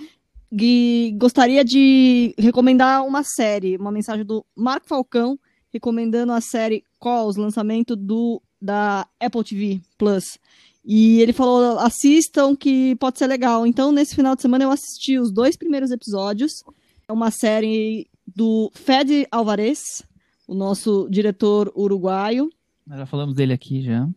[0.57, 5.39] que gostaria de recomendar uma série, uma mensagem do Marco Falcão
[5.73, 10.39] recomendando a série Calls, lançamento do da Apple TV Plus.
[10.85, 13.67] E ele falou: assistam, que pode ser legal.
[13.67, 16.63] Então, nesse final de semana, eu assisti os dois primeiros episódios.
[17.09, 20.03] É uma série do Fed Alvarez,
[20.47, 22.49] o nosso diretor uruguaio.
[22.87, 24.09] Nós já falamos dele aqui já.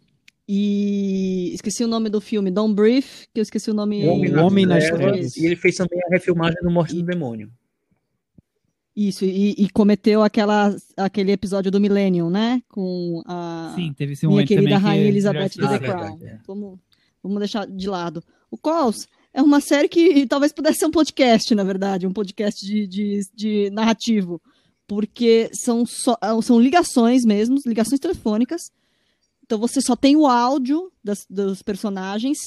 [0.47, 4.05] E esqueci o nome do filme, Don't Brief, que eu esqueci o nome.
[4.05, 5.11] O Homem, Homem nas Trevas.
[5.11, 5.37] Trevas.
[5.37, 7.51] E ele fez também a refilmagem do Morte do Demônio.
[8.95, 12.63] Isso, e, e cometeu aquela, aquele episódio do Millennium, né?
[12.67, 15.67] Com a Sim, teve esse minha querida também que Rainha é Elizabeth divertido.
[15.67, 15.99] The Crown.
[15.99, 16.39] verdade, é.
[16.47, 16.79] Vamos,
[17.21, 18.23] vamos deixar de lado.
[18.49, 22.65] O Calls é uma série que talvez pudesse ser um podcast, na verdade, um podcast
[22.65, 24.41] de, de, de narrativo,
[24.87, 28.71] porque são, só, são ligações mesmo, ligações telefônicas.
[29.47, 32.37] Então você só tem o áudio das, dos personagens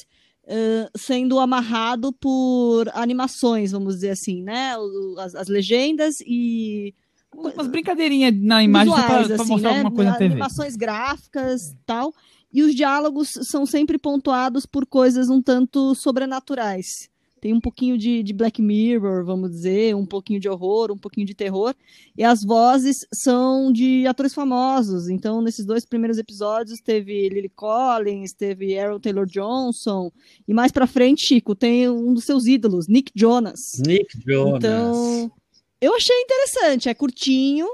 [0.46, 4.76] eh, sendo amarrado por animações, vamos dizer assim, né?
[4.78, 6.94] O- As, as legendas e
[7.34, 9.76] Umas brincadeirinhas na imagem pra assim, mostrar né?
[9.78, 10.32] alguma coisa na TV.
[10.32, 12.12] Animações gráficas tal.
[12.52, 17.08] E os diálogos são sempre pontuados por coisas um tanto sobrenaturais.
[17.40, 21.26] Tem um pouquinho de, de Black Mirror, vamos dizer, um pouquinho de horror, um pouquinho
[21.26, 21.74] de terror.
[22.16, 25.08] E as vozes são de atores famosos.
[25.08, 30.12] Então, nesses dois primeiros episódios, teve Lily Collins, teve Aaron Taylor Johnson.
[30.46, 33.80] E mais pra frente, Chico, tem um dos seus ídolos, Nick Jonas.
[33.86, 34.58] Nick Jonas.
[34.58, 35.32] Então,
[35.80, 37.66] eu achei interessante, é curtinho.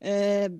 [0.00, 0.50] É...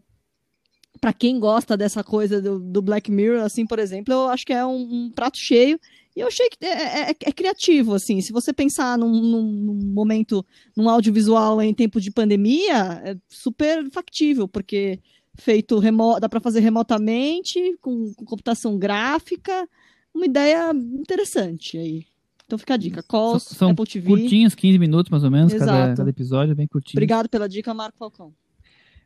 [1.01, 4.53] Para quem gosta dessa coisa do, do Black Mirror, assim, por exemplo, eu acho que
[4.53, 5.79] é um, um prato cheio.
[6.17, 8.21] E eu achei que é, é- é criativo, assim.
[8.21, 10.45] Se você pensar num, num- num momento,
[10.77, 15.01] num audiovisual em tempo de pandemia, é super factível, porque
[15.37, 19.69] feito remo dá para fazer remotamente, com, com computação gráfica,
[20.15, 22.07] uma ideia interessante aí.
[22.47, 23.03] Então fica a dica.
[23.03, 24.07] Calls, São- são Apple TV.
[24.07, 25.97] Curtinhos, 15 minutos mais ou menos, cada, Exato.
[25.97, 26.99] cada episódio, bem curtinho.
[26.99, 28.33] Obrigado pela dica, Marco Falcão.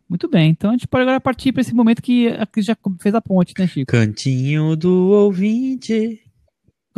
[0.06, 2.76] Muito bem, então a gente pode agora partir para esse momento que a Cris já
[3.01, 3.90] fez a ponte, né, Chico?
[3.93, 6.20] Cantinho do ouvinte.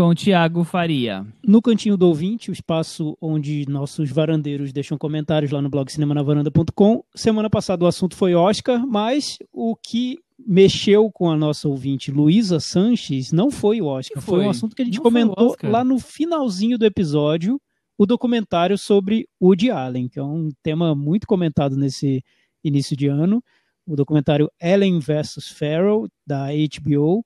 [0.01, 1.27] Com o Thiago Faria.
[1.47, 7.05] No cantinho do ouvinte, o espaço onde nossos varandeiros deixam comentários lá no blog cinemanavaranda.com.
[7.15, 12.61] Semana passada o assunto foi Oscar, mas o que mexeu com a nossa ouvinte Luísa
[12.61, 14.39] Sanches não foi o Oscar, foi?
[14.39, 14.47] foi?
[14.47, 17.61] um assunto que a gente Não comentou lá no finalzinho do episódio,
[17.99, 22.25] o documentário sobre Woody Allen, que é um tema muito comentado nesse
[22.65, 23.45] início de ano,
[23.87, 25.49] o documentário Ellen vs.
[25.55, 27.23] Farrell, da HBO,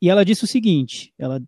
[0.00, 1.42] e ela disse o seguinte, ela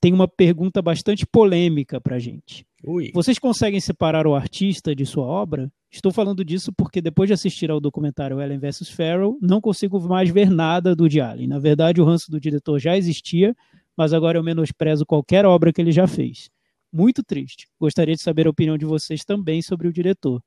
[0.00, 2.66] tem uma pergunta bastante polêmica para gente.
[2.84, 3.10] Ui.
[3.12, 5.70] Vocês conseguem separar o artista de sua obra?
[5.90, 8.90] Estou falando disso porque depois de assistir ao documentário Ellen vs.
[8.90, 11.48] Farrell, não consigo mais ver nada do Woody Allen.
[11.48, 13.56] Na verdade, o ranço do diretor já existia,
[13.96, 16.50] mas agora eu menosprezo qualquer obra que ele já fez.
[16.92, 17.66] Muito triste.
[17.80, 20.40] Gostaria de saber a opinião de vocês também sobre o diretor.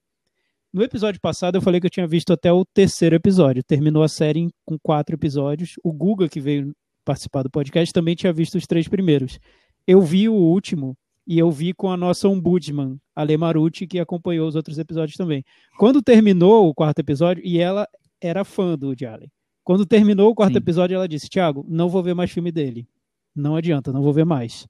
[0.73, 3.61] No episódio passado eu falei que eu tinha visto até o terceiro episódio.
[3.61, 5.73] Terminou a série com quatro episódios.
[5.83, 6.73] O Guga, que veio
[7.03, 9.39] participar do podcast, também tinha visto os três primeiros.
[9.87, 14.47] Eu vi o último e eu vi com a nossa ombudsman, Ale Marucci, que acompanhou
[14.47, 15.43] os outros episódios também.
[15.77, 17.87] Quando terminou o quarto episódio, e ela
[18.19, 19.31] era fã do Woody Allen.
[19.63, 20.59] Quando terminou o quarto Sim.
[20.59, 22.87] episódio, ela disse: Tiago, não vou ver mais filme dele.
[23.35, 24.67] Não adianta, não vou ver mais.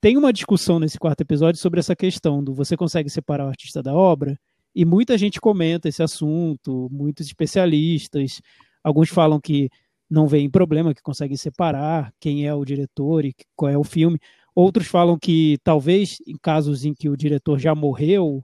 [0.00, 3.82] Tem uma discussão nesse quarto episódio sobre essa questão do você consegue separar o artista
[3.82, 4.38] da obra,
[4.74, 8.40] e muita gente comenta esse assunto, muitos especialistas.
[8.82, 9.70] Alguns falam que
[10.14, 14.18] não vem problema, que conseguem separar quem é o diretor e qual é o filme.
[14.54, 18.42] Outros falam que talvez em casos em que o diretor já morreu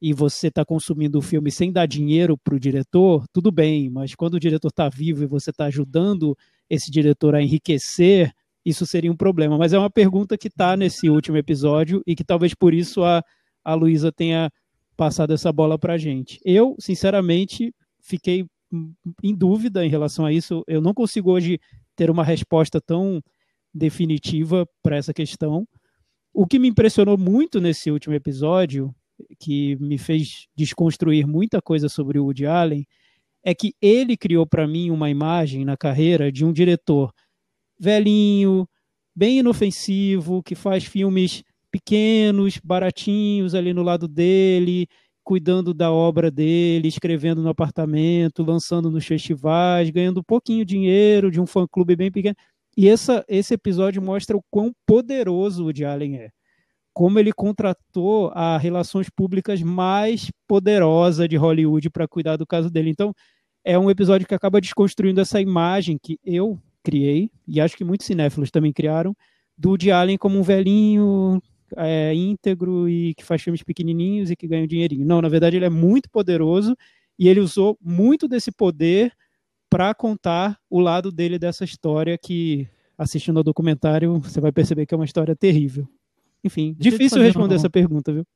[0.00, 4.16] e você está consumindo o filme sem dar dinheiro para o diretor, tudo bem, mas
[4.16, 6.36] quando o diretor está vivo e você está ajudando
[6.68, 8.32] esse diretor a enriquecer,
[8.64, 9.56] isso seria um problema.
[9.56, 13.22] Mas é uma pergunta que está nesse último episódio e que talvez por isso a,
[13.64, 14.50] a Luísa tenha
[14.96, 16.40] passado essa bola para a gente.
[16.44, 18.44] Eu, sinceramente, fiquei
[19.22, 20.64] em dúvida em relação a isso.
[20.66, 21.58] Eu não consigo hoje
[21.94, 23.22] ter uma resposta tão
[23.74, 25.66] definitiva para essa questão.
[26.32, 28.94] O que me impressionou muito nesse último episódio
[29.38, 32.86] que me fez desconstruir muita coisa sobre o Woody Allen
[33.44, 37.12] é que ele criou para mim uma imagem na carreira de um diretor
[37.78, 38.66] velhinho,
[39.14, 44.86] bem inofensivo, que faz filmes pequenos, baratinhos ali no lado dele,
[45.24, 51.30] cuidando da obra dele, escrevendo no apartamento, lançando nos festivais, ganhando um pouquinho de dinheiro
[51.30, 52.36] de um fã-clube bem pequeno.
[52.76, 56.30] E essa, esse episódio mostra o quão poderoso o Woody Allen é
[56.92, 62.90] como ele contratou a relações públicas mais poderosa de Hollywood para cuidar do caso dele.
[62.90, 63.14] Então,
[63.64, 68.06] é um episódio que acaba desconstruindo essa imagem que eu criei, e acho que muitos
[68.06, 69.16] cinéfilos também criaram,
[69.56, 71.40] do Woody Allen como um velhinho
[71.76, 75.06] é, íntegro e que faz filmes pequenininhos e que ganha um dinheirinho.
[75.06, 76.76] Não, na verdade ele é muito poderoso
[77.18, 79.12] e ele usou muito desse poder
[79.70, 82.68] para contar o lado dele dessa história que,
[82.98, 85.88] assistindo ao documentário, você vai perceber que é uma história terrível.
[86.44, 87.60] Enfim, Deixa difícil responder uma...
[87.60, 88.26] essa pergunta, viu?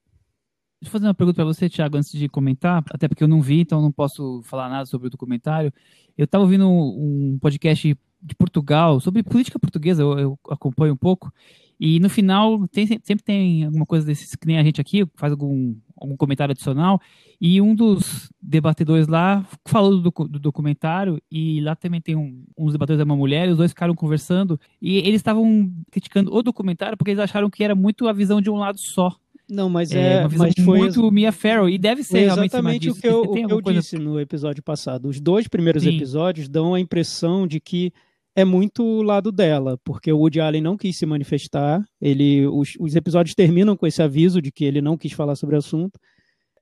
[0.81, 3.43] Deixa eu fazer uma pergunta para você, Thiago, antes de comentar, até porque eu não
[3.43, 5.73] vi, então não posso falar nada sobre o documentário.
[6.17, 11.33] Eu estava ouvindo um podcast de Portugal sobre política portuguesa, eu, eu, acompanho um pouco,
[11.79, 15.33] e no final tem, sempre tem alguma coisa desses que nem a gente aqui, faz
[15.33, 17.01] algum, algum comentário adicional,
[17.41, 22.73] e um dos debatedores lá falou do, do documentário, e lá também tem um, uns
[22.73, 26.97] debatedores, é uma mulher, e os dois ficaram conversando, e eles estavam criticando o documentário
[26.97, 29.15] porque eles acharam que era muito a visão de um lado só.
[29.49, 33.07] Não, mas é, é mas foi muito Mia Farrow e deve ser exatamente o que
[33.07, 33.81] eu, o que eu coisa...
[33.81, 35.09] disse no episódio passado.
[35.09, 35.97] Os dois primeiros Sim.
[35.97, 37.93] episódios dão a impressão de que
[38.35, 41.83] é muito o lado dela, porque o Woody Allen não quis se manifestar.
[42.01, 45.55] Ele, os, os episódios terminam com esse aviso de que ele não quis falar sobre
[45.55, 45.99] o assunto.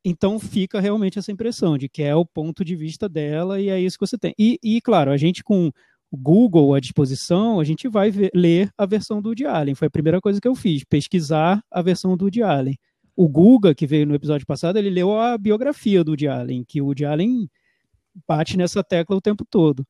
[0.04, 3.80] Então fica realmente essa impressão de que é o ponto de vista dela e é
[3.80, 4.34] isso que você tem.
[4.38, 5.72] E, e claro, a gente com
[6.12, 9.74] Google à disposição, a gente vai ver, ler a versão do Woody Allen.
[9.74, 12.76] Foi a primeira coisa que eu fiz, pesquisar a versão do Woody Allen.
[13.16, 16.80] O Guga, que veio no episódio passado, ele leu a biografia do Woody Allen, que
[16.80, 17.48] o Woody Allen
[18.26, 19.84] bate nessa tecla o tempo todo.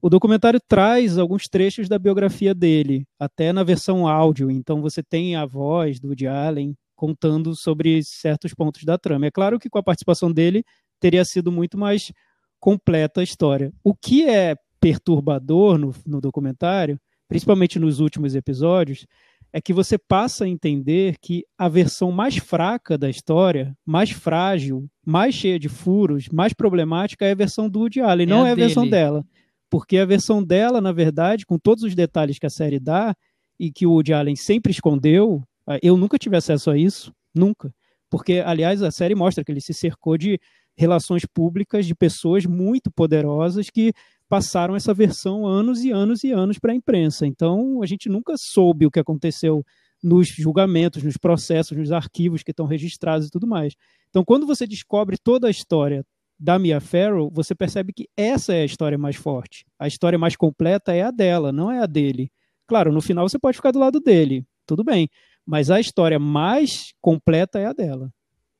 [0.00, 5.34] O documentário traz alguns trechos da biografia dele, até na versão áudio, então você tem
[5.34, 9.26] a voz do Woody Allen contando sobre certos pontos da trama.
[9.26, 10.64] É claro que com a participação dele
[11.00, 12.12] teria sido muito mais
[12.60, 13.72] completa a história.
[13.82, 16.98] O que é perturbador no, no documentário,
[17.28, 19.06] principalmente nos últimos episódios,
[19.52, 24.86] é que você passa a entender que a versão mais fraca da história, mais frágil,
[25.04, 28.48] mais cheia de furos, mais problemática é a versão do Woody Allen, é não a
[28.48, 28.66] é a dele.
[28.66, 29.24] versão dela.
[29.70, 33.14] Porque a versão dela, na verdade, com todos os detalhes que a série dá
[33.58, 37.72] e que o Woody Allen sempre escondeu, ah, eu nunca tive acesso a isso, nunca.
[38.10, 40.38] Porque, aliás, a série mostra que ele se cercou de
[40.76, 43.92] relações públicas de pessoas muito poderosas que
[44.28, 47.26] passaram essa versão anos e anos e anos para a imprensa.
[47.26, 49.64] Então, a gente nunca soube o que aconteceu
[50.02, 53.74] nos julgamentos, nos processos, nos arquivos que estão registrados e tudo mais.
[54.10, 56.04] Então, quando você descobre toda a história
[56.38, 59.66] da Mia Farrow, você percebe que essa é a história mais forte.
[59.78, 62.30] A história mais completa é a dela, não é a dele.
[62.66, 65.08] Claro, no final você pode ficar do lado dele, tudo bem.
[65.44, 68.12] Mas a história mais completa é a dela.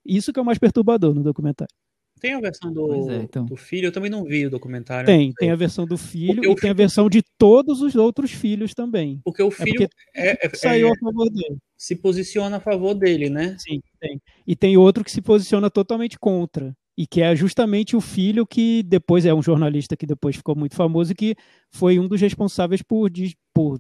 [0.05, 1.73] Isso que é o mais perturbador no documentário.
[2.20, 3.45] Tem a versão do, é, então.
[3.45, 5.07] do filho, eu também não vi o documentário.
[5.07, 8.31] Tem, tem a versão do filho porque e tem a versão de todos os outros
[8.31, 9.20] filhos também.
[9.24, 11.59] Porque o é filho é porque é, saiu a favor dele.
[11.77, 13.57] Se posiciona a favor dele, né?
[13.59, 14.20] Sim, tem.
[14.47, 16.74] E tem outro que se posiciona totalmente contra.
[16.97, 20.74] E que é justamente o filho que depois é um jornalista que depois ficou muito
[20.74, 21.36] famoso e que
[21.70, 23.09] foi um dos responsáveis por,
[23.55, 23.78] por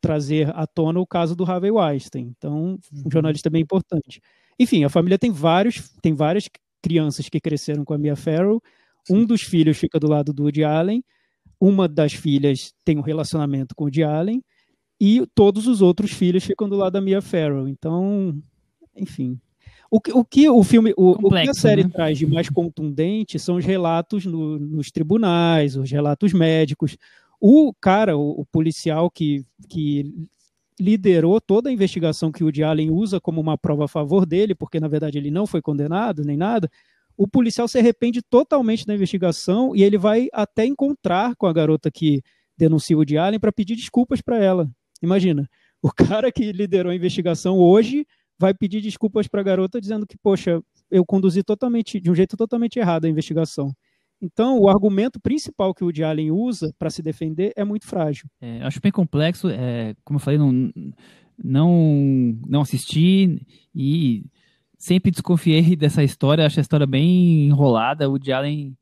[0.00, 2.32] trazer à tona o caso do Harvey Weinstein.
[2.36, 3.10] Então, um uhum.
[3.12, 4.20] jornalista bem importante.
[4.58, 6.48] Enfim, a família tem vários, tem várias
[6.82, 8.62] crianças que cresceram com a Mia Farrow.
[9.08, 11.02] Um dos filhos fica do lado do Woody Allen,
[11.60, 14.42] uma das filhas tem um relacionamento com o Woody Allen
[15.00, 17.66] e todos os outros filhos ficam do lado da Mia Farrow.
[17.68, 18.38] Então,
[18.96, 19.38] enfim.
[19.90, 21.90] O que o, que o filme, o, Complexo, o que a série né?
[21.92, 26.96] traz de mais contundente são os relatos no- nos tribunais, os relatos médicos.
[27.40, 30.28] O cara, o, o policial que, que
[30.80, 34.54] liderou toda a investigação que o Woody Allen usa como uma prova a favor dele,
[34.54, 36.68] porque na verdade ele não foi condenado nem nada,
[37.16, 41.90] o policial se arrepende totalmente da investigação e ele vai até encontrar com a garota
[41.90, 42.22] que
[42.56, 44.70] denuncia o Woody Allen para pedir desculpas para ela.
[45.02, 45.48] Imagina,
[45.82, 48.06] o cara que liderou a investigação hoje
[48.38, 52.38] vai pedir desculpas para a garota dizendo que, poxa, eu conduzi totalmente de um jeito
[52.38, 53.70] totalmente errado a investigação.
[54.22, 58.28] Então, o argumento principal que o Woody Allen usa para se defender é muito frágil.
[58.40, 59.48] É, acho bem complexo.
[59.48, 60.70] é, como eu falei, não,
[61.42, 63.40] não, não assisti
[63.74, 64.24] e
[64.76, 66.44] sempre desconfiei dessa história.
[66.44, 68.08] Acho a história bem enrolada.
[68.08, 68.76] O Woody Allen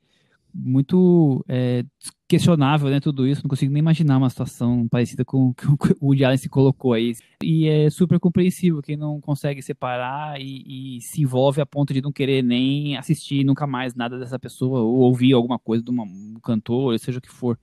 [0.60, 1.84] muito é,
[2.28, 3.00] questionável, né?
[3.00, 3.42] Tudo isso.
[3.42, 5.66] Não consigo nem imaginar uma situação parecida com o que
[6.00, 7.14] o Woody Allen se colocou aí.
[7.42, 12.02] E é super compreensível quem não consegue separar e, e se envolve a ponto de
[12.02, 16.04] não querer nem assistir nunca mais nada dessa pessoa ou ouvir alguma coisa de uma-
[16.04, 17.58] um cantor, ou seja o que for.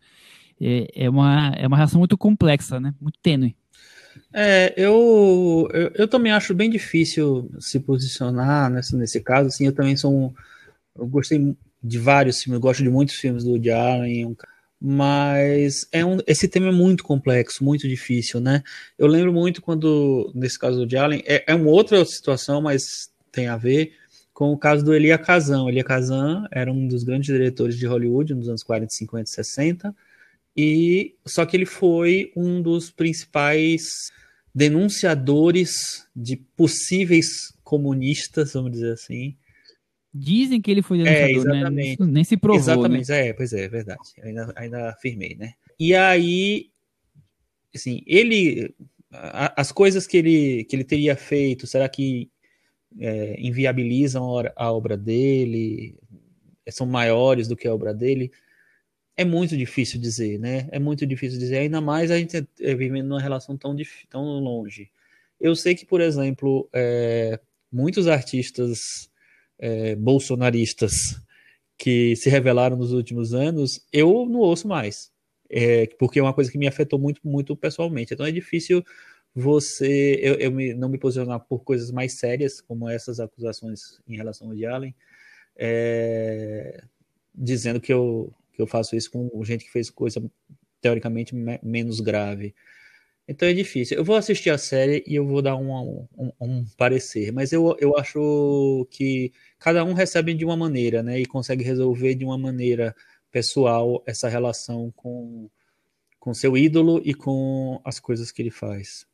[0.59, 2.93] É, é, uma, é uma relação muito complexa, né?
[3.01, 3.55] Muito tênue.
[4.33, 9.49] É, eu, eu, eu também acho bem difícil se posicionar nesse, nesse caso.
[9.49, 10.33] Assim, eu também sou um.
[10.97, 11.55] Eu gostei
[11.85, 14.35] de vários filmes, eu gosto de muitos filmes do Woody Allen,
[14.81, 18.63] mas é um, esse tema é muito complexo, muito difícil, né?
[18.97, 23.11] Eu lembro muito quando, nesse caso do Woody Allen, é, é uma outra situação, mas
[23.31, 23.93] tem a ver
[24.33, 25.63] com o caso do Elia Kazan.
[25.63, 29.33] O Elia Kazan era um dos grandes diretores de Hollywood nos anos 40, 50 e
[29.33, 29.95] 60.
[30.57, 34.11] E só que ele foi um dos principais
[34.53, 39.35] denunciadores de possíveis comunistas, vamos dizer assim.
[40.17, 41.59] Dizem que ele foi denunciador, né?
[41.59, 41.93] exatamente.
[41.93, 42.99] Isso nem se provou, né?
[42.99, 43.99] Exatamente, é, pois é, é verdade.
[44.17, 45.53] Eu Ainda, ainda afirmei, né?
[45.77, 46.69] E aí,
[47.75, 48.73] assim, ele,
[49.11, 52.29] a- as coisas que ele, que ele teria feito, será que
[52.97, 54.23] é, inviabilizam
[54.55, 55.95] a obra- dele?
[56.69, 58.31] São maiores do que a obra dele?
[59.17, 60.69] É muito difícil dizer, né?
[60.71, 63.75] É muito difícil dizer, ainda mais a gente é, vivendo numa relação tão,
[64.09, 64.89] tão longe.
[65.41, 67.37] Eu sei que, por exemplo, é,
[67.69, 69.09] muitos artistas
[69.59, 70.93] é, bolsonaristas
[71.77, 75.11] que se revelaram nos últimos anos, eu não ouço mais.
[75.49, 78.13] É, porque é uma coisa que me afetou muito, muito pessoalmente.
[78.13, 78.83] Então é difícil
[79.35, 84.15] você, eu, eu me- não me posicionar por coisas mais sérias, como essas acusações em
[84.17, 84.95] relação ao de Allen,
[85.57, 86.83] é,
[87.33, 90.23] dizendo que eu, que eu faço isso com gente que fez coisa
[90.81, 92.55] teoricamente me- menos grave.
[93.27, 93.97] Então é difícil.
[93.97, 97.75] Eu vou assistir a série e eu vou dar um, um, um parecer, mas eu,
[97.79, 101.19] eu acho que cada um recebe de uma maneira, né?
[101.19, 102.95] E consegue resolver de uma maneira
[103.31, 105.49] pessoal essa relação com,
[106.19, 109.07] com seu ídolo e com as coisas que ele faz.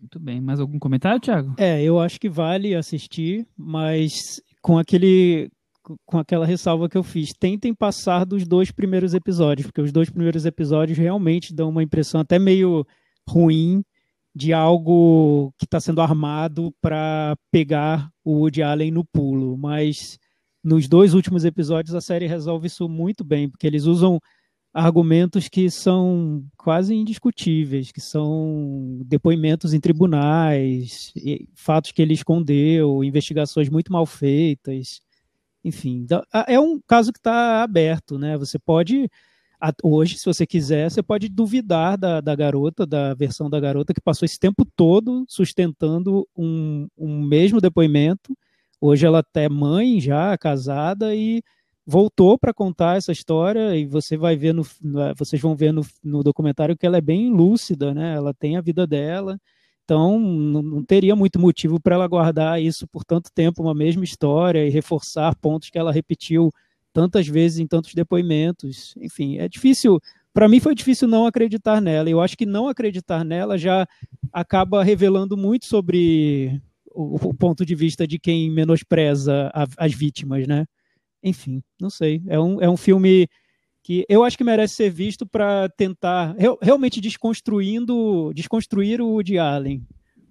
[0.00, 0.40] Muito bem.
[0.40, 1.54] Mais algum comentário, Thiago?
[1.58, 5.50] É, eu acho que vale assistir, mas com aquele
[6.06, 10.10] com aquela ressalva que eu fiz, tentem passar dos dois primeiros episódios, porque os dois
[10.10, 12.86] primeiros episódios realmente dão uma impressão até meio
[13.28, 13.82] ruim
[14.34, 20.18] de algo que está sendo armado para pegar o Woody Allen no pulo, mas
[20.62, 24.20] nos dois últimos episódios a série resolve isso muito bem, porque eles usam
[24.72, 31.12] argumentos que são quase indiscutíveis, que são depoimentos em tribunais,
[31.56, 35.00] fatos que ele escondeu, investigações muito mal feitas,
[35.68, 38.36] enfim, a- é um caso que está aberto, né?
[38.38, 39.08] Você pode
[39.82, 44.00] hoje, se você quiser, você pode duvidar da, da garota, da versão da garota que
[44.00, 48.36] passou esse tempo todo sustentando um, um mesmo depoimento.
[48.80, 51.42] Hoje ela até é mãe já, casada e
[51.86, 54.64] voltou para contar essa história e você vai ver no-
[55.16, 58.14] vocês vão ver no, no documentário que ela é bem lúcida, né?
[58.14, 59.38] Ela tem a vida dela,
[59.88, 64.66] então não, teria muito motivo para ela guardar isso por tanto tempo, uma mesma história
[64.66, 66.52] e reforçar pontos que ela repetiu
[66.92, 68.94] tantas vezes em tantos depoimentos.
[69.00, 69.98] Enfim, é difícil.
[70.34, 72.10] Para mim foi difícil não acreditar nela.
[72.10, 73.88] Eu acho que não acreditar nela já
[74.30, 76.60] acaba revelando muito sobre
[76.92, 80.66] o, o ponto de vista de quem menospreza a- as vítimas, né?
[81.24, 82.20] Enfim, não sei.
[82.26, 83.26] É um, é um filme
[83.88, 89.38] que eu acho que merece ser visto para tentar real- realmente desconstruindo, desconstruir o Woody
[89.38, 89.82] Allen,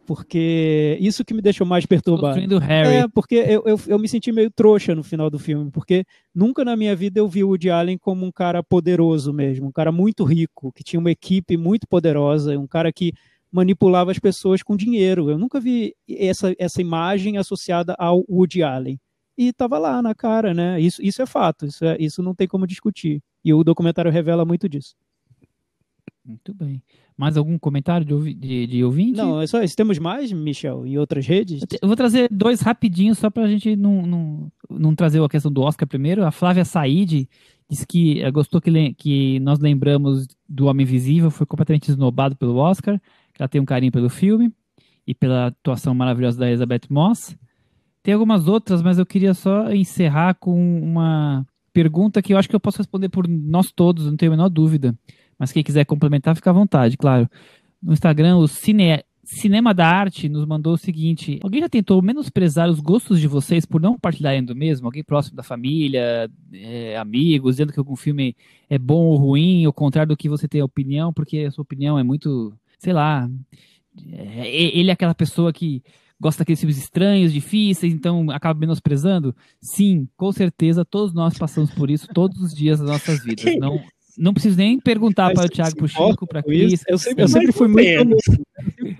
[0.06, 2.36] porque isso que me deixou mais perturbado.
[2.36, 2.98] Construindo Harry.
[2.98, 6.06] É, porque eu, eu, eu me senti meio trouxa no final do filme, porque
[6.36, 9.72] nunca na minha vida eu vi o Woody Allen como um cara poderoso mesmo, um
[9.72, 13.12] cara muito rico, que tinha uma equipe muito poderosa, um cara que
[13.52, 15.32] manipulava as pessoas com dinheiro.
[15.32, 19.00] Eu nunca vi essa, essa imagem associada ao Woody Allen.
[19.36, 20.80] E estava lá na cara, né?
[20.80, 23.20] Isso, isso é fato, isso, é, isso não tem como discutir.
[23.43, 24.95] E o documentário revela muito disso.
[26.27, 26.84] Muito bem.
[27.18, 29.18] Mais algum comentário de, ouvi de, de ouvinte?
[29.18, 29.76] Não, é só isso.
[29.77, 31.61] Temos mais, Michel, em outras redes?
[31.61, 35.30] Eu, te, eu vou trazer dois rapidinhos, só pra gente não, não, não trazer a
[35.30, 36.26] questão do Oscar primeiro.
[36.26, 37.30] A Flávia Said
[37.69, 42.57] disse que eh, gostou que, que nós lembramos do Homem Invisível, foi completamente esnobado pelo
[42.57, 42.99] Oscar,
[43.34, 44.53] que ela tem um carinho pelo filme
[45.07, 47.38] e pela atuação maravilhosa da Elizabeth Moss.
[48.03, 51.47] Tem algumas outras, mas eu queria só encerrar com uma
[51.78, 54.49] pergunta que eu acho que eu posso responder por nós todos, não tenho a menor
[54.49, 54.98] dúvida.
[55.38, 57.30] Mas quem quiser complementar, fica à vontade, claro.
[57.82, 62.68] No Instagram, o Cine, Cinema da Arte nos mandou o seguinte: alguém já tentou menosprezar
[62.68, 64.88] os gostos de vocês por não compartilharem do mesmo?
[64.88, 68.36] Alguém próximo da família, é, amigos, dizendo que algum filme
[68.68, 71.62] é bom ou ruim, ao contrário do que você tem a opinião, porque a sua
[71.62, 73.30] opinião é muito, sei lá.
[74.12, 75.84] É, ele é aquela pessoa que
[76.19, 79.35] gosta daqueles filmes estranhos, difíceis, então acaba menosprezando?
[79.61, 83.45] Sim, com certeza, todos nós passamos por isso todos os dias das nossas vidas.
[83.57, 83.80] Não,
[84.18, 86.84] não preciso nem perguntar para o Thiago, para o Chico, para Cris.
[86.88, 88.18] Eu sempre, eu sempre fui muito.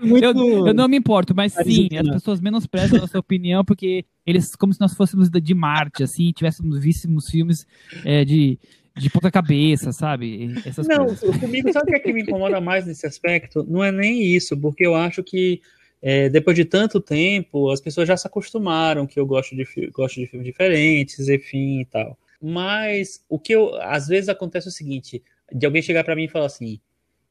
[0.00, 0.24] muito...
[0.24, 4.54] Eu, eu, não me importo, mas sim, as pessoas menosprezam a nossa opinião porque eles,
[4.54, 7.66] como se nós fôssemos de Marte, assim, tivéssemos víssimos filmes
[8.04, 8.58] é, de,
[8.96, 10.54] de ponta cabeça, sabe?
[10.64, 11.36] Essas não, coisas.
[11.36, 13.66] comigo, sabe o que, é que me incomoda mais nesse aspecto?
[13.68, 15.60] Não é nem isso, porque eu acho que
[16.00, 20.20] é, depois de tanto tempo, as pessoas já se acostumaram que eu gosto de, gosto
[20.20, 22.16] de filmes diferentes, enfim e tal.
[22.40, 25.22] Mas o que eu, às vezes acontece é o seguinte,
[25.52, 26.80] de alguém chegar para mim e falar assim,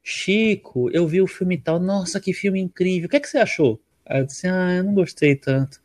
[0.03, 3.38] Chico, eu vi o filme tal, nossa, que filme incrível, o que, é que você
[3.38, 3.80] achou?
[4.06, 5.81] Aí eu disse, ah, eu não gostei tanto.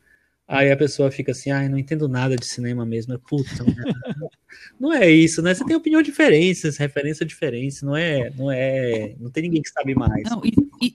[0.47, 3.19] Aí a pessoa fica assim, ah, não entendo nada de cinema mesmo.
[3.19, 3.47] Puta,
[4.79, 5.55] não é isso, né?
[5.55, 9.95] Você tem opinião diferentes, referência diferente, não é, não é, não tem ninguém que sabe
[9.95, 10.25] mais.
[10.25, 10.43] Não,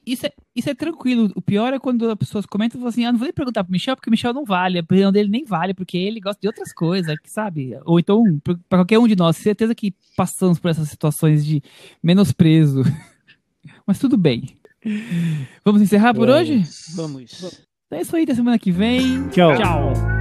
[0.06, 1.32] isso, é, isso é tranquilo.
[1.36, 3.64] O pior é quando as pessoas comentam e falam assim, ah, não vou nem perguntar
[3.64, 6.40] pro Michel, porque o Michel não vale, a opinião dele nem vale, porque ele gosta
[6.40, 7.78] de outras coisas, sabe?
[7.86, 11.64] Ou então, para qualquer um de nós, certeza que passamos por essas situações de
[12.04, 12.84] menosprezo.
[13.88, 14.58] Mas tudo bem.
[15.66, 16.42] Vamos encerrar por Vamos.
[16.42, 16.96] hoje?
[16.96, 17.67] Vamos.
[17.92, 19.30] É isso aí, até semana que vem.
[19.30, 19.56] Tchau.
[19.56, 20.17] Tchau.